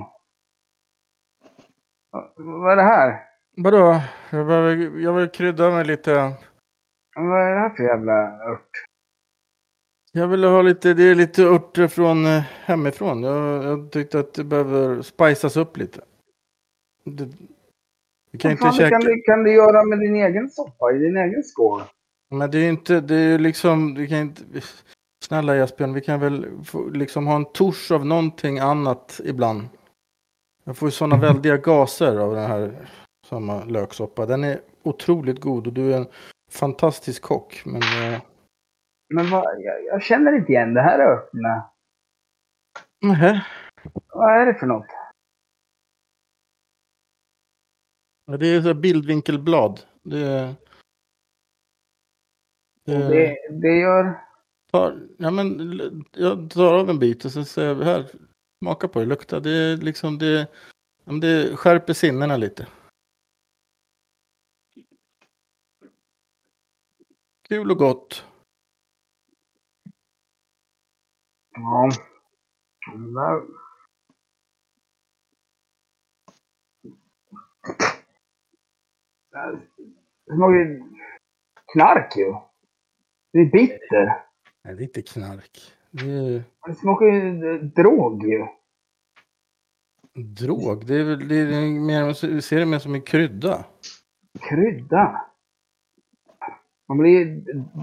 Va- 2.11 2.33
Vad 2.37 2.73
är 2.73 2.77
det 2.77 2.83
här? 2.83 3.21
Vadå? 3.57 4.01
Jag 4.31 4.47
behöver, 4.47 4.99
jag 5.01 5.13
vill 5.13 5.29
krydda 5.31 5.71
med 5.71 5.87
lite. 5.87 6.13
Vad 7.17 7.41
är 7.47 7.55
det 7.55 7.61
här 7.61 7.71
för 7.77 7.83
jävla 7.83 8.13
ört? 8.53 8.71
Jag 10.13 10.29
vill 10.29 10.45
ha 10.45 10.63
lite, 10.63 10.95
det 10.95 11.03
är 11.03 11.15
lite 11.15 11.43
örter 11.43 11.89
från 11.89 12.27
eh, 12.27 12.43
hemifrån. 12.65 13.23
Jag, 13.23 13.65
jag 13.65 13.93
tyckte 13.93 14.19
att 14.21 14.35
det 14.35 14.45
behöver 14.45 15.03
spices 15.03 15.57
upp 15.57 15.77
lite. 15.77 16.01
Det, 17.05 17.29
vi 18.31 18.39
kan 18.39 18.51
inte 18.51 18.73
käka. 18.73 18.91
kan, 18.91 19.01
du, 19.01 19.23
kan 19.23 19.43
du 19.43 19.55
göra 19.55 19.85
med 19.85 19.99
din 19.99 20.17
egen 20.17 20.51
soppa 20.51 20.93
i 20.93 20.99
din 20.99 21.17
egen 21.17 21.43
skål? 21.43 21.83
Men 22.31 22.51
det 22.51 22.59
är 22.59 22.63
ju 22.63 22.69
inte, 22.69 23.01
det 23.01 23.15
är 23.15 23.29
ju 23.29 23.39
liksom, 23.39 23.95
vi 23.95 24.09
kan 24.09 24.19
inte. 24.19 24.43
Snälla 25.25 25.57
Esbjörn, 25.57 25.95
vi 25.95 26.01
kan 26.01 26.21
väl 26.21 26.65
få, 26.65 26.89
liksom 26.89 27.27
ha 27.27 27.37
en 27.37 27.45
tors 27.45 27.91
av 27.91 28.07
någonting 28.07 28.59
annat 28.59 29.21
ibland. 29.25 29.69
Jag 30.65 30.77
får 30.77 30.89
ju 30.89 30.93
sådana 30.93 31.17
väldiga 31.27 31.57
gaser 31.57 32.17
av 32.17 32.35
den 32.35 32.51
här 32.51 32.89
samma 33.27 33.65
löksoppa. 33.65 34.27
Den 34.27 34.45
är 34.45 34.61
otroligt 34.83 35.41
god 35.41 35.67
och 35.67 35.73
du 35.73 35.93
är 35.93 35.97
en 35.97 36.07
fantastisk 36.51 37.23
kock. 37.23 37.63
Men 37.65 37.83
eh, 37.83 38.21
Men 39.15 39.31
vad, 39.31 39.45
jag, 39.45 39.85
jag 39.85 40.03
känner 40.03 40.33
inte 40.37 40.53
igen 40.53 40.75
det 40.75 40.83
här 40.83 40.99
örterna. 40.99 41.71
nähä. 43.01 43.47
Vad 44.09 44.41
är 44.41 44.47
det 44.47 44.55
för 44.55 44.67
något? 44.67 44.87
Ja, 48.22 48.22
det 48.39 48.47
är 48.47 48.63
så 48.63 48.75
bildvinkelblad. 48.75 49.81
Det, 50.03 50.55
det, 52.85 53.09
Det, 53.09 53.37
det 53.51 53.79
gör... 53.79 54.21
tar, 54.73 55.09
ja, 55.19 55.31
men, 55.31 56.05
jag 56.13 56.51
tar 56.51 56.75
av 56.75 56.91
en 56.91 56.99
bit 56.99 57.25
och 57.25 57.33
så 57.33 57.45
säger 57.45 57.69
jag 57.69 57.85
här, 57.85 58.11
smaka 58.59 58.89
på 58.89 58.99
det, 58.99 59.07
lukta. 59.07 59.41
Det 59.41 59.51
är 59.51 59.77
liksom 59.77 60.19
det, 60.19 60.49
det 61.05 61.57
skärper 61.57 61.93
sinnena 61.93 62.37
lite. 62.37 62.67
Kul 67.49 67.71
och 67.71 67.79
gott. 67.79 68.27
Ja. 71.55 71.91
Där... 72.97 73.63
Det 79.33 80.35
smakar 80.35 80.55
ju 80.59 80.83
knark 81.73 82.17
ju. 82.17 82.35
Det 83.33 83.39
är 83.39 83.51
bitter. 83.51 84.07
Nej, 84.65 84.75
det 84.77 84.83
är 84.83 84.85
inte 84.85 85.03
knark. 85.03 85.61
Det 85.91 86.43
Det 86.67 86.75
smakar 86.75 87.07
ju 87.07 87.55
eh, 87.55 87.61
drog 87.61 88.23
ju. 88.25 88.47
drog. 90.15 90.87
Det 90.87 90.95
är 90.95 91.05
väl 91.05 91.29
det 91.29 91.37
är 91.37 91.81
mer, 91.81 92.13
ser 92.41 92.59
det 92.61 92.67
mer 92.67 92.79
som 92.79 92.95
en 92.95 93.03
krydda. 93.03 93.65
Krydda. 94.41 95.27
Man 96.89 96.99
blir, 96.99 97.25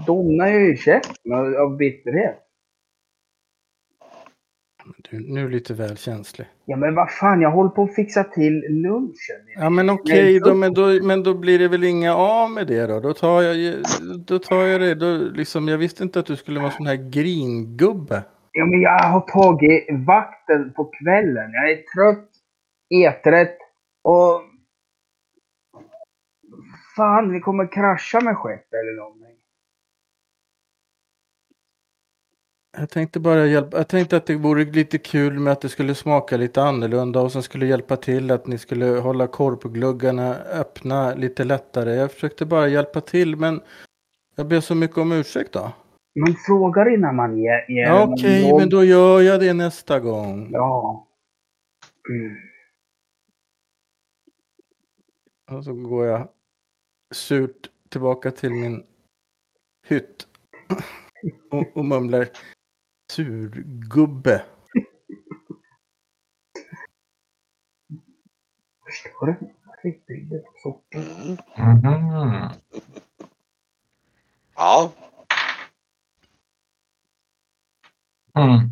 domnar 0.06 0.46
ju 0.48 0.72
i 0.74 0.76
käften 0.76 1.32
av 1.60 1.76
bitterhet. 1.76 2.49
Du, 4.96 5.32
nu 5.34 5.40
är 5.40 5.44
du 5.44 5.50
lite 5.50 5.74
väl 5.74 5.96
känslig. 5.96 6.46
Ja 6.64 6.76
men 6.76 6.94
vad 6.94 7.10
fan, 7.10 7.40
jag 7.40 7.50
håller 7.50 7.70
på 7.70 7.82
att 7.82 7.94
fixa 7.94 8.24
till 8.24 8.64
lunchen. 8.68 9.40
Ja 9.56 9.70
men 9.70 9.90
okej 9.90 10.40
då, 10.40 10.54
men 10.54 10.74
då, 10.74 10.86
men 11.02 11.22
då 11.22 11.34
blir 11.34 11.58
det 11.58 11.68
väl 11.68 11.84
inga 11.84 12.14
av 12.14 12.50
med 12.50 12.66
det 12.66 12.86
då. 12.86 13.00
Då 13.00 13.14
tar 13.14 13.42
jag, 13.42 13.84
då 14.26 14.38
tar 14.38 14.62
jag 14.62 14.80
det. 14.80 14.94
Då, 14.94 15.16
liksom, 15.16 15.68
jag 15.68 15.78
visste 15.78 16.02
inte 16.02 16.20
att 16.20 16.26
du 16.26 16.36
skulle 16.36 16.60
vara 16.60 16.70
sån 16.70 16.86
här 16.86 17.10
gringubbe. 17.10 18.24
Ja 18.52 18.66
men 18.66 18.80
jag 18.80 18.98
har 18.98 19.20
tagit 19.20 19.86
vakten 20.06 20.72
på 20.72 20.84
kvällen. 20.84 21.52
Jag 21.52 21.70
är 21.70 21.76
trött, 21.76 22.30
eträtt 22.90 23.58
och... 24.02 24.42
Fan, 26.96 27.32
vi 27.32 27.40
kommer 27.40 27.72
krascha 27.72 28.20
med 28.20 28.36
skepp 28.36 28.72
eller 28.72 28.96
någonting. 28.96 29.19
Jag 32.72 32.90
tänkte 32.90 33.20
bara 33.20 33.46
hjälpa. 33.46 33.76
Jag 33.76 33.88
tänkte 33.88 34.16
att 34.16 34.26
det 34.26 34.36
vore 34.36 34.64
lite 34.64 34.98
kul 34.98 35.38
med 35.38 35.52
att 35.52 35.60
det 35.60 35.68
skulle 35.68 35.94
smaka 35.94 36.36
lite 36.36 36.62
annorlunda 36.62 37.20
och 37.20 37.32
sen 37.32 37.42
skulle 37.42 37.66
hjälpa 37.66 37.96
till 37.96 38.30
att 38.30 38.46
ni 38.46 38.58
skulle 38.58 38.86
hålla 38.86 39.26
korpgluggarna 39.26 40.34
öppna 40.36 41.14
lite 41.14 41.44
lättare. 41.44 41.94
Jag 41.94 42.12
försökte 42.12 42.46
bara 42.46 42.68
hjälpa 42.68 43.00
till 43.00 43.36
men 43.36 43.60
jag 44.36 44.48
ber 44.48 44.60
så 44.60 44.74
mycket 44.74 44.98
om 44.98 45.12
ursäkt 45.12 45.52
då. 45.52 45.72
Man 46.14 46.34
frågar 46.46 46.94
innan 46.94 47.16
man 47.16 47.38
ger... 47.38 47.70
ger 47.70 47.82
Ja, 47.86 48.06
Okej, 48.12 48.48
jobb. 48.48 48.60
men 48.60 48.68
då 48.68 48.84
gör 48.84 49.20
jag 49.20 49.40
det 49.40 49.52
nästa 49.54 50.00
gång. 50.00 50.50
Ja. 50.52 51.06
Mm. 52.10 52.36
Och 55.50 55.64
så 55.64 55.72
går 55.74 56.06
jag 56.06 56.28
surt 57.14 57.70
tillbaka 57.88 58.30
till 58.30 58.50
min 58.50 58.82
hytt 59.86 60.26
och, 61.50 61.76
och 61.76 61.84
mumlar 61.84 62.28
surgubbe. 63.10 64.42
Förstår 68.86 69.26
du? 69.26 69.54
Riktigt 69.82 70.44
socker. 70.62 70.98
Mm. 70.98 71.38
Mhm. 71.56 72.48
Ja, 74.56 74.92
Mm. 78.38 78.70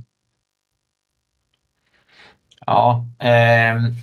Ja, 2.67 3.05
ehm. 3.19 3.95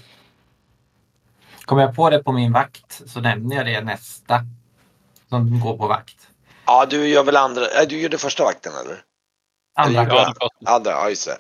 Kommer 1.66 1.82
jag 1.82 1.96
på 1.96 2.10
det 2.10 2.24
på 2.24 2.32
min 2.32 2.52
vakt 2.52 3.02
så 3.06 3.22
nämner 3.22 3.56
jag 3.56 3.66
det 3.66 3.82
nästa 3.82 4.42
som 5.30 5.60
går 5.60 5.78
på 5.78 5.88
vakt. 5.88 6.30
ja 6.66 6.86
du 6.90 7.08
gör 7.08 7.24
väl 7.24 7.36
andra, 7.36 7.62
nej, 7.76 7.88
du 7.90 8.02
gör 8.02 8.10
det 8.10 8.18
första 8.18 8.44
vakten 8.44 8.74
eller? 8.86 9.02
Andra. 9.76 10.06
Första, 10.06 10.50
Andra, 10.66 10.92
ja 10.92 11.10
just 11.10 11.26
det. 11.28 11.38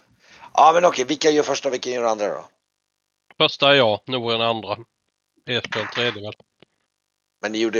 Ja 0.54 0.72
men 0.74 0.86
okej, 0.86 1.06
vilka 1.06 1.30
gör 1.30 1.44
första 1.44 1.68
och 1.70 1.74
vilka 1.74 1.90
gör 1.90 2.04
andra 2.04 2.28
då? 2.28 2.46
första 3.38 3.70
är 3.72 3.74
jag, 3.74 4.00
Norén 4.08 4.42
andra. 4.42 4.78
Esbjörn 5.50 5.88
tredje 5.96 6.22
väl. 6.22 6.34
Men 7.42 7.52
ni 7.52 7.58
gjorde, 7.58 7.80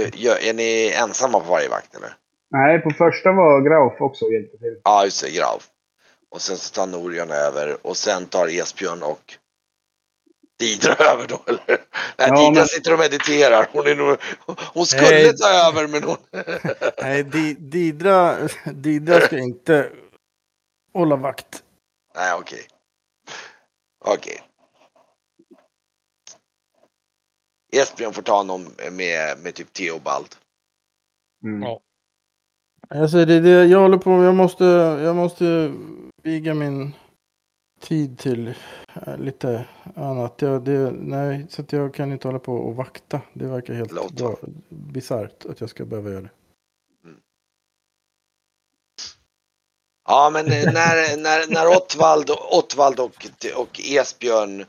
är 0.50 0.54
ni 0.54 0.94
ensamma 0.98 1.40
på 1.40 1.46
varje 1.52 1.70
vakt 1.70 1.96
eller? 1.96 2.14
Nej, 2.52 2.80
på 2.80 2.90
första 2.90 3.32
var 3.32 3.62
Grauf 3.62 4.02
också 4.02 4.26
och 4.26 4.34
hjälpte 4.34 4.58
till. 4.58 4.82
Ja 4.84 5.04
just 5.06 5.24
det, 5.24 5.32
Grav. 5.32 5.64
Och 6.32 6.42
sen 6.42 6.58
så 6.58 6.74
tar 6.74 6.88
Norion 6.88 7.32
över 7.32 7.88
och 7.88 7.98
sen 7.98 8.26
tar 8.26 8.48
Esbjörn 8.48 9.04
och 9.04 9.34
Didra 10.60 10.94
över 11.12 11.28
då 11.28 11.42
eller? 11.48 11.60
Nej, 11.68 11.78
Ja, 12.18 12.26
Didra 12.36 12.52
men- 12.52 12.68
sitter 12.68 12.94
och 12.94 13.00
mediterar. 13.00 13.68
Hon, 13.72 13.88
är 13.88 13.96
nog, 13.96 14.18
hon 14.74 14.86
skulle 14.86 15.10
Nej. 15.10 15.38
ta 15.38 15.50
över 15.50 15.88
men 15.88 16.04
hon... 16.04 16.18
Nej, 17.02 17.24
Di- 17.24 17.54
Didra, 17.60 18.36
Didra 18.66 19.20
ska 19.22 19.38
inte 19.38 19.90
hålla 21.00 21.16
vakt. 21.16 21.64
Nej 22.16 22.34
okej. 22.40 22.68
Okej. 24.06 24.42
Esbjörn 27.74 28.14
får 28.14 28.22
ta 28.22 28.38
honom 28.38 28.68
med, 28.92 29.40
med 29.44 29.56
typ 29.56 29.74
Theobald. 29.74 30.36
Mm. 31.44 31.62
Ja. 31.62 31.82
Alltså 32.90 33.26
det, 33.26 33.40
det, 33.40 33.66
jag 33.66 33.80
håller 33.80 33.98
på, 33.98 34.24
jag 34.24 34.36
måste, 34.36 34.66
jag 35.04 35.16
måste 35.16 35.74
viga 36.24 36.54
min 36.54 36.94
tid 37.80 38.20
till 38.20 38.48
eh, 38.94 39.18
lite 39.18 39.68
annat. 39.96 40.42
Jag, 40.42 40.64
det, 40.64 40.92
nej, 40.92 41.46
så 41.50 41.62
att 41.62 41.72
jag 41.72 41.94
kan 41.94 42.12
inte 42.12 42.28
hålla 42.28 42.40
på 42.40 42.54
och 42.54 42.76
vakta. 42.76 43.22
Det 43.34 43.48
verkar 43.48 43.74
helt 43.74 43.92
bisarrt 44.70 45.46
att 45.46 45.62
jag 45.62 45.70
ska 45.70 45.86
behöva 45.86 46.10
göra 46.10 46.22
det. 46.22 46.30
Ja 50.08 50.30
men 50.34 50.46
eh, 50.46 50.74
när, 50.74 51.18
när, 51.18 51.54
när 51.54 51.68
Ottvald, 51.78 52.30
Ottvald 52.52 53.00
och, 53.00 53.26
och 53.56 53.80
Esbjörn 53.84 54.60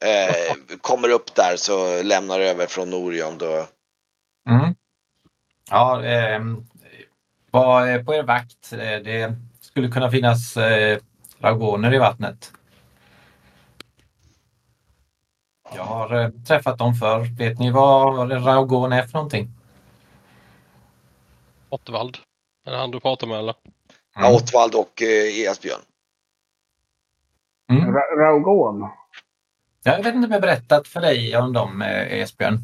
eh, 0.00 0.76
kommer 0.80 1.08
upp 1.08 1.34
där 1.34 1.56
så 1.56 2.02
lämnar 2.02 2.40
över 2.40 2.66
från 2.66 2.90
Norion 2.90 3.38
då. 3.38 3.66
Mm. 4.50 4.74
Ja, 5.70 6.04
ehm, 6.04 6.66
var 7.50 7.86
eh, 7.86 8.04
på 8.04 8.14
er 8.14 8.22
vakt. 8.22 8.72
Eh, 8.72 8.78
Det 8.78 9.36
skulle 9.60 9.88
kunna 9.88 10.10
finnas 10.10 10.56
eh, 10.56 10.98
dragoner 11.38 11.94
i 11.94 11.98
vattnet. 11.98 12.52
Jag 15.74 15.84
har 15.84 16.14
eh, 16.22 16.30
träffat 16.30 16.78
dem 16.78 16.94
förr. 16.94 17.36
Vet 17.38 17.58
ni 17.58 17.70
vad 17.70 18.32
en 18.32 18.42
dragon 18.42 18.92
är 18.92 19.02
för 19.02 19.12
någonting? 19.12 19.50
Ottvald. 21.68 22.18
Är 22.66 22.70
det 22.70 22.78
han 22.78 22.90
du 22.90 23.00
pratar 23.00 23.26
med 23.26 23.38
eller? 23.38 23.54
Ja, 24.18 24.34
Ottvald 24.36 24.74
och 24.74 25.02
eh, 25.02 25.50
Esbjörn. 25.50 25.80
Mm. 27.70 27.94
Ra- 27.94 28.16
Raugon. 28.18 28.88
Jag 29.82 29.96
vet 30.02 30.14
inte 30.14 30.26
om 30.26 30.32
jag 30.32 30.40
berättat 30.42 30.88
för 30.88 31.00
dig 31.00 31.36
om 31.36 31.52
dem, 31.52 31.82
eh, 31.82 32.12
Esbjörn. 32.20 32.58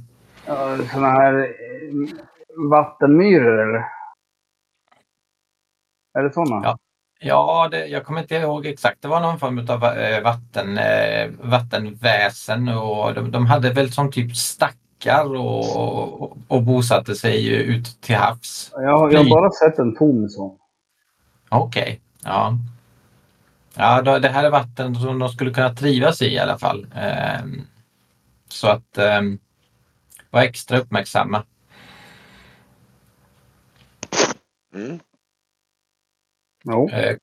Ja, 0.47 0.79
Såna 0.93 1.11
här 1.11 1.39
eh, 1.39 2.69
vattenmyror 2.71 3.59
eller? 3.69 3.85
Är 6.19 6.23
det 6.23 6.33
såna? 6.33 6.61
Ja. 6.65 6.79
Ja, 7.21 7.69
det, 7.71 7.87
jag 7.87 8.05
kommer 8.05 8.21
inte 8.21 8.35
ihåg 8.35 8.67
exakt. 8.67 9.03
Det 9.03 9.09
var 9.09 9.21
någon 9.21 9.39
form 9.39 9.59
av 9.69 9.85
eh, 9.85 10.23
vatten, 10.23 10.79
eh, 10.79 11.31
vattenväsen 11.51 12.69
och 12.69 13.15
de, 13.15 13.31
de 13.31 13.47
hade 13.47 13.71
väl 13.73 13.93
som 13.93 14.11
typ 14.13 14.37
stackar 14.37 15.35
och, 15.37 15.77
och, 16.23 16.37
och 16.49 16.63
bosatte 16.63 17.15
sig 17.15 17.49
ut 17.49 18.03
till 18.03 18.15
havs. 18.17 18.71
Jag, 18.73 19.13
jag 19.13 19.19
har 19.25 19.31
bara 19.31 19.51
sett 19.51 19.79
en 19.79 19.97
tom 19.97 20.29
sån. 20.29 20.59
Okej, 21.55 22.01
ja. 22.23 22.59
Ja, 23.75 24.03
då, 24.03 24.19
det 24.19 24.29
här 24.29 24.45
är 24.45 24.51
vatten 24.51 24.95
som 24.95 25.19
de 25.19 25.29
skulle 25.29 25.51
kunna 25.55 25.75
trivas 25.75 26.23
i 26.23 26.27
i 26.27 26.39
alla 26.39 26.59
fall. 26.59 26.87
Ehm, 26.95 27.63
så 28.49 28.69
att 28.69 28.99
ehm, 28.99 29.39
var 30.31 30.43
extra 30.43 30.79
uppmärksamma. 30.79 31.45
Mm. 34.75 35.01
Jo. 36.65 36.89
Eh, 36.91 37.17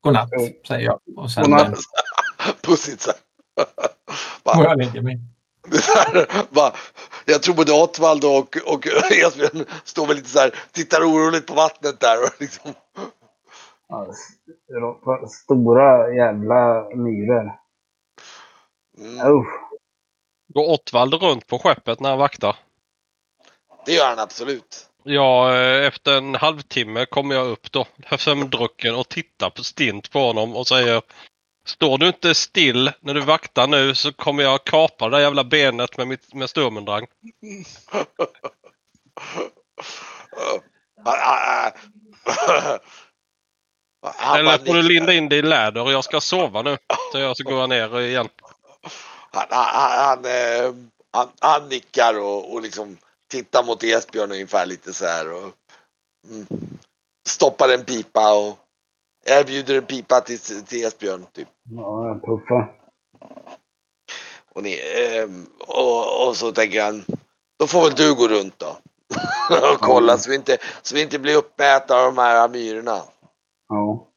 godnatt, 0.00 0.30
säger 0.68 0.84
jag. 0.86 1.00
Och 1.16 1.30
sen 1.30 1.42
Godnatt. 1.44 1.68
eh, 1.68 1.74
går 2.66 2.76
jag 4.64 4.70
och 4.72 4.78
lägger 4.78 5.02
mig. 5.02 5.20
Det 5.68 5.86
där, 5.94 6.44
va? 6.50 6.72
Jag 7.26 7.42
tror 7.42 7.54
både 7.54 7.72
Ottvald 7.72 8.24
och, 8.24 8.56
och 8.66 8.86
Esbjörn 9.12 9.64
står 9.84 10.06
väl 10.06 10.16
lite 10.16 10.28
så 10.28 10.38
här, 10.38 10.54
tittar 10.72 11.00
oroligt 11.00 11.46
på 11.46 11.54
vattnet 11.54 12.00
där. 12.00 12.22
Och 12.22 12.40
liksom. 12.40 12.74
Ja, 13.88 14.06
Stora 15.28 16.14
jävla 16.14 16.88
myror. 16.96 17.52
mm. 18.98 19.32
Usch. 19.32 19.60
Går 20.54 20.72
Ottvald 20.72 21.14
runt 21.14 21.46
på 21.46 21.58
skeppet 21.58 22.00
när 22.00 22.10
han 22.10 22.18
vaktar? 22.18 22.56
Det 23.86 23.92
gör 23.92 24.06
han 24.08 24.18
absolut. 24.18 24.88
Ja, 25.04 25.54
eh, 25.56 25.86
efter 25.86 26.18
en 26.18 26.34
halvtimme 26.34 27.06
kommer 27.06 27.34
jag 27.34 27.46
upp 27.46 27.72
då, 27.72 27.86
sömndrucken 28.18 28.94
och 28.94 29.08
tittar 29.08 29.50
på 29.50 29.64
stint 29.64 30.10
på 30.12 30.18
honom 30.18 30.56
och 30.56 30.66
säger 30.68 31.02
Står 31.64 31.98
du 31.98 32.06
inte 32.06 32.34
still 32.34 32.92
när 33.00 33.14
du 33.14 33.20
vaktar 33.20 33.66
nu 33.66 33.94
så 33.94 34.12
kommer 34.12 34.42
jag 34.42 34.64
kapa 34.64 35.08
det 35.08 35.16
där 35.16 35.22
jävla 35.22 35.44
benet 35.44 35.96
med, 35.96 36.08
mitt, 36.08 36.34
med 36.34 36.50
sturmendrang. 36.50 37.06
Eller 44.36 44.66
får 44.66 44.74
du 44.74 44.82
linda 44.82 45.12
in 45.12 45.28
dig 45.28 45.38
i 45.38 45.42
läder 45.42 45.82
och 45.82 45.92
jag 45.92 46.04
ska 46.04 46.20
sova 46.20 46.62
nu. 46.62 46.78
Så 47.12 47.18
jag 47.18 47.36
så 47.36 47.44
går 47.44 47.60
jag 47.60 47.68
ner 47.68 48.00
igen. 48.00 48.28
Han, 49.30 49.46
han, 49.50 49.98
han, 49.98 50.24
eh, 50.24 50.74
han, 51.12 51.28
han 51.40 51.68
nickar 51.68 52.18
och, 52.18 52.52
och 52.52 52.62
liksom 52.62 52.96
tittar 53.30 53.64
mot 53.64 53.82
Esbjörn 53.82 54.32
ungefär 54.32 54.66
lite 54.66 54.94
så 54.94 55.06
här 55.06 55.32
och 55.32 55.52
mm, 56.28 56.46
stoppar 57.28 57.68
en 57.68 57.84
pipa 57.84 58.34
och 58.34 58.58
erbjuder 59.24 59.74
en 59.78 59.86
pipa 59.86 60.20
till, 60.20 60.38
till 60.38 60.84
Esbjörn. 60.84 61.26
Typ. 61.32 61.48
Ja, 61.70 62.20
puffa. 62.26 62.68
Och, 64.54 64.62
ni, 64.62 64.80
ehm, 64.96 65.46
och, 65.66 66.28
och 66.28 66.36
så 66.36 66.52
tänker 66.52 66.82
han, 66.82 67.04
då 67.58 67.66
får 67.66 67.82
väl 67.82 67.94
du 67.94 68.14
gå 68.14 68.28
runt 68.28 68.58
då. 68.58 68.66
och 69.74 69.80
kolla 69.80 70.18
så 70.18 70.30
vi 70.30 70.36
inte, 70.36 70.58
så 70.82 70.94
vi 70.94 71.02
inte 71.02 71.18
blir 71.18 71.36
uppätna 71.36 71.96
av 71.96 72.14
de 72.14 72.18
här 72.18 72.48
myrorna. 72.48 73.00
Ja. 73.68 74.08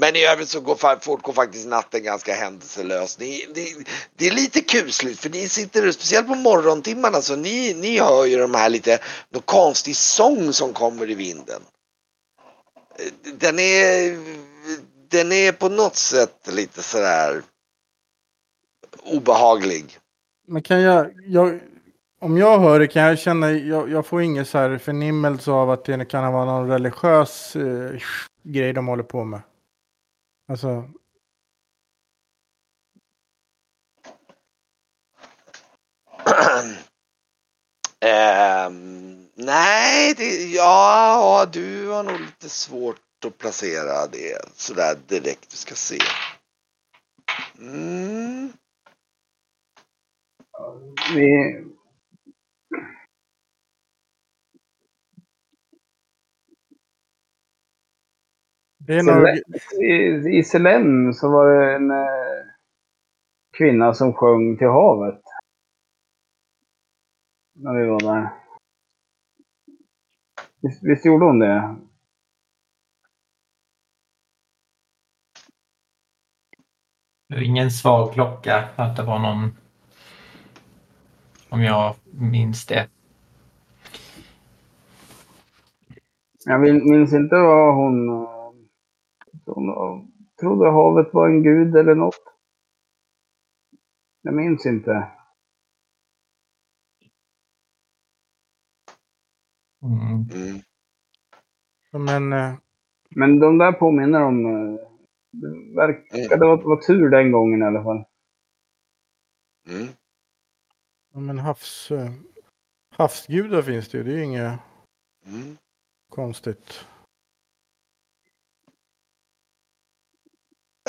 Men 0.00 0.16
i 0.16 0.24
övrigt 0.24 0.48
så 0.48 0.60
går, 0.60 1.00
fortgår 1.00 1.32
faktiskt 1.32 1.68
natten 1.68 2.02
ganska 2.02 2.34
händelselöst. 2.34 3.18
Det, 3.18 3.46
det, 3.54 3.74
det 4.16 4.26
är 4.26 4.30
lite 4.30 4.60
kusligt 4.60 5.20
för 5.20 5.30
ni 5.30 5.48
sitter, 5.48 5.90
speciellt 5.92 6.26
på 6.26 6.34
morgontimmarna, 6.34 7.20
så 7.22 7.36
ni, 7.36 7.74
ni 7.74 7.98
hör 7.98 8.24
ju 8.24 8.38
de 8.38 8.54
här 8.54 8.68
lite, 8.68 8.98
någon 9.30 9.42
konstig 9.42 9.96
sång 9.96 10.52
som 10.52 10.72
kommer 10.72 11.10
i 11.10 11.14
vinden. 11.14 11.62
Den 13.34 13.58
är, 13.58 14.18
den 15.08 15.32
är 15.32 15.52
på 15.52 15.68
något 15.68 15.96
sätt 15.96 16.48
lite 16.52 16.82
sådär 16.82 17.42
obehaglig. 19.04 19.98
Men 20.46 20.62
kan 20.62 20.80
jag, 20.80 21.10
jag, 21.26 21.60
om 22.20 22.36
jag 22.36 22.58
hör 22.58 22.78
det 22.78 22.86
kan 22.86 23.02
jag 23.02 23.18
känna, 23.18 23.52
jag, 23.52 23.90
jag 23.90 24.06
får 24.06 24.22
ingen 24.22 24.46
så 24.46 24.58
här 24.58 24.78
förnimmelse 24.78 25.50
av 25.50 25.70
att 25.70 25.84
det 25.84 26.04
kan 26.04 26.32
vara 26.32 26.44
någon 26.44 26.68
religiös 26.68 27.56
eh, 27.56 28.00
grej 28.42 28.72
de 28.72 28.86
håller 28.86 29.02
på 29.02 29.24
med. 29.24 29.40
Alltså, 30.48 30.90
Ehm, 38.00 39.28
nej, 39.34 40.14
det, 40.14 40.44
ja, 40.44 41.46
du 41.52 41.88
har 41.88 42.02
nog 42.02 42.20
lite 42.20 42.48
svårt 42.48 43.00
att 43.26 43.38
placera 43.38 44.06
det 44.06 44.38
sådär 44.56 44.98
direkt. 45.06 45.52
Vi 45.52 45.56
ska 45.56 45.74
se. 45.74 45.98
Mm. 47.58 48.52
Vi... 51.14 51.64
det 58.88 58.98
är 58.98 59.02
nog, 59.02 59.28
I, 59.84 60.38
I 60.38 60.44
Selem 60.44 61.12
så 61.12 61.30
var 61.30 61.50
det 61.50 61.74
en 61.74 61.90
eh, 61.90 62.46
kvinna 63.58 63.94
som 63.94 64.12
sjöng 64.12 64.56
till 64.56 64.66
havet. 64.66 65.22
När 67.54 67.74
vi 67.74 67.86
var 67.86 68.00
där. 68.00 68.28
Visst, 70.62 70.84
visst 70.84 71.06
gjorde 71.06 71.24
hon 71.24 71.38
det? 71.38 71.76
Ingen 77.34 77.70
svag 77.70 78.12
klocka 78.12 78.68
att 78.76 78.96
det 78.96 79.02
var 79.02 79.18
någon... 79.18 79.56
Om 81.48 81.62
jag 81.62 81.94
minns 82.12 82.66
det. 82.66 82.88
Jag 86.44 86.60
min- 86.60 86.90
minns 86.90 87.12
inte 87.12 87.36
vad 87.36 87.74
hon... 87.74 88.28
hon 89.54 90.12
trodde 90.40 90.70
havet 90.70 91.14
var 91.14 91.28
en 91.28 91.42
gud 91.42 91.76
eller 91.76 91.94
något. 91.94 92.22
Jag 94.22 94.34
minns 94.34 94.66
inte. 94.66 95.12
Mm. 99.82 100.28
Mm. 101.92 102.04
men 102.04 102.32
eh, 102.32 102.54
Men 103.10 103.38
de 103.40 103.58
där 103.58 103.72
påminner 103.72 104.22
om... 104.24 104.46
eh, 104.46 104.80
Det 105.30 105.76
verkade 105.76 106.46
vara, 106.46 106.56
vara 106.56 106.80
tur 106.82 107.10
den 107.10 107.32
gången 107.32 107.62
i 107.62 107.64
alla 107.64 107.82
fall. 107.84 108.04
Mm. 109.68 109.88
ja, 111.12 111.20
men 111.20 111.38
havs, 111.38 111.90
eh, 111.90 112.10
havsgudar 112.90 113.62
finns 113.62 113.88
det 113.88 113.98
ju, 113.98 114.04
det 114.04 114.12
är 114.12 114.16
ju 114.16 114.24
inget 114.24 114.60
Mm. 115.26 115.56
konstigt. 116.10 116.86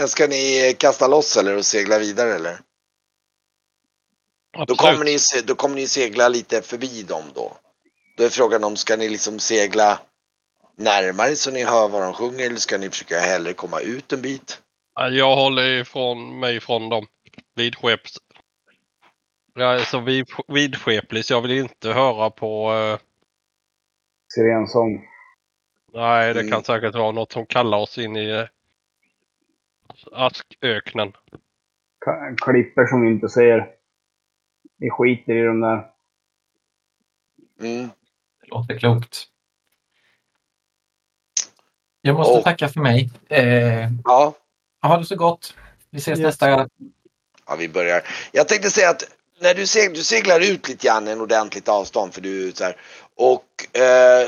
Ska 0.07 0.27
ni 0.27 0.75
kasta 0.79 1.07
loss 1.07 1.37
eller 1.37 1.57
och 1.57 1.65
segla 1.65 1.99
vidare 1.99 2.35
eller? 2.35 2.59
Då 4.67 4.75
kommer, 4.75 5.05
ni, 5.05 5.17
då 5.47 5.55
kommer 5.55 5.75
ni 5.75 5.87
segla 5.87 6.29
lite 6.29 6.61
förbi 6.61 7.03
dem 7.03 7.23
då. 7.35 7.57
Då 8.17 8.23
är 8.23 8.29
frågan 8.29 8.63
om 8.63 8.75
ska 8.77 8.95
ni 8.95 9.09
liksom 9.09 9.39
segla 9.39 9.99
närmare 10.75 11.35
så 11.35 11.51
ni 11.51 11.63
hör 11.63 11.87
vad 11.89 12.01
de 12.01 12.13
sjunger 12.13 12.45
eller 12.45 12.55
ska 12.55 12.77
ni 12.77 12.89
försöka 12.89 13.19
hellre 13.19 13.53
komma 13.53 13.79
ut 13.79 14.13
en 14.13 14.21
bit? 14.21 14.61
Jag 15.11 15.35
håller 15.35 15.67
ifrån 15.81 16.39
mig 16.39 16.59
från 16.59 16.89
dem. 16.89 17.07
Vidskeps. 17.55 18.17
Jag 19.55 19.75
är 19.75 19.83
så 19.83 19.99
vid, 19.99 20.25
vidskeplig 20.47 21.25
så 21.25 21.33
jag 21.33 21.41
vill 21.41 21.51
inte 21.51 21.89
höra 21.89 22.29
på... 22.29 22.73
eh, 22.73 22.99
Sirensång. 24.33 25.05
nej, 25.93 26.33
det 26.33 26.39
Mm. 26.39 26.51
kan 26.51 26.63
säkert 26.63 26.95
vara 26.95 27.11
något 27.11 27.31
som 27.31 27.45
kallar 27.45 27.77
oss 27.77 27.97
in 27.97 28.15
i 28.15 28.31
uh, 28.31 28.45
asköknen. 30.11 31.13
Klipper 32.41 32.87
som 32.87 33.01
vi 33.01 33.07
inte 33.11 33.29
ser. 33.29 33.69
Vi 34.77 34.89
skiter 34.89 35.33
i 35.33 35.41
de 35.45 35.61
där. 35.61 35.91
Mm. 37.61 37.89
Det 38.41 38.47
låter 38.47 38.79
klokt. 38.79 39.25
Jag 42.01 42.15
måste 42.15 42.37
Och- 42.37 42.43
tacka 42.43 42.69
för 42.69 42.79
mig. 42.79 43.09
Eh, 43.29 43.89
Ja, 44.03 44.33
ha 44.81 44.97
det 44.97 45.05
så 45.05 45.15
gott. 45.15 45.55
Vi 45.89 45.97
ses 45.97 46.19
Yes. 46.19 46.25
nästa 46.25 46.67
Ja, 47.45 47.55
vi 47.59 47.69
börjar. 47.69 48.01
Jag 48.31 48.47
tänkte 48.47 48.69
säga 48.69 48.89
att 48.89 49.03
när 49.41 49.53
du, 49.53 49.67
seg, 49.67 49.93
du 49.93 50.03
seglar 50.03 50.39
ut 50.51 50.67
lite 50.69 50.87
grann 50.87 51.07
en 51.07 51.21
ordentligt 51.21 51.67
avstånd 51.69 52.13
för 52.13 52.21
du 52.21 52.47
är 52.47 52.51
så 52.51 52.63
här. 52.63 52.75
Och 53.15 53.77
eh, 53.81 54.27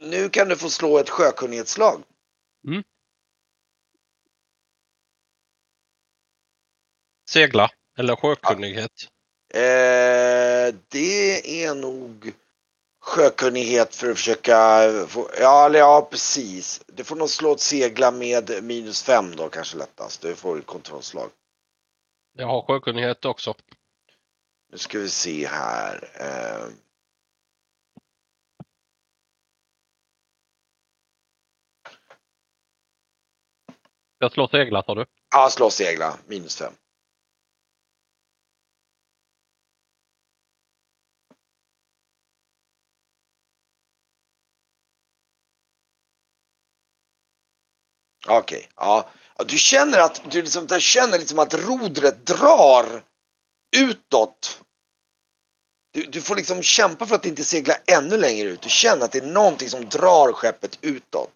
nu 0.00 0.28
kan 0.28 0.48
du 0.48 0.56
få 0.56 0.68
slå 0.70 0.98
ett 0.98 1.10
sjökunnighetsslag. 1.10 2.02
Segla 7.36 7.70
eller 7.98 8.16
sjökunnighet. 8.16 8.92
Eh, 9.54 10.74
det 10.88 11.64
är 11.64 11.74
nog 11.74 12.32
sjökunnighet 13.00 13.94
för 13.94 14.10
att 14.10 14.16
försöka 14.16 14.54
få, 15.08 15.30
ja, 15.40 15.66
eller 15.66 15.78
ja 15.78 16.08
precis. 16.10 16.82
Du 16.86 17.04
får 17.04 17.16
nog 17.16 17.30
slå 17.30 17.52
ett 17.52 17.60
segla 17.60 18.10
med 18.10 18.64
minus 18.64 19.02
fem 19.02 19.36
då 19.36 19.48
kanske 19.48 19.76
lättast. 19.76 20.22
Du 20.22 20.36
får 20.36 20.58
ett 20.58 20.66
kontrollslag. 20.66 21.30
Jag 22.32 22.46
har 22.46 22.62
sjökunnighet 22.62 23.24
också. 23.24 23.54
Nu 24.72 24.78
ska 24.78 24.98
vi 24.98 25.08
se 25.08 25.46
här. 25.46 26.10
Eh, 26.20 26.68
Jag 34.18 34.32
slår 34.32 34.48
segla 34.48 34.82
sa 34.82 34.94
du. 34.94 35.06
ja, 35.34 35.48
slå 35.50 35.70
segla 35.70 36.18
minus 36.26 36.56
fem. 36.56 36.72
Okej, 48.28 48.68
ja. 48.76 49.10
ja. 49.38 49.44
Du 49.44 49.58
känner 49.58 49.98
att 49.98 50.30
du 50.30 50.42
liksom, 50.42 50.66
du 50.66 50.80
känner 50.80 51.18
liksom 51.18 51.38
att 51.38 51.54
rodret 51.54 52.26
drar 52.26 53.02
utåt. 53.76 54.60
Du, 55.92 56.02
du 56.02 56.22
får 56.22 56.36
liksom 56.36 56.62
kämpa 56.62 57.06
för 57.06 57.14
att 57.14 57.26
inte 57.26 57.44
segla 57.44 57.74
ännu 57.86 58.16
längre 58.16 58.48
ut. 58.48 58.62
Du 58.62 58.70
känner 58.70 59.04
att 59.04 59.12
det 59.12 59.18
är 59.18 59.26
någonting 59.26 59.68
som 59.68 59.88
drar 59.88 60.32
skeppet 60.32 60.78
utåt. 60.80 61.32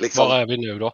Liksom, 0.00 0.28
Var 0.28 0.40
är 0.40 0.46
vi 0.46 0.56
nu 0.56 0.78
då? 0.78 0.92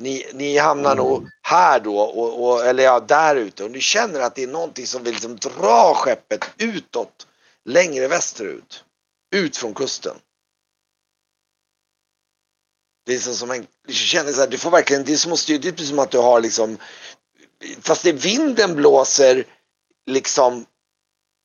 ni, 0.00 0.24
ni 0.34 0.58
hamnar 0.58 0.96
nog 0.96 1.28
här 1.42 1.80
då, 1.80 1.98
och, 1.98 2.48
och, 2.48 2.66
eller 2.66 2.82
ja, 2.82 3.00
där 3.00 3.36
ute. 3.36 3.64
Och 3.64 3.70
ni 3.70 3.80
känner 3.80 4.20
att 4.20 4.34
det 4.34 4.42
är 4.42 4.48
någonting 4.48 4.86
som 4.86 5.02
vill 5.02 5.12
liksom 5.12 5.36
dra 5.36 5.94
skeppet 5.94 6.50
utåt. 6.58 7.26
Längre 7.64 8.08
västerut. 8.08 8.84
Ut 9.34 9.56
från 9.56 9.74
kusten. 9.74 10.16
Det 13.08 13.14
är 13.14 13.18
som 13.18 13.50
en, 13.50 13.66
du 13.86 13.94
känner 13.94 14.32
så 14.32 14.40
här, 14.40 14.48
du 14.48 14.58
får 14.58 14.70
verkligen, 14.70 15.04
det 15.04 15.12
är 15.12 15.16
som 15.16 15.32
att 15.32 15.46
det 15.46 15.80
är 15.80 15.84
som 15.84 15.98
att 15.98 16.10
du 16.10 16.18
har 16.18 16.40
liksom, 16.40 16.78
fast 17.80 18.02
det 18.02 18.12
vinden 18.12 18.74
blåser 18.74 19.44
liksom 20.06 20.66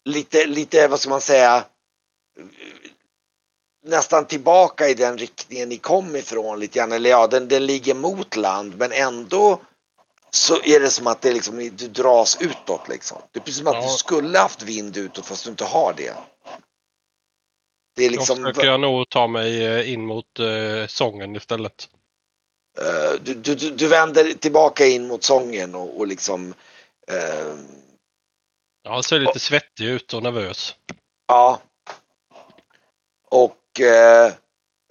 lite, 0.09 0.45
lite, 0.45 0.88
vad 0.88 0.99
ska 0.99 1.09
man 1.09 1.22
säga, 1.22 1.66
nästan 3.86 4.26
tillbaka 4.26 4.89
i 4.89 4.93
den 4.93 5.18
riktningen 5.18 5.70
ni 5.70 5.78
kom 5.78 6.16
ifrån 6.16 6.59
lite 6.59 6.80
grann. 6.80 6.91
Eller 6.91 7.09
ja, 7.09 7.28
den, 7.28 7.47
den 7.47 7.66
ligger 7.66 7.93
mot 7.93 8.36
land 8.36 8.78
men 8.78 8.91
ändå 8.91 9.61
så 10.30 10.61
är 10.64 10.80
det 10.80 10.89
som 10.89 11.07
att 11.07 11.22
det 11.22 11.34
liksom, 11.34 11.57
du 11.57 11.88
dras 11.88 12.38
utåt 12.39 12.89
liksom. 12.89 13.18
Det 13.32 13.39
är 13.39 13.43
precis 13.43 13.59
som 13.59 13.68
att 13.68 13.84
du 13.84 13.89
skulle 13.89 14.39
haft 14.39 14.61
vind 14.61 14.97
utåt 14.97 15.26
fast 15.26 15.43
du 15.43 15.49
inte 15.49 15.66
har 15.66 15.93
det. 15.97 16.14
Det 17.95 18.03
är 18.03 18.09
Då 18.09 18.15
liksom, 18.17 18.37
försöker 18.37 18.67
jag 18.67 18.79
nog 18.79 19.09
ta 19.09 19.27
mig 19.27 19.65
eh, 19.65 19.93
in 19.93 20.05
mot 20.05 20.39
eh, 20.39 20.87
sången 20.87 21.35
istället. 21.35 21.89
eh, 22.79 23.21
du, 23.21 23.33
du, 23.33 23.55
du 23.55 23.87
vänder 23.87 24.33
tillbaka 24.33 24.85
in 24.85 25.07
mot 25.07 25.23
sången 25.23 25.75
och, 25.75 25.97
och 25.97 26.07
liksom 26.07 26.53
eh, 27.07 27.55
Jag 28.83 29.05
ser 29.05 29.19
lite 29.19 29.39
svettig 29.39 29.85
ut 29.85 30.13
och 30.13 30.23
nervös. 30.23 30.75
Ja. 31.27 31.61
Och 33.29 33.79
eh, 33.79 34.25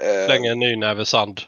eh, 0.03 0.27
Slänger 0.27 0.53
en 0.53 0.59
ny 0.59 0.77
näve 0.77 1.05
sand. 1.05 1.41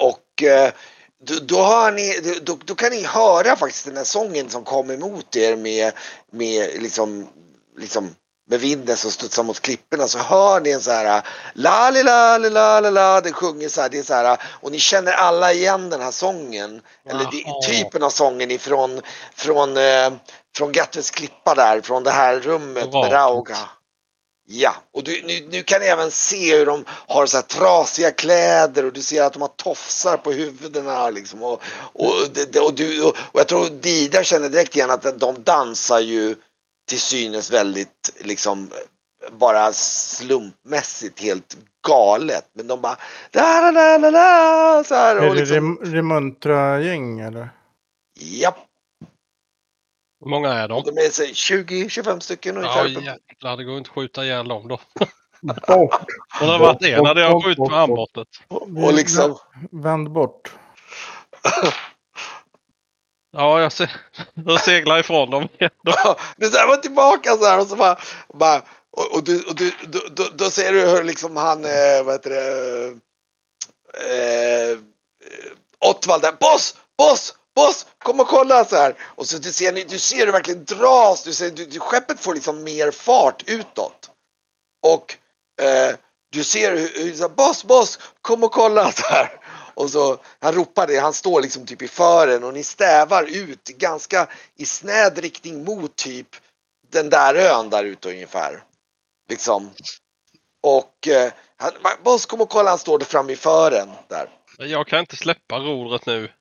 Och 0.00 0.42
eh, 0.42 0.72
då, 1.20 1.34
då, 1.42 1.90
ni, 1.94 2.20
då, 2.42 2.58
då 2.64 2.74
kan 2.74 2.90
ni 2.90 3.04
höra 3.04 3.56
faktiskt 3.56 3.84
den 3.84 3.96
här 3.96 4.04
sången 4.04 4.50
som 4.50 4.64
kom 4.64 4.90
emot 4.90 5.36
er 5.36 5.56
med, 5.56 5.92
med 6.30 6.82
liksom, 6.82 7.28
liksom 7.76 8.14
med 8.48 8.60
vinden 8.60 8.96
som 8.96 9.10
studsar 9.10 9.42
mot 9.42 9.60
klipporna 9.60 10.08
så 10.08 10.18
hör 10.18 10.60
ni 10.60 10.70
en 10.70 10.80
så 10.80 10.90
här 10.90 11.22
la 11.54 11.90
li 11.90 12.02
la 12.02 12.38
li 12.38 12.50
la 12.50 12.80
la 12.80 12.90
la 12.90 13.20
den 13.20 13.32
sjunger 13.32 13.68
så 13.68 13.80
här, 13.80 13.88
det 13.88 13.98
är 13.98 14.02
så 14.02 14.14
här 14.14 14.38
och 14.60 14.72
ni 14.72 14.78
känner 14.78 15.12
alla 15.12 15.52
igen 15.52 15.90
den 15.90 16.00
här 16.00 16.10
sången 16.10 16.80
eller 17.08 17.24
det, 17.30 17.66
typen 17.68 18.02
av 18.02 18.10
sången 18.10 18.50
ifrån 18.50 19.00
från, 19.34 19.76
eh, 19.76 20.10
från 20.56 20.72
Gatves 20.72 21.10
klippa 21.10 21.54
där 21.54 21.80
från 21.80 22.02
det 22.04 22.10
här 22.10 22.40
rummet 22.40 22.92
med 22.92 23.12
Rauga. 23.12 23.56
Ja, 24.50 24.74
och 24.94 25.04
du, 25.04 25.22
nu, 25.22 25.48
nu 25.50 25.62
kan 25.62 25.80
ni 25.80 25.86
även 25.86 26.10
se 26.10 26.56
hur 26.56 26.66
de 26.66 26.84
har 26.88 27.26
så 27.26 27.36
här 27.36 27.42
trasiga 27.42 28.10
kläder 28.10 28.84
och 28.84 28.92
du 28.92 29.02
ser 29.02 29.22
att 29.22 29.32
de 29.32 29.42
har 29.42 29.48
tofsar 29.48 30.16
på 30.16 30.32
huvudena 30.32 31.10
liksom. 31.10 31.42
Och, 31.42 31.62
och, 31.92 32.14
det- 32.34 32.52
det- 32.52 32.60
och, 32.60 32.74
du, 32.74 33.02
och, 33.02 33.16
och 33.32 33.40
jag 33.40 33.48
tror 33.48 33.66
Dida 33.66 34.24
känner 34.24 34.48
direkt 34.48 34.76
igen 34.76 34.90
att 34.90 35.20
de 35.20 35.42
dansar 35.42 36.00
ju 36.00 36.36
till 36.88 37.00
synes 37.00 37.50
väldigt 37.52 38.16
liksom 38.20 38.70
bara 39.32 39.72
slumpmässigt 39.72 41.20
helt 41.22 41.56
galet. 41.88 42.50
Men 42.52 42.66
de 42.66 42.80
bara 42.80 42.96
da, 43.30 43.70
da, 43.70 43.98
da, 43.98 44.10
da, 44.10 44.84
så 44.84 44.94
här. 44.94 45.16
Är 45.16 45.20
det 45.20 45.34
liksom, 45.34 45.56
Rem- 45.56 45.92
Remuntra-gäng 45.92 47.20
eller? 47.20 47.48
japp, 48.20 48.56
Hur 50.20 50.30
många 50.30 50.52
är 50.52 50.68
de? 50.68 50.82
de 50.84 50.90
är 51.00 51.10
så 51.10 51.22
20-25 51.22 52.20
stycken 52.20 52.56
Ja 52.56 52.82
ungefär. 52.82 53.02
jäklar, 53.28 53.56
det 53.56 53.64
går 53.64 53.78
inte 53.78 53.88
att 53.88 53.94
skjuta 53.94 54.24
ihjäl 54.24 54.48
dem 54.48 54.68
då. 54.68 54.80
Bort! 55.40 55.66
Och 56.40 56.46
det 56.46 56.52
har 56.52 56.58
varit 56.58 56.82
en 56.84 57.06
hade 57.06 57.20
jag 57.20 57.44
skjutit 57.44 57.58
med 57.70 57.78
armbortet. 57.78 58.28
och 58.48 58.92
liksom 58.94 59.38
Vänd 59.70 60.10
bort. 60.12 60.52
Ja, 63.32 63.60
jag, 63.60 63.72
se, 63.72 63.90
jag 64.46 64.60
seglar 64.60 64.98
ifrån 64.98 65.30
dem 65.30 65.48
igen. 65.58 65.70
Du 66.36 66.50
så 66.50 66.66
var 66.66 66.76
tillbaka 66.76 67.36
så 67.36 67.44
här 67.44 67.60
och 67.60 67.66
så 67.66 67.76
bara, 67.76 67.98
bara 68.34 68.62
och, 68.90 69.14
och, 69.14 69.24
du, 69.24 69.42
och 69.42 69.54
du, 69.54 69.72
då, 69.86 69.98
du, 70.10 70.30
då 70.34 70.50
ser 70.50 70.72
du 70.72 70.80
hur 70.80 71.04
liksom 71.04 71.36
han, 71.36 71.64
eh, 71.64 72.02
vad 72.04 72.14
heter 72.14 72.30
det, 72.30 72.86
eh, 73.94 74.70
eh 74.70 74.78
Ottvald 75.80 76.22
där, 76.22 76.32
boss, 76.32 76.76
boss, 76.98 77.34
boss, 77.54 77.86
kom 77.98 78.20
och 78.20 78.28
kolla 78.28 78.64
så 78.64 78.76
här. 78.76 78.94
Och 79.00 79.26
så 79.26 79.38
du 79.38 79.52
ser, 79.52 79.72
du 79.72 79.98
ser 79.98 80.26
det 80.26 80.32
verkligen 80.32 80.64
dras, 80.64 81.22
du 81.22 81.32
ser, 81.32 81.50
du, 81.50 81.66
du, 81.66 81.80
skeppet 81.80 82.20
får 82.20 82.34
liksom 82.34 82.64
mer 82.64 82.90
fart 82.90 83.42
utåt. 83.46 84.10
Och 84.86 85.16
eh, 85.62 85.96
du 86.30 86.44
ser 86.44 86.76
hur, 86.76 87.18
hur 87.18 87.28
boss, 87.28 87.64
boss, 87.64 87.98
kom 88.22 88.44
och 88.44 88.52
kolla 88.52 88.92
så 88.92 89.06
här. 89.06 89.30
Och 89.78 89.90
så, 89.90 90.18
han 90.40 90.54
ropar 90.54 90.86
det, 90.86 90.98
han 90.98 91.12
står 91.12 91.42
liksom 91.42 91.66
typ 91.66 91.82
i 91.82 91.88
fören 91.88 92.44
och 92.44 92.54
ni 92.54 92.62
stävar 92.62 93.24
ut 93.24 93.64
ganska 93.64 94.28
i 94.56 94.66
snäd 94.66 95.18
riktning 95.18 95.64
mot 95.64 95.96
typ 95.96 96.36
den 96.90 97.10
där 97.10 97.34
ön 97.34 97.70
där 97.70 97.84
ute 97.84 98.10
ungefär. 98.10 98.62
Liksom. 99.28 99.70
Och 100.62 101.08
eh, 101.08 101.32
han, 101.56 101.72
boss 102.04 102.26
kom 102.26 102.40
och 102.40 102.48
kolla, 102.48 102.70
han 102.70 102.78
står 102.78 102.98
där 102.98 103.06
framme 103.06 103.32
i 103.32 103.36
fören 103.36 103.88
där. 104.08 104.28
Jag 104.58 104.86
kan 104.86 105.00
inte 105.00 105.16
släppa 105.16 105.58
rodret 105.58 106.06
nu. 106.06 106.32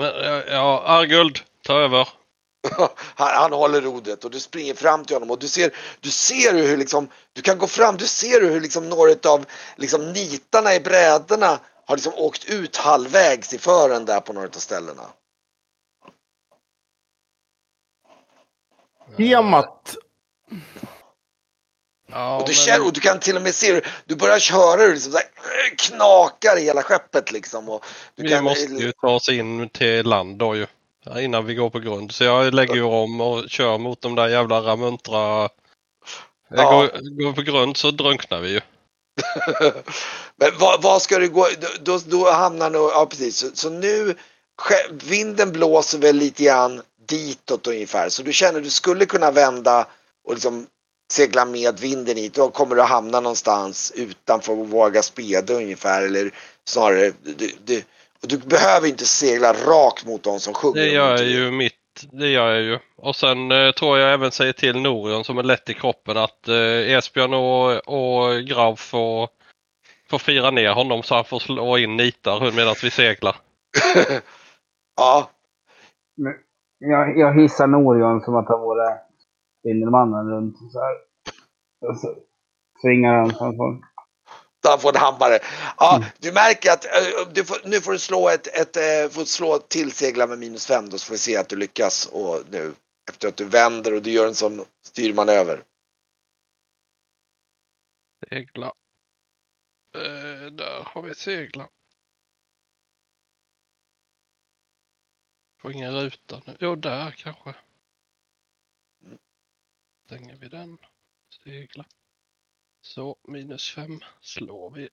Eh, 0.00 0.06
eh, 0.06 0.42
ja, 0.54 0.82
Arguld, 0.86 1.40
ta 1.62 1.72
över. 1.72 2.08
han, 3.14 3.28
han 3.28 3.52
håller 3.52 3.80
rodret 3.80 4.24
och 4.24 4.30
du 4.30 4.40
springer 4.40 4.74
fram 4.74 5.04
till 5.04 5.16
honom 5.16 5.30
och 5.30 5.38
du 5.38 5.48
ser, 5.48 5.74
du 6.00 6.10
ser 6.10 6.54
hur 6.54 6.76
liksom, 6.76 7.08
du 7.32 7.42
kan 7.42 7.58
gå 7.58 7.66
fram, 7.66 7.96
du 7.96 8.06
ser 8.06 8.40
hur 8.40 8.60
liksom 8.60 8.88
några 8.88 9.30
av 9.30 9.44
liksom 9.76 10.12
nitarna 10.12 10.74
i 10.74 10.80
brädorna 10.80 11.60
har 11.86 11.96
liksom 11.96 12.14
åkt 12.16 12.44
ut 12.44 12.76
halvvägs 12.76 13.54
i 13.54 13.58
fören 13.58 14.04
där 14.04 14.20
på 14.20 14.32
några 14.32 14.48
av 14.48 14.58
ställena. 14.58 15.02
Tiamat. 19.16 19.96
Ja, 22.06 22.36
Och 22.36 22.42
du, 22.42 22.48
men 22.48 22.54
känner, 22.54 22.86
och 22.86 22.92
du 22.92 23.00
kan 23.00 23.20
till 23.20 23.36
och 23.36 23.42
med 23.42 23.54
se 23.54 23.72
hur 23.72 23.86
du 24.04 24.16
börjar 24.16 24.38
köra 24.38 24.80
hur 24.80 24.88
det 24.88 24.94
liksom 24.94 25.12
så 25.12 25.18
här, 25.18 25.26
knakar 25.76 26.58
i 26.58 26.64
hela 26.64 26.82
skeppet 26.82 27.32
liksom. 27.32 27.68
Och 27.68 27.84
du 28.14 28.22
vi 28.22 28.28
kan, 28.28 28.44
måste 28.44 28.72
ju 28.72 28.92
ta 28.92 29.08
oss 29.08 29.28
in 29.28 29.68
till 29.68 30.06
land 30.06 30.36
då 30.36 30.56
ju. 30.56 30.66
Innan 31.18 31.46
vi 31.46 31.54
går 31.54 31.70
på 31.70 31.78
grund. 31.78 32.12
Så 32.12 32.24
jag 32.24 32.54
lägger 32.54 32.74
ju 32.74 32.82
om 32.82 33.20
och 33.20 33.50
kör 33.50 33.78
mot 33.78 34.00
de 34.00 34.14
där 34.14 34.28
jävla 34.28 34.60
Ramuntra. 34.60 35.48
Ja. 36.48 36.70
går, 36.70 37.22
går 37.24 37.32
på 37.32 37.42
grund 37.42 37.76
så 37.76 37.90
drunknar 37.90 38.40
vi 38.40 38.48
ju. 38.48 38.60
Men 40.36 40.50
vad, 40.58 40.82
vad 40.82 41.02
ska 41.02 41.18
du 41.18 41.28
gå, 41.28 41.48
då, 41.80 41.98
då 42.06 42.30
hamnar 42.30 42.70
du, 42.70 42.78
ja 42.78 43.06
precis, 43.10 43.36
så, 43.36 43.46
så 43.54 43.70
nu, 43.70 44.14
vinden 44.90 45.52
blåser 45.52 45.98
väl 45.98 46.16
lite 46.16 46.44
grann 46.44 46.82
ditåt 47.08 47.66
ungefär, 47.66 48.08
så 48.08 48.22
du 48.22 48.32
känner 48.32 48.60
du 48.60 48.70
skulle 48.70 49.06
kunna 49.06 49.30
vända 49.30 49.86
och 50.24 50.34
liksom 50.34 50.66
segla 51.12 51.44
med 51.44 51.80
vinden 51.80 52.16
hit, 52.16 52.34
då 52.34 52.50
kommer 52.50 52.76
du 52.76 52.82
att 52.82 52.88
hamna 52.88 53.20
någonstans 53.20 53.92
utanför 53.96 54.54
Våga 54.54 55.02
Speda 55.02 55.54
ungefär, 55.54 56.02
eller 56.02 56.30
snarare, 56.64 57.12
du, 57.22 57.50
du, 57.64 57.82
och 58.24 58.30
du 58.30 58.38
behöver 58.38 58.88
inte 58.88 59.04
segla 59.04 59.52
rakt 59.52 60.06
mot 60.06 60.22
de 60.22 60.40
som 60.40 60.54
sjunger. 60.54 60.80
Det 60.80 60.88
gör 60.88 61.10
jag 61.10 61.26
ju 61.26 61.50
mitt. 61.50 61.74
Det 62.12 62.28
gör 62.28 62.52
jag 62.52 62.62
ju. 62.62 62.78
Och 62.96 63.16
sen 63.16 63.52
eh, 63.52 63.70
tror 63.70 63.98
jag 63.98 64.12
även 64.12 64.30
säger 64.30 64.52
till 64.52 64.80
Norion 64.80 65.24
som 65.24 65.38
är 65.38 65.42
lätt 65.42 65.70
i 65.70 65.74
kroppen 65.74 66.16
att 66.16 66.48
eh, 66.48 66.96
Esbjörn 66.96 67.34
och, 67.34 67.88
och 67.88 68.42
Grav 68.42 68.76
får, 68.76 69.28
får 70.10 70.18
fira 70.18 70.50
ner 70.50 70.72
honom 70.72 71.02
så 71.02 71.14
han 71.14 71.24
får 71.24 71.38
slå 71.38 71.78
in 71.78 71.96
nitar 71.96 72.52
medan 72.56 72.74
vi 72.82 72.90
seglar. 72.90 73.36
Ja, 74.96 75.30
Jag, 76.78 77.18
jag 77.18 77.40
hissar 77.40 77.66
Norion 77.66 78.20
som 78.20 78.36
att 78.36 78.48
han 78.48 78.60
vore 78.60 78.98
Spindelmannen 79.60 80.30
runt 80.30 80.56
så 80.72 80.80
här. 80.80 80.94
Och 81.88 81.96
så 81.96 82.14
svingar 82.82 83.14
han 83.14 83.30
så 83.30 83.44
han 84.68 84.80
får... 84.80 84.94
En 84.96 85.00
hammare. 85.00 85.38
Ja, 85.78 86.04
du 86.18 86.32
märker 86.32 86.72
att 86.72 86.84
eh, 86.84 87.32
du 87.32 87.44
får, 87.44 87.58
nu 87.64 87.80
får 87.80 87.92
du 87.92 87.98
slå 87.98 88.28
ett, 88.28 88.46
ett 88.46 88.76
eh, 88.76 89.10
får 89.10 89.24
slå 89.24 89.58
till 89.58 89.92
segla 89.92 90.26
med 90.26 90.38
minus 90.38 90.66
fem 90.66 90.88
då 90.90 90.98
så 90.98 91.06
får 91.06 91.14
vi 91.14 91.18
se 91.18 91.36
att 91.36 91.48
du 91.48 91.56
lyckas 91.56 92.06
och 92.06 92.42
nu 92.50 92.74
efter 93.08 93.28
att 93.28 93.36
du 93.36 93.44
vänder 93.44 93.94
och 93.94 94.02
du 94.02 94.10
gör 94.10 94.26
en 94.26 94.34
sån 94.34 94.64
styrmanöver. 94.82 95.64
Segla. 98.28 98.66
Eh, 99.94 100.46
där 100.52 100.82
har 100.84 101.02
vi 101.02 101.14
segla. 101.14 101.68
Får 105.60 105.72
ingen 105.72 105.94
ruta 105.94 106.42
nu. 106.46 106.56
Jo, 106.60 106.76
där 106.76 107.10
kanske. 107.10 107.54
Stänger 110.06 110.36
vi 110.36 110.48
den. 110.48 110.78
Segla. 111.44 111.84
Så, 112.86 113.16
minus 113.28 113.74
fem 113.74 114.00
slår 114.20 114.70
vi. 114.70 114.88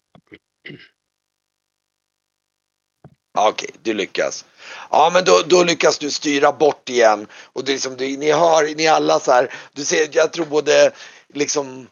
Okej, 3.38 3.70
du 3.84 3.94
lyckas. 3.94 4.46
Ja, 4.90 5.10
men 5.14 5.26
då, 5.26 5.42
då 5.48 5.64
lyckas 5.64 5.98
du 5.98 6.12
styra 6.12 6.52
bort 6.52 6.90
igen 6.90 7.28
och 7.54 7.64
det 7.64 7.72
är 7.72 7.74
liksom, 7.74 7.98
du, 7.98 8.18
ni 8.18 8.32
hör, 8.32 8.76
ni 8.76 8.88
alla 8.88 9.20
så 9.20 9.32
här, 9.32 9.54
du 9.74 9.86
ser, 9.86 10.10
jag 10.12 10.34
tror 10.34 10.46
både 10.46 10.92
liksom 11.34 11.88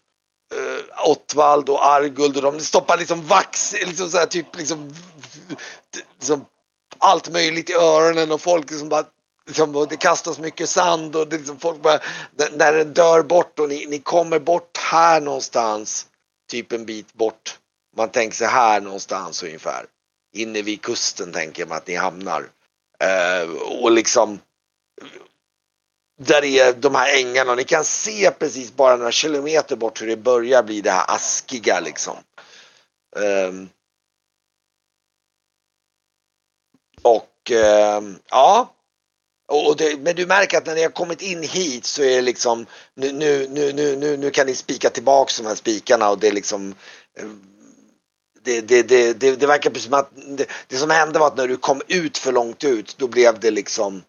eh, 0.55 1.09
Ottvald 1.09 1.69
och 1.69 1.85
Arguld 1.85 2.37
och 2.37 2.43
de 2.43 2.59
stoppar 2.59 2.97
liksom 2.97 3.27
vax, 3.27 3.73
liksom 3.73 4.09
så 4.09 4.17
här 4.17 4.25
typ 4.25 4.57
liksom, 4.57 4.93
liksom 6.15 6.45
allt 6.97 7.29
möjligt 7.29 7.69
i 7.69 7.73
öronen 7.73 8.31
och 8.31 8.41
folk 8.41 8.69
liksom 8.69 8.89
bara 8.89 9.05
Liksom, 9.49 9.75
och 9.75 9.87
det 9.87 9.97
kastas 9.97 10.39
mycket 10.39 10.69
sand 10.69 11.15
och 11.15 11.27
det 11.27 11.37
liksom 11.37 11.59
folk 11.59 11.81
bara, 11.81 11.99
när, 12.51 12.73
den 12.73 12.93
dör 12.93 13.23
bort 13.23 13.59
och 13.59 13.69
ni, 13.69 13.85
ni 13.85 13.99
kommer 13.99 14.39
bort 14.39 14.77
här 14.77 15.21
någonstans, 15.21 16.07
typ 16.49 16.71
en 16.71 16.85
bit 16.85 17.13
bort. 17.13 17.59
Man 17.97 18.09
tänker 18.09 18.37
sig 18.37 18.47
här 18.47 18.81
någonstans 18.81 19.43
ungefär. 19.43 19.85
Inne 20.33 20.61
vid 20.61 20.81
kusten 20.81 21.31
tänker 21.31 21.65
man 21.65 21.77
att 21.77 21.87
ni 21.87 21.95
hamnar. 21.95 22.41
Uh, 23.03 23.61
och 23.83 23.91
liksom 23.91 24.39
där 26.19 26.43
är 26.43 26.73
de 26.73 26.95
här 26.95 27.19
ängarna 27.19 27.51
och 27.51 27.57
ni 27.57 27.63
kan 27.63 27.85
se 27.85 28.31
precis 28.31 28.75
bara 28.75 28.97
några 28.97 29.11
kilometer 29.11 29.75
bort 29.75 30.01
hur 30.01 30.07
det 30.07 30.17
börjar 30.17 30.63
bli 30.63 30.81
det 30.81 30.91
här 30.91 31.15
askiga 31.15 31.79
liksom. 31.79 32.17
Um, 33.15 33.69
och 37.01 37.51
um, 37.97 38.19
ja. 38.29 38.75
Och 39.49 39.77
det, 39.77 39.99
men 39.99 40.15
du 40.15 40.25
märker 40.25 40.57
att 40.57 40.65
när 40.65 40.75
ni 40.75 40.83
har 40.83 40.89
kommit 40.89 41.21
in 41.21 41.43
hit 41.43 41.85
så 41.85 42.03
är 42.03 42.15
det 42.15 42.21
liksom 42.21 42.65
nu, 42.93 43.13
nu, 43.13 43.47
nu, 43.49 43.73
nu, 43.73 44.17
nu, 44.17 44.29
kan 44.29 44.47
ni 44.47 44.55
spika 44.55 44.89
tillbaks 44.89 45.37
de 45.37 45.45
här 45.45 45.55
spikarna 45.55 46.09
och 46.09 46.19
det 46.19 46.27
är 46.27 46.31
liksom 46.31 46.75
eh, 47.17 47.29
det, 48.43 48.61
det, 48.61 48.83
det, 48.83 49.13
det, 49.13 49.35
det 49.35 49.47
verkar 49.47 49.69
precis 49.69 49.85
som 49.85 49.99
att 49.99 50.11
det, 50.37 50.49
det 50.67 50.77
som 50.77 50.89
hände 50.89 51.19
var 51.19 51.27
att 51.27 51.37
när 51.37 51.47
du 51.47 51.57
kom 51.57 51.81
ut 51.87 52.17
för 52.17 52.31
långt 52.31 52.63
ut 52.63 52.97
då 52.97 53.07
blev 53.07 53.39
det 53.39 53.51
liksom 53.51 54.03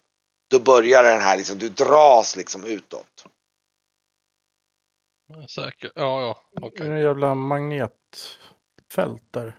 då 0.49 0.59
börjar 0.59 1.03
den 1.03 1.21
här 1.21 1.37
liksom, 1.37 1.57
du 1.57 1.69
dras 1.69 2.35
liksom 2.35 2.65
utåt. 2.65 3.25
Säkert. 5.49 5.91
Ja, 5.95 6.21
ja. 6.21 6.41
Det 6.51 6.67
Okej. 6.67 6.87
är 6.87 6.91
en 6.91 7.01
jävla 7.01 7.35
magnetfält 7.35 9.23
där. 9.31 9.57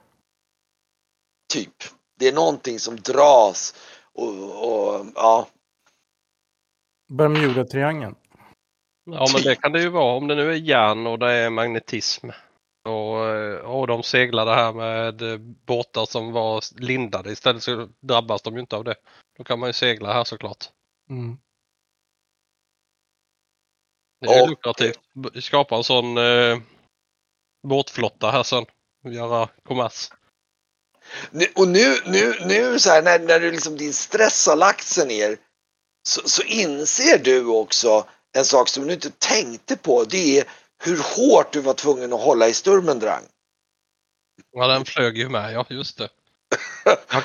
Typ. 1.52 1.74
Det 2.18 2.28
är 2.28 2.32
någonting 2.32 2.78
som 2.78 2.96
dras 2.96 3.74
och, 4.12 4.28
och 4.68 5.06
ja. 5.14 5.46
Bermuda-triangeln. 7.12 8.14
Ja, 9.04 9.26
men 9.34 9.42
det 9.42 9.54
kan 9.54 9.72
det 9.72 9.80
ju 9.80 9.88
vara 9.88 10.16
om 10.16 10.28
det 10.28 10.34
nu 10.34 10.50
är 10.50 10.56
järn 10.56 11.06
och 11.06 11.18
det 11.18 11.32
är 11.32 11.50
magnetism. 11.50 12.30
Och, 12.88 13.26
eh, 13.26 13.56
och 13.56 13.86
de 13.86 14.02
seglade 14.02 14.54
här 14.54 14.72
med 14.72 15.22
eh, 15.22 15.38
båtar 15.38 16.04
som 16.06 16.32
var 16.32 16.80
lindade 16.80 17.32
istället 17.32 17.62
så 17.62 17.88
drabbas 18.00 18.42
de 18.42 18.54
ju 18.54 18.60
inte 18.60 18.76
av 18.76 18.84
det. 18.84 18.94
Då 19.38 19.44
kan 19.44 19.58
man 19.58 19.68
ju 19.68 19.72
segla 19.72 20.12
här 20.12 20.24
såklart. 20.24 20.64
Mm. 21.10 21.38
Det 24.20 24.26
är 24.26 24.36
ju 24.36 24.42
Och- 24.42 24.48
lukrativt. 24.48 25.00
Skapa 25.42 25.76
en 25.76 25.84
sån 25.84 26.16
eh, 26.18 26.58
båtflotta 27.68 28.30
här 28.30 28.42
sen. 28.42 28.66
Göra 29.04 29.48
kommers. 29.62 30.10
Och 31.56 31.68
nu, 31.68 31.96
nu, 32.06 32.34
nu 32.46 32.78
så 32.78 32.90
här, 32.90 33.02
när, 33.02 33.18
när 33.18 33.40
du 33.40 33.50
liksom 33.50 33.76
din 33.76 33.92
stress 33.92 34.46
har 34.46 34.56
lagt 34.56 34.84
sig 34.84 35.06
ner 35.06 35.36
så, 36.02 36.28
så 36.28 36.42
inser 36.42 37.18
du 37.18 37.46
också 37.46 38.06
en 38.32 38.44
sak 38.44 38.68
som 38.68 38.86
du 38.86 38.92
inte 38.92 39.10
tänkte 39.10 39.76
på. 39.76 40.04
Det 40.04 40.38
är 40.38 40.44
hur 40.84 40.98
hårt 41.16 41.52
du 41.52 41.60
var 41.60 41.74
tvungen 41.74 42.12
att 42.12 42.20
hålla 42.20 42.48
i 42.48 42.54
Sturmendrang. 42.54 43.22
Ja, 44.52 44.66
den 44.66 44.84
flög 44.84 45.18
ju 45.18 45.28
med. 45.28 45.52
Ja, 45.52 45.66
just 45.70 45.98
det. 45.98 46.08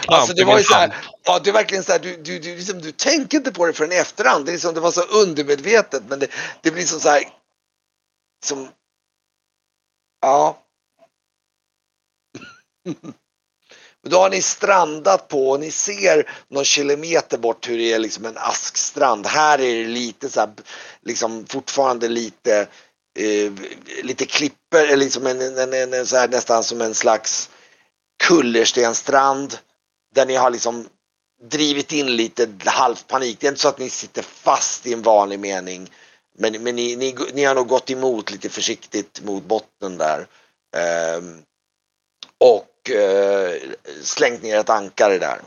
Alltså 0.07 0.33
det 0.33 0.45
var 0.45 0.57
ju 0.57 0.63
så 0.63 0.73
här, 0.73 0.95
ja 1.23 1.39
det 1.39 1.49
är 1.49 1.53
verkligen 1.53 1.83
så 1.83 1.91
här, 1.91 1.99
du, 1.99 2.17
du, 2.17 2.39
du, 2.39 2.55
liksom, 2.55 2.81
du 2.81 2.91
tänker 2.91 3.37
inte 3.37 3.51
på 3.51 3.65
det 3.65 3.73
förrän 3.73 3.91
i 3.91 3.95
efterhand. 3.95 4.45
Det, 4.45 4.51
är 4.51 4.53
liksom, 4.53 4.73
det 4.73 4.79
var 4.79 4.91
så 4.91 5.01
undermedvetet 5.01 6.03
men 6.07 6.19
det, 6.19 6.27
det 6.61 6.71
blir 6.71 6.85
som 6.85 6.99
så 6.99 7.09
här, 7.09 7.23
som, 8.45 8.69
ja. 10.21 10.63
Men 14.07 14.11
då 14.11 14.19
har 14.19 14.29
ni 14.29 14.41
strandat 14.41 15.27
på 15.27 15.49
och 15.49 15.59
ni 15.59 15.71
ser 15.71 16.29
någon 16.49 16.65
kilometer 16.65 17.37
bort 17.37 17.69
hur 17.69 17.77
det 17.77 17.93
är 17.93 17.99
liksom 17.99 18.25
en 18.25 18.37
askstrand. 18.37 19.25
Här 19.25 19.61
är 19.61 19.75
det 19.75 19.87
lite 19.89 20.29
så 20.29 20.39
här, 20.39 20.49
liksom 21.01 21.45
fortfarande 21.45 22.07
lite, 22.07 22.67
eh, 23.19 23.51
lite 24.03 24.25
klipper, 24.25 24.85
eller 24.85 24.97
liksom 24.97 25.27
en, 25.27 25.41
en, 25.41 25.73
en, 25.73 25.93
en, 25.93 26.05
så 26.05 26.17
här, 26.17 26.27
nästan 26.27 26.63
som 26.63 26.81
en 26.81 26.93
slags 26.93 27.49
kullerstenstrand 28.23 29.57
där 30.15 30.25
ni 30.25 30.35
har 30.35 30.49
liksom 30.49 30.87
drivit 31.43 31.91
in 31.91 32.15
lite 32.15 32.49
halvt 32.65 33.07
panik. 33.07 33.37
Det 33.39 33.47
är 33.47 33.51
inte 33.51 33.61
så 33.61 33.69
att 33.69 33.79
ni 33.79 33.89
sitter 33.89 34.21
fast 34.21 34.87
i 34.87 34.93
en 34.93 35.01
vanlig 35.01 35.39
mening. 35.39 35.89
Men, 36.37 36.63
men 36.63 36.75
ni, 36.75 36.95
ni, 36.95 37.15
ni 37.33 37.43
har 37.43 37.55
nog 37.55 37.67
gått 37.67 37.89
emot 37.89 38.31
lite 38.31 38.49
försiktigt 38.49 39.21
mot 39.23 39.43
botten 39.43 39.97
där. 39.97 40.27
Ehm, 40.77 41.43
och 42.39 42.91
eh, 42.91 43.61
slängt 44.01 44.43
ner 44.43 44.57
ett 44.57 44.69
ankare 44.69 45.17
där. 45.17 45.41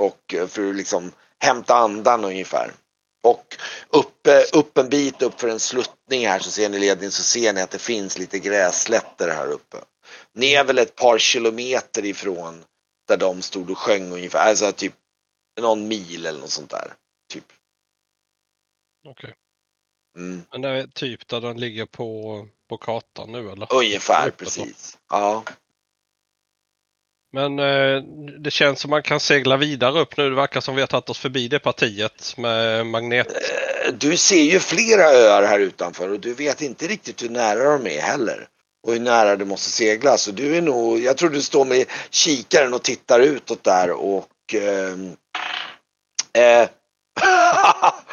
Och 0.00 0.34
eh, 0.34 0.46
för 0.46 0.68
att 0.68 0.76
liksom 0.76 1.12
hämta 1.38 1.74
andan 1.74 2.24
ungefär. 2.24 2.72
Och 3.22 3.56
uppe, 3.90 4.44
upp 4.52 4.78
en 4.78 4.88
bit 4.88 5.22
upp 5.22 5.40
för 5.40 5.48
en 5.48 5.60
sluttning 5.60 6.26
här 6.26 6.38
så 6.38 6.50
ser 6.50 6.68
ni 6.68 6.78
ledningen 6.78 7.12
så 7.12 7.22
ser 7.22 7.52
ni 7.52 7.60
att 7.60 7.70
det 7.70 7.78
finns 7.78 8.18
lite 8.18 8.38
grässlätter 8.38 9.28
här 9.28 9.46
uppe. 9.46 9.76
Ni 10.32 10.52
är 10.52 10.64
väl 10.64 10.78
ett 10.78 10.96
par 10.96 11.18
kilometer 11.18 12.04
ifrån 12.04 12.64
där 13.08 13.16
de 13.16 13.42
stod 13.42 13.70
och 13.70 13.78
sjöng 13.78 14.12
ungefär, 14.12 14.48
alltså 14.48 14.72
typ 14.72 14.94
någon 15.60 15.88
mil 15.88 16.26
eller 16.26 16.40
något 16.40 16.50
sånt 16.50 16.70
där. 16.70 16.94
Typ. 17.32 17.44
Okej. 19.08 19.34
Mm. 20.16 20.42
Men 20.52 20.60
det 20.60 20.68
är 20.68 20.86
typ 20.86 21.28
där 21.28 21.40
den 21.40 21.60
ligger 21.60 21.86
på, 21.86 22.48
på 22.68 22.78
kartan 22.78 23.32
nu 23.32 23.50
eller? 23.50 23.74
Ungefär 23.74 24.28
Uppåt 24.28 24.38
då. 24.38 24.44
precis. 24.44 24.98
Ja. 25.08 25.44
Men 27.36 27.58
eh, 27.58 28.02
det 28.38 28.50
känns 28.50 28.80
som 28.80 28.90
man 28.90 29.02
kan 29.02 29.20
segla 29.20 29.56
vidare 29.56 30.00
upp 30.00 30.16
nu. 30.16 30.30
Det 30.30 30.36
verkar 30.36 30.60
som 30.60 30.74
vi 30.74 30.82
har 30.82 30.86
tagit 30.86 31.10
oss 31.10 31.18
förbi 31.18 31.48
det 31.48 31.58
partiet 31.58 32.34
med 32.36 32.86
magnet. 32.86 33.26
Eh, 33.28 33.92
Du 33.92 34.16
ser 34.16 34.42
ju 34.42 34.60
flera 34.60 35.02
öar 35.02 35.42
här 35.42 35.58
utanför 35.58 36.12
och 36.12 36.20
du 36.20 36.34
vet 36.34 36.62
inte 36.62 36.86
riktigt 36.86 37.22
hur 37.22 37.28
nära 37.28 37.78
de 37.78 37.86
är 37.86 38.00
heller. 38.00 38.46
Och 38.86 38.92
hur 38.92 39.00
nära 39.00 39.36
du 39.36 39.44
måste 39.44 39.70
segla. 39.70 40.16
Så 40.16 40.30
du 40.30 40.56
är 40.56 40.62
nog, 40.62 40.98
jag 40.98 41.16
tror 41.16 41.30
du 41.30 41.42
står 41.42 41.64
med 41.64 41.86
kikaren 42.10 42.74
och 42.74 42.82
tittar 42.82 43.20
utåt 43.20 43.64
där 43.64 43.90
och 43.90 44.28
ehm, 44.54 45.12
eh, 46.32 46.68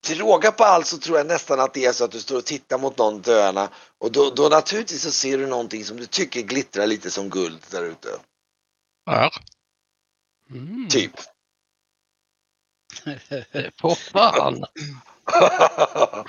Till 0.00 0.18
råga 0.18 0.52
på 0.52 0.64
allt 0.64 0.86
så 0.86 0.98
tror 0.98 1.18
jag 1.18 1.26
nästan 1.26 1.60
att 1.60 1.74
det 1.74 1.84
är 1.84 1.92
så 1.92 2.04
att 2.04 2.10
du 2.10 2.20
står 2.20 2.38
och 2.38 2.44
tittar 2.44 2.78
mot 2.78 2.98
någon 2.98 3.20
döna 3.20 3.68
och 3.98 4.12
då, 4.12 4.30
då 4.30 4.48
naturligtvis 4.48 5.02
så 5.02 5.10
ser 5.10 5.38
du 5.38 5.46
någonting 5.46 5.84
som 5.84 5.96
du 5.96 6.06
tycker 6.06 6.40
glittrar 6.42 6.86
lite 6.86 7.10
som 7.10 7.28
guld 7.30 7.60
där 7.70 7.84
ute. 7.84 8.08
Här. 9.06 9.30
Mm. 10.50 10.88
Typ. 10.88 11.12
På 13.80 13.94
fan! 13.94 14.64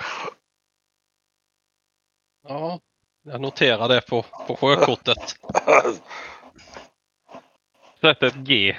Ja, 2.43 2.80
jag 3.24 3.41
noterar 3.41 3.88
det 3.88 4.01
på, 4.01 4.26
på 4.47 4.55
sjökortet. 4.55 5.17
Sätt 8.01 8.24
ett 8.24 8.36
G. 8.36 8.76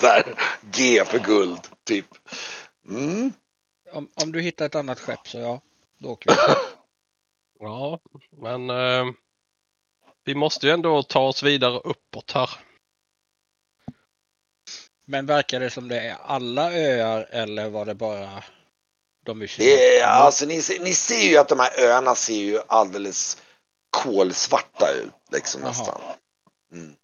där. 0.00 0.34
G 0.60 1.04
för 1.04 1.18
guld, 1.18 1.60
typ. 1.84 2.06
Mm. 2.88 3.32
Om, 3.92 4.08
om 4.22 4.32
du 4.32 4.40
hittar 4.40 4.66
ett 4.66 4.74
annat 4.74 5.00
skepp 5.00 5.28
så 5.28 5.38
ja, 5.38 5.60
då 5.98 6.08
åker 6.10 6.30
vi. 6.30 6.36
Ja, 7.64 8.00
men 8.30 8.70
eh, 8.70 9.04
vi 10.24 10.34
måste 10.34 10.66
ju 10.66 10.72
ändå 10.72 11.02
ta 11.02 11.20
oss 11.20 11.42
vidare 11.42 11.78
uppåt 11.78 12.30
här. 12.32 12.50
Men 15.06 15.26
verkar 15.26 15.60
det 15.60 15.70
som 15.70 15.88
det 15.88 16.00
är 16.00 16.14
alla 16.14 16.72
öar 16.72 17.28
eller 17.30 17.68
var 17.70 17.84
det 17.86 17.94
bara 17.94 18.44
de 19.24 19.38
vi 19.38 19.48
känner? 19.48 19.70
Är, 19.70 20.02
alltså, 20.02 20.46
ni, 20.46 20.62
ser- 20.62 20.80
ni 20.84 20.94
ser 20.94 21.30
ju 21.30 21.36
att 21.36 21.48
de 21.48 21.58
här 21.58 21.80
öarna 21.80 22.14
ser 22.14 22.34
ju 22.34 22.60
alldeles 22.66 23.42
kolsvarta 23.90 24.90
ut. 24.90 25.12
Liksom 25.32 25.60
nästan. 25.60 26.00
Mm. 26.72 26.96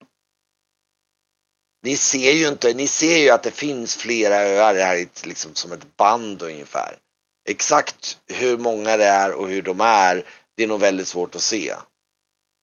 Ni 1.88 1.96
ser 1.96 2.32
ju 2.32 2.48
inte, 2.48 2.74
ni 2.74 2.86
ser 2.86 3.18
ju 3.18 3.30
att 3.30 3.42
det 3.42 3.50
finns 3.50 3.96
flera 3.96 4.36
öar 4.36 4.74
här 4.74 5.08
liksom 5.26 5.54
som 5.54 5.72
ett 5.72 5.96
band 5.96 6.42
ungefär. 6.42 6.98
Exakt 7.48 8.18
hur 8.26 8.58
många 8.58 8.96
det 8.96 9.04
är 9.04 9.32
och 9.32 9.48
hur 9.48 9.62
de 9.62 9.80
är, 9.80 10.24
det 10.56 10.62
är 10.62 10.66
nog 10.66 10.80
väldigt 10.80 11.08
svårt 11.08 11.34
att 11.34 11.40
se. 11.42 11.74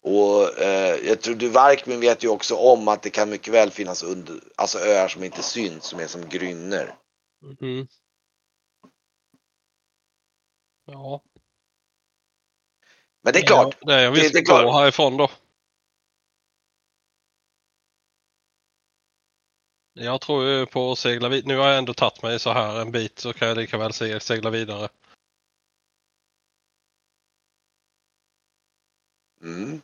Och 0.03 0.59
eh, 0.59 0.95
jag 1.07 1.21
tror 1.21 1.35
du 1.35 1.49
Varkmin 1.49 1.99
vet 1.99 2.23
ju 2.23 2.27
också 2.27 2.55
om 2.55 2.87
att 2.87 3.01
det 3.01 3.09
kan 3.09 3.29
mycket 3.29 3.53
väl 3.53 3.71
finnas 3.71 4.03
under, 4.03 4.39
alltså 4.55 4.79
öar 4.79 5.07
som 5.07 5.23
inte 5.23 5.43
syns, 5.43 5.83
som 5.83 5.99
är 5.99 6.07
som 6.07 6.29
grynner. 6.29 6.95
Mm. 7.61 7.87
Ja, 10.85 11.21
Men 13.23 13.33
det 13.33 13.39
är 13.39 13.47
klart, 13.47 13.77
det 13.81 13.93
är 13.93 14.07
en 14.07 14.13
det- 14.13 14.21
viss 14.21 14.31
det 14.31 14.39
är 14.39 14.45
klart. 14.45 14.73
härifrån 14.73 15.17
då. 15.17 15.29
Jag 19.97 20.21
tror 20.21 20.45
ju 20.45 20.65
på 20.65 20.91
att 20.91 20.99
segla 20.99 21.29
vidare. 21.29 21.47
Nu 21.55 21.57
har 21.59 21.67
jag 21.69 21.77
ändå 21.77 21.93
tagit 21.93 22.23
mig 22.23 22.39
så 22.39 22.53
här 22.53 22.81
en 22.81 22.91
bit 22.91 23.19
så 23.19 23.33
kan 23.33 23.47
jag 23.47 23.57
lika 23.57 23.77
väl 23.77 23.93
se- 23.93 24.19
segla 24.19 24.49
vidare. 24.49 24.89
mm. 29.41 29.81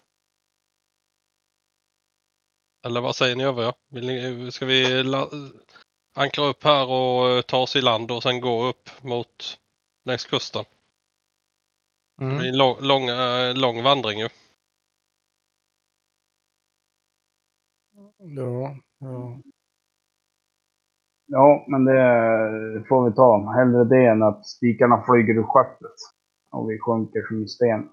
Eller 2.85 3.01
vad 3.01 3.15
säger 3.15 3.35
ni 3.35 3.43
övriga? 3.43 3.73
Vill 3.89 4.07
ni, 4.07 4.51
ska 4.51 4.65
vi 4.65 5.03
ankra 6.15 6.45
upp 6.45 6.63
här 6.63 6.87
och 6.89 7.29
eh, 7.29 7.41
ta 7.41 7.57
oss 7.57 7.75
i 7.75 7.81
land 7.81 8.11
och 8.11 8.23
sen 8.23 8.41
gå 8.41 8.65
upp 8.67 9.03
mot 9.03 9.59
längs 10.05 10.25
kusten? 10.25 10.65
Det 12.17 12.35
blir 12.35 12.49
Mm. 12.49 12.53
en 12.53 12.57
lång, 12.57 12.77
lång, 12.81 13.09
eh, 13.09 13.55
lång 13.55 13.83
vandring 13.83 14.19
ju. 14.19 14.29
Ja, 18.17 18.77
ja. 18.99 19.41
Ja, 21.33 21.65
men 21.67 21.85
det 21.85 22.85
får 22.87 23.09
vi 23.09 23.15
ta. 23.15 23.51
Hellre 23.51 23.83
det 23.83 24.05
än 24.05 24.23
att 24.23 24.47
spikarna 24.47 25.03
flyger 25.05 25.33
ur 25.33 25.43
skeppet. 25.43 25.95
Och 26.51 26.71
vi 26.71 26.79
sjunker 26.79 27.21
som 27.27 27.41
en 27.41 27.47
sten. 27.47 27.89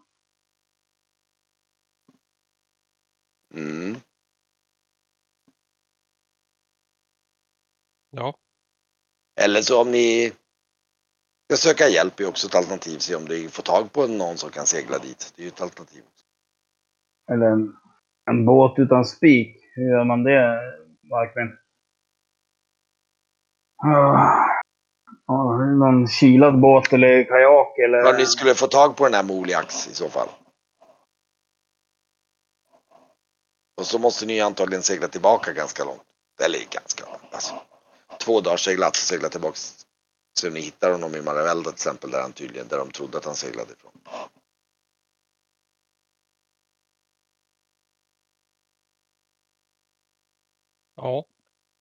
Mm. 3.55 3.97
Ja. 8.11 8.34
Eller 9.41 9.61
så 9.61 9.82
om 9.82 9.91
ni 9.91 10.32
ska 11.45 11.68
söka 11.68 11.89
hjälp 11.89 12.20
är 12.20 12.28
också 12.28 12.47
ett 12.47 12.55
alternativ. 12.55 12.99
Se 12.99 13.14
om 13.14 13.24
ni 13.24 13.49
får 13.49 13.62
tag 13.62 13.93
på 13.93 14.07
någon 14.07 14.36
som 14.36 14.51
kan 14.51 14.66
segla 14.66 14.99
dit. 14.99 15.32
Det 15.36 15.43
är 15.43 15.45
ju 15.45 15.49
ett 15.49 15.61
alternativ. 15.61 16.03
Eller 17.30 17.47
en, 17.47 17.76
en 18.30 18.45
båt 18.45 18.78
utan 18.78 19.05
spik. 19.05 19.57
Hur 19.74 19.91
gör 19.91 20.05
man 20.05 20.24
det, 20.24 20.61
Markvin? 21.03 21.68
Ah. 23.79 24.45
Ja, 25.26 25.57
någon 25.57 26.09
kylad 26.09 26.61
båt 26.61 26.93
eller 26.93 27.24
kajak 27.24 27.79
eller... 27.79 27.99
Ja, 27.99 28.12
ni 28.18 28.26
skulle 28.26 28.55
få 28.55 28.66
tag 28.66 28.97
på 28.97 29.05
den 29.05 29.14
här 29.14 29.22
Moliax 29.22 29.89
i 29.89 29.95
så 29.95 30.09
fall. 30.09 30.29
Och 33.76 33.87
så 33.87 33.99
måste 33.99 34.26
ni 34.26 34.41
antagligen 34.41 34.83
segla 34.83 35.09
tillbaka 35.09 35.53
ganska 35.53 35.85
långt. 35.85 36.03
Eller 36.45 36.59
ganska 36.70 37.05
långt. 37.05 37.35
Alltså, 37.35 37.55
två 38.20 38.41
dagar 38.41 38.57
seglats 38.57 39.03
och 39.03 39.09
segla 39.09 39.29
tillbaka. 39.29 39.57
Så 40.41 40.51
ni 40.51 40.61
hittar 40.61 40.93
honom 40.93 41.14
i 41.14 41.22
Maravelda 41.22 41.70
till 41.70 41.72
exempel 41.72 42.11
där 42.11 42.22
han 42.22 42.33
tydligen, 42.33 42.68
där 42.68 42.79
de 42.79 42.91
trodde 42.91 43.18
att 43.18 43.24
han 43.24 43.35
seglade 43.35 43.72
ifrån. 43.72 43.93
Ja. 50.97 51.24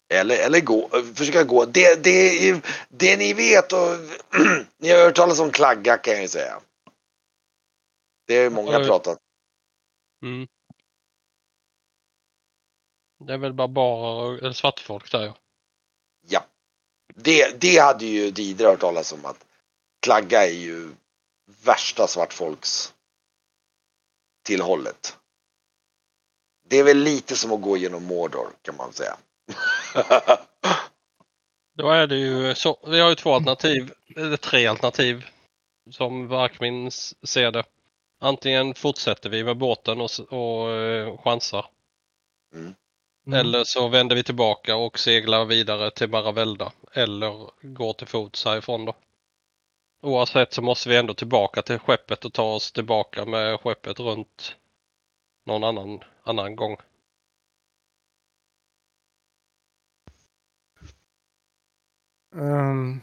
Eller, 0.09 0.45
eller 0.45 0.61
gå, 0.61 0.89
försöka 1.15 1.43
gå. 1.43 1.65
Det, 1.65 2.03
det, 2.03 2.61
det 2.89 3.17
ni 3.17 3.33
vet 3.33 3.73
och 3.73 3.79
ni 4.77 4.89
har 4.89 5.05
hört 5.05 5.15
talas 5.15 5.39
om 5.39 5.51
klagga 5.51 5.97
kan 5.97 6.13
jag 6.13 6.21
ju 6.21 6.27
säga. 6.27 6.61
Det 8.27 8.33
är 8.33 8.49
många 8.49 8.77
Oj. 8.77 8.85
pratat. 8.85 9.19
Mm. 10.23 10.47
Det 13.25 13.33
är 13.33 13.37
väl 13.37 13.53
barbarer 13.53 14.37
eller 14.37 14.53
svartfolk 14.53 15.11
där 15.11 15.25
ja. 15.25 15.37
Ja. 16.27 16.45
Det, 17.15 17.61
det 17.61 17.77
hade 17.77 18.05
ju 18.05 18.31
Didre 18.31 18.67
hört 18.67 18.79
talas 18.79 19.13
om 19.13 19.25
att 19.25 19.45
klagga 20.01 20.45
är 20.45 20.53
ju 20.53 20.91
värsta 21.63 22.07
svartfolks 22.07 22.93
tillhållet. 24.45 25.17
Det 26.67 26.77
är 26.77 26.83
väl 26.83 26.97
lite 26.97 27.35
som 27.35 27.51
att 27.51 27.61
gå 27.61 27.77
genom 27.77 28.03
Mordor 28.03 28.49
kan 28.61 28.75
man 28.75 28.93
säga. 28.93 29.17
Då 31.77 31.89
är 31.89 32.07
det 32.07 32.15
ju 32.15 32.55
så. 32.55 32.79
Vi 32.87 32.99
har 32.99 33.09
ju 33.09 33.15
två 33.15 33.33
alternativ, 33.33 33.91
eller 34.15 34.37
tre 34.37 34.67
alternativ 34.67 35.25
som 35.91 36.27
Varkmin 36.27 36.91
ser 37.23 37.51
det. 37.51 37.63
Antingen 38.19 38.73
fortsätter 38.73 39.29
vi 39.29 39.43
med 39.43 39.57
båten 39.57 40.01
och, 40.01 40.09
och 40.29 40.71
eh, 40.71 41.17
chansar. 41.17 41.65
Mm. 42.53 42.75
Eller 43.39 43.63
så 43.63 43.87
vänder 43.87 44.15
vi 44.15 44.23
tillbaka 44.23 44.75
och 44.75 44.99
seglar 44.99 45.45
vidare 45.45 45.91
till 45.91 46.09
Maravelda. 46.09 46.71
Eller 46.93 47.49
går 47.61 47.93
till 47.93 48.07
fots 48.07 48.45
härifrån 48.45 48.85
då. 48.85 48.95
Oavsett 50.01 50.53
så 50.53 50.61
måste 50.61 50.89
vi 50.89 50.97
ändå 50.97 51.13
tillbaka 51.13 51.61
till 51.61 51.79
skeppet 51.79 52.25
och 52.25 52.33
ta 52.33 52.53
oss 52.53 52.71
tillbaka 52.71 53.25
med 53.25 53.59
skeppet 53.59 53.99
runt 53.99 54.55
någon 55.45 55.63
annan, 55.63 55.99
annan 56.23 56.55
gång. 56.55 56.77
Ehm, 62.35 63.01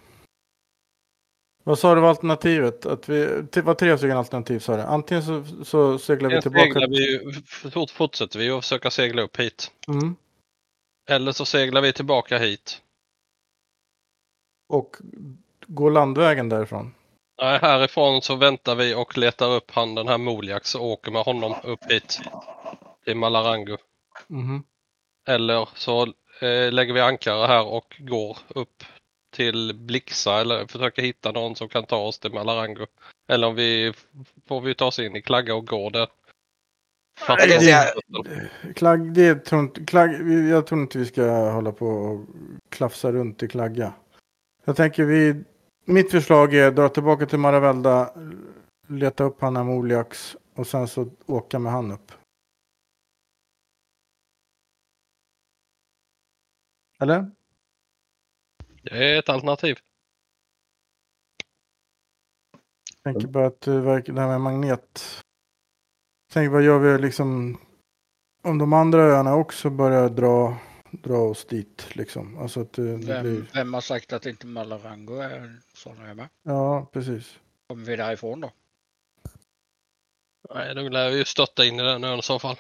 vad 1.65 1.79
sa 1.79 1.95
du 1.95 2.01
var 2.01 2.09
alternativet? 2.09 2.87
Att 2.87 3.09
vi, 3.09 3.43
det 3.53 3.63
var 3.63 3.75
tre 3.75 3.99
stycken 3.99 4.17
alternativ 4.17 4.59
sa 4.59 4.77
du. 4.77 4.83
Antingen 4.83 5.23
så, 5.23 5.65
så 5.65 5.99
seglar 5.99 6.31
vi 6.31 6.43
tillbaka. 6.43 6.65
seglar 6.65 6.89
vi, 6.89 7.33
fort- 7.71 7.91
fortsätter 7.91 8.39
vi 8.39 8.51
och 8.51 8.63
försöka 8.63 8.91
segla 8.91 9.23
upp 9.23 9.37
hit. 9.41 9.73
Mm. 9.89 10.17
Eller 11.09 11.33
så 11.33 11.45
seglar 11.45 11.81
vi 11.81 11.93
tillbaka 11.93 12.39
hit. 12.39 12.83
Och 14.69 14.97
går 15.67 15.91
landvägen 15.91 16.49
därifrån. 16.49 16.95
Nej, 17.43 17.59
härifrån 17.59 18.23
så 18.23 18.37
väntar 18.37 18.75
vi 18.75 18.95
och 18.95 19.19
letar 19.19 19.51
upp 19.51 19.71
han 19.71 19.95
den 19.95 20.09
här 20.09 20.19
Moliax 20.19 20.75
och 20.75 20.85
åker 20.85 21.11
med 21.11 21.23
honom 21.23 21.55
upp 21.65 21.91
hit. 21.91 22.21
Till 23.05 23.17
Malarangu. 23.17 23.77
Mhm. 24.27 24.65
Eller 25.29 25.69
så 25.75 26.03
eh, 26.41 26.73
lägger 26.73 26.93
vi 26.95 27.01
ankare 27.01 27.47
här 27.47 27.67
och 27.67 27.97
går 27.99 28.39
upp 28.49 28.85
till 29.35 29.75
Blixa 29.75 30.41
eller 30.41 30.67
försöker 30.67 31.03
hitta 31.03 31.33
någon 31.33 31.57
som 31.57 31.69
kan 31.69 31.85
ta 31.87 31.97
oss 31.97 32.19
till 32.19 32.33
Malarangu. 32.33 32.87
Eller 33.29 33.47
om 33.47 33.55
vi 33.55 33.93
får 34.47 34.61
vi 34.61 34.75
ta 34.75 34.87
oss 34.87 34.99
in 34.99 35.17
i 35.17 35.23
Klagga 35.23 35.55
och 35.55 35.67
gå 35.67 35.91
där. 35.91 36.09
Det- 37.55 39.15
det 39.15 39.35
tror 39.35 39.61
inte, 39.61 39.95
jag 40.51 40.67
tror 40.67 40.81
inte 40.81 40.99
vi 40.99 41.07
ska 41.07 41.51
hålla 41.51 41.73
på 41.73 41.87
och 41.87 42.27
klafsa 42.69 43.13
runt 43.13 43.43
i 43.43 43.49
klagga. 43.49 43.95
Jag 44.65 44.77
tänker 44.77 45.05
vi, 45.05 45.45
mitt 45.85 46.11
förslag 46.11 46.55
är 46.55 46.71
dra 46.71 46.89
tillbaka 46.89 47.27
till 47.27 47.39
Maravelda, 47.39 48.15
leta 48.89 49.25
upp 49.25 49.41
han 49.41 49.57
Amoliax 49.57 50.37
och 50.55 50.67
sen 50.67 50.89
så 50.89 51.11
åka 51.27 51.59
med 51.59 51.73
han 51.73 51.93
upp. 51.93 52.13
Eller? 57.01 57.31
Det 58.85 59.15
är 59.15 59.19
ett 59.19 59.29
alternativ. 59.29 59.79
Tänker 63.05 63.27
bara 63.29 63.47
att 63.47 63.61
det 63.61 63.81
verkar- 63.81 64.13
det 64.13 64.21
här 64.21 64.29
med 64.29 64.41
magnet. 64.41 65.03
Tänk 66.33 66.53
vad 66.53 66.63
gör 66.63 66.79
vi 66.79 66.99
liksom 66.99 67.59
om 68.43 68.59
de 68.59 68.73
andra 68.73 69.03
öarna 69.03 69.35
också 69.35 69.71
börjar 69.71 70.09
dra, 70.09 70.57
dra 70.91 71.19
oss 71.19 71.45
dit 71.45 71.97
liksom. 71.97 72.39
Alltså 72.39 72.61
att 72.61 72.73
det, 72.73 72.83
det 72.97 73.07
Vem, 73.07 73.23
blir, 73.23 73.47
vem 73.55 73.75
har 73.75 73.81
sagt 73.81 74.13
att 74.13 74.27
inte 74.27 74.47
Malarango 74.47 75.15
är 75.15 75.37
en 75.39 75.63
sån 75.75 76.03
ö 76.03 76.15
med? 76.15 76.29
ja 76.43 76.87
precis. 76.93 77.39
Kommer 77.67 77.85
vi 77.85 77.97
därifrån 77.97 78.41
då? 78.41 78.53
Nej, 80.55 80.75
då 80.75 80.89
lär 80.89 81.11
vi 81.11 81.17
ju 81.19 81.25
stötta 81.25 81.65
in 81.65 81.75
i 81.81 81.83
den 81.83 82.05
ön 82.05 82.19
i 82.19 82.23
så 82.23 82.39
fall. 82.39 82.57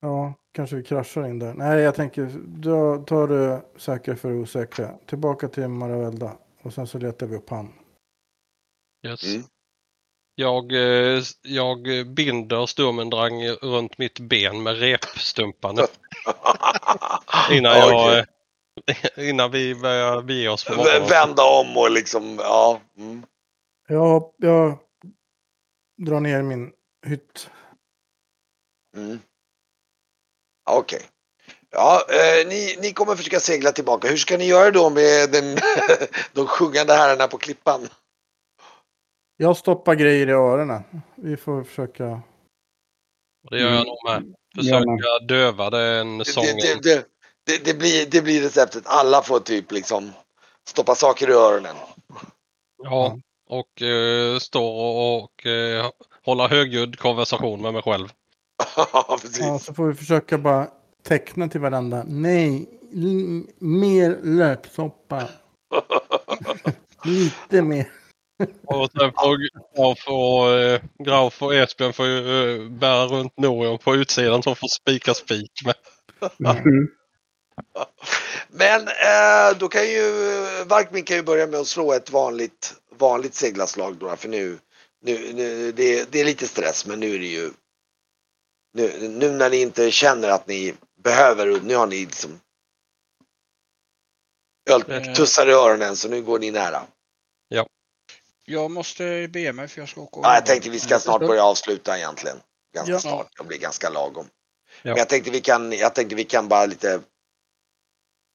Ja, 0.00 0.34
kanske 0.52 0.76
vi 0.76 0.82
kraschar 0.82 1.26
in 1.26 1.38
där. 1.38 1.54
Nej, 1.54 1.80
jag 1.80 1.94
tänker 1.94 2.30
då 2.46 3.04
tar 3.04 3.28
det 3.28 3.62
säkra 3.76 4.16
för 4.16 4.32
osäkra. 4.32 4.94
Tillbaka 5.06 5.48
till 5.48 5.68
Maravelda 5.68 6.32
och 6.62 6.72
sen 6.72 6.86
så 6.86 6.98
letar 6.98 7.26
vi 7.26 7.36
upp 7.36 7.50
han. 7.50 7.72
Yes. 9.06 9.34
Mm. 9.34 9.42
Jag, 10.34 10.72
eh, 10.72 11.22
jag 11.42 12.06
binder 12.06 12.66
Sturmendrang 12.66 13.48
runt 13.48 13.98
mitt 13.98 14.20
ben 14.20 14.62
med 14.62 14.78
repstumparna 14.78 15.82
innan, 17.50 17.76
jag, 17.76 18.18
eh, 18.18 18.24
innan 19.28 19.50
vi 19.50 19.74
börjar 19.74 20.22
bege 20.22 20.48
oss. 20.48 20.70
Vända 21.10 21.42
om 21.42 21.76
och 21.76 21.90
liksom, 21.90 22.36
ja. 22.38 22.80
Mm. 22.96 23.26
Ja, 23.88 24.32
jag 24.36 24.78
drar 25.96 26.20
ner 26.20 26.42
min 26.42 26.72
hytt. 27.06 27.50
Mm. 28.96 29.18
Okej. 30.78 31.02
Ja, 31.70 32.06
eh, 32.08 32.48
ni, 32.48 32.76
ni 32.80 32.92
kommer 32.92 33.16
försöka 33.16 33.40
segla 33.40 33.72
tillbaka. 33.72 34.08
Hur 34.08 34.16
ska 34.16 34.36
ni 34.36 34.46
göra 34.46 34.70
då 34.70 34.90
med 34.90 35.30
den, 35.30 35.58
de 36.32 36.46
sjungande 36.46 36.92
herrarna 36.92 37.26
på 37.28 37.38
klippan? 37.38 37.88
Jag 39.36 39.56
stoppar 39.56 39.94
grejer 39.94 40.28
i 40.28 40.32
öronen. 40.32 40.82
Vi 41.14 41.36
får 41.36 41.64
försöka. 41.64 42.22
Det 43.50 43.58
gör 43.58 43.72
jag 43.72 43.86
nog 43.86 44.04
med. 44.04 44.34
Försöka 44.56 45.18
döva 45.28 45.70
den 45.70 46.24
sången. 46.24 46.56
det, 46.56 46.82
det, 46.82 47.06
det, 47.46 47.64
det, 47.64 47.74
blir, 47.74 48.06
det 48.06 48.22
blir 48.22 48.42
receptet. 48.42 48.82
Alla 48.86 49.22
får 49.22 49.40
typ 49.40 49.72
liksom 49.72 50.12
stoppa 50.68 50.94
saker 50.94 51.30
i 51.30 51.32
öronen. 51.32 51.76
Ja, 52.82 53.18
och 53.48 53.82
eh, 53.82 54.38
stå 54.38 54.66
och, 54.66 55.22
och 55.22 55.46
eh, 55.46 55.90
hålla 56.24 56.48
högljudd 56.48 56.98
konversation 56.98 57.62
med 57.62 57.72
mig 57.72 57.82
själv. 57.82 58.08
Ja, 58.76 59.18
precis. 59.22 59.38
Ja, 59.38 59.58
så 59.58 59.74
får 59.74 59.86
vi 59.86 59.94
försöka 59.94 60.38
bara 60.38 60.68
teckna 61.08 61.48
till 61.48 61.60
varandra. 61.60 62.04
Nej, 62.06 62.68
mer 63.58 64.18
löksoppa. 64.22 65.28
Lite 67.04 67.62
mer. 67.62 67.88
Och 68.66 68.90
sen 68.90 69.12
får 69.12 69.36
Grauf 69.74 70.08
och, 70.08 70.50
eh, 70.50 71.46
och 71.46 71.54
Esbjörn 71.54 71.92
får 71.92 72.06
ju 72.06 72.54
eh, 72.54 72.70
bära 72.70 73.06
runt 73.06 73.38
Norion 73.38 73.78
på 73.78 73.94
utsidan 73.94 74.42
som 74.42 74.56
får 74.56 74.68
spika 74.68 75.14
spik 75.14 75.52
med. 75.64 75.74
Mm. 76.38 76.88
Men 78.48 78.80
eh, 78.80 79.58
då 79.58 79.68
kan 79.68 79.88
ju 79.88 80.12
Varkmin 80.66 81.04
kan 81.04 81.16
ju 81.16 81.22
börja 81.22 81.46
med 81.46 81.60
att 81.60 81.66
slå 81.66 81.92
ett 81.92 82.10
vanligt, 82.10 82.74
vanligt 82.98 83.34
seglarslag 83.34 83.96
då. 83.96 84.16
För 84.16 84.28
nu, 84.28 84.58
nu, 85.02 85.32
nu 85.32 85.72
det, 85.72 86.12
det 86.12 86.20
är 86.20 86.24
lite 86.24 86.48
stress 86.48 86.86
men 86.86 87.00
nu 87.00 87.14
är 87.14 87.18
det 87.18 87.26
ju 87.26 87.50
nu, 88.72 89.08
nu 89.08 89.30
när 89.30 89.50
ni 89.50 89.60
inte 89.60 89.90
känner 89.90 90.28
att 90.28 90.46
ni 90.46 90.74
behöver, 91.02 91.60
nu 91.60 91.74
har 91.74 91.86
ni 91.86 92.06
liksom 92.06 92.40
öltussar 94.70 95.46
i 95.48 95.52
öronen 95.52 95.96
så 95.96 96.08
nu 96.08 96.22
går 96.22 96.38
ni 96.38 96.50
nära. 96.50 96.86
Jag 98.44 98.70
måste 98.70 99.28
be 99.28 99.52
mig 99.52 99.68
för 99.68 99.80
jag 99.80 99.88
ska 99.88 100.00
åka 100.00 100.20
Ja, 100.22 100.34
jag 100.34 100.46
tänkte 100.46 100.70
vi 100.70 100.80
ska 100.80 100.98
snart 100.98 101.20
börja 101.20 101.44
avsluta 101.44 101.98
egentligen. 101.98 102.36
Ganska 102.74 102.92
Ja. 102.92 103.00
snart, 103.00 103.28
det 103.38 103.44
blir 103.44 103.58
ganska 103.58 103.90
lagom. 103.90 104.26
Ja. 104.82 104.90
Men 104.90 104.96
jag 104.96 105.08
tänkte 105.08 105.30
vi 105.30 105.40
kan, 105.40 105.72
jag 105.72 105.94
tänkte 105.94 106.14
vi 106.14 106.24
kan 106.24 106.48
bara 106.48 106.66
lite 106.66 107.00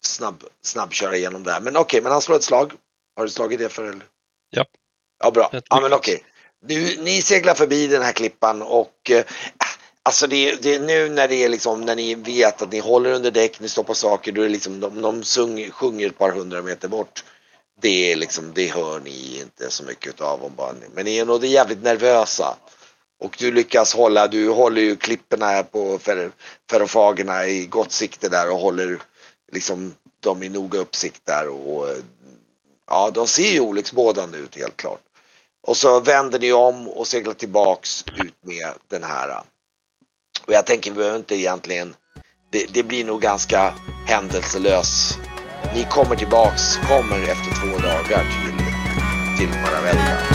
snabb, 0.05 0.43
snabbköra 0.61 1.15
igenom 1.15 1.43
där. 1.43 1.61
Men 1.61 1.77
okej, 1.77 2.01
men 2.01 2.11
han 2.11 2.21
slår 2.21 2.35
ett 2.35 2.43
slag. 2.43 2.73
Har 3.15 3.23
du 3.23 3.29
slagit 3.29 3.59
det 3.59 3.69
för 3.69 3.83
eller? 3.83 4.05
Ja. 4.49 4.65
Ja, 5.23 5.31
bra. 5.31 5.49
Ja, 5.69 5.81
men 5.81 5.93
okej. 5.93 6.23
Nu, 6.61 7.01
ni 7.01 7.21
seglar 7.21 7.53
förbi 7.55 7.87
den 7.87 8.01
här 8.01 8.13
klippan 8.13 8.61
och 8.61 9.11
eh, 9.11 9.25
alltså 10.05 10.27
det, 10.27 10.55
det 10.61 10.75
är 10.75 10.79
nu 10.79 11.09
när 11.09 11.27
det 11.27 11.35
är 11.43 11.49
liksom 11.49 11.81
när 11.81 11.95
ni 11.95 12.15
vet 12.15 12.61
att 12.61 12.71
ni 12.71 12.79
håller 12.79 13.11
under 13.11 13.31
däck, 13.31 13.59
ni 13.59 13.69
stoppar 13.69 13.93
saker, 13.93 14.31
då 14.31 14.41
är 14.41 14.45
det 14.45 14.51
liksom 14.51 14.79
de, 14.79 15.01
de 15.01 15.23
sung, 15.23 15.69
sjunger 15.71 16.07
ett 16.07 16.17
par 16.17 16.31
hundra 16.31 16.61
meter 16.61 16.87
bort. 16.87 17.23
Det 17.81 18.11
är 18.11 18.15
liksom, 18.15 18.51
det 18.53 18.67
hör 18.67 18.99
ni 18.99 19.39
inte 19.41 19.71
så 19.71 19.83
mycket 19.83 20.21
av 20.21 20.43
om 20.43 20.55
bara 20.55 20.71
ni- 20.71 20.87
Men 20.93 21.05
ni 21.05 21.17
är 21.17 21.25
nog 21.25 21.41
det 21.41 21.47
jävligt 21.47 21.83
nervösa. 21.83 22.57
Och 23.19 23.35
du 23.39 23.51
lyckas 23.51 23.93
hålla, 23.93 24.27
du 24.27 24.49
håller 24.49 24.81
ju 24.81 24.95
klipporna 24.95 25.45
här 25.45 25.63
på 25.63 25.99
ferrofagerna 26.69 27.47
i 27.47 27.65
gott 27.65 27.91
sikte 27.91 28.29
där 28.29 28.51
och 28.51 28.57
håller 28.59 28.99
liksom 29.51 29.95
dem 30.19 30.43
i 30.43 30.49
noga 30.49 30.79
uppsikt 30.79 31.21
där 31.25 31.47
och 31.47 31.87
ja, 32.87 33.11
de 33.13 33.27
ser 33.27 33.51
ju 33.51 33.59
olycksbådande 33.59 34.37
ut 34.37 34.55
helt 34.55 34.77
klart. 34.77 35.01
Och 35.67 35.77
så 35.77 35.99
vänder 35.99 36.39
ni 36.39 36.53
om 36.53 36.87
och 36.87 37.07
seglar 37.07 37.33
tillbaks 37.33 38.05
ut 38.17 38.35
med 38.41 38.73
den 38.87 39.03
här. 39.03 39.41
Och 40.47 40.53
jag 40.53 40.65
tänker 40.65 40.91
vi 40.91 40.97
behöver 40.97 41.17
inte 41.17 41.35
egentligen, 41.35 41.95
det, 42.51 42.73
det 42.73 42.83
blir 42.83 43.05
nog 43.05 43.21
ganska 43.21 43.73
händelselös. 44.05 45.17
Ni 45.73 45.83
kommer 45.83 46.15
tillbaks, 46.15 46.75
kommer 46.77 47.21
efter 47.21 47.61
två 47.61 47.77
dagar 47.77 48.23
till, 48.23 48.57
till 49.37 49.59
Maravella. 49.61 50.34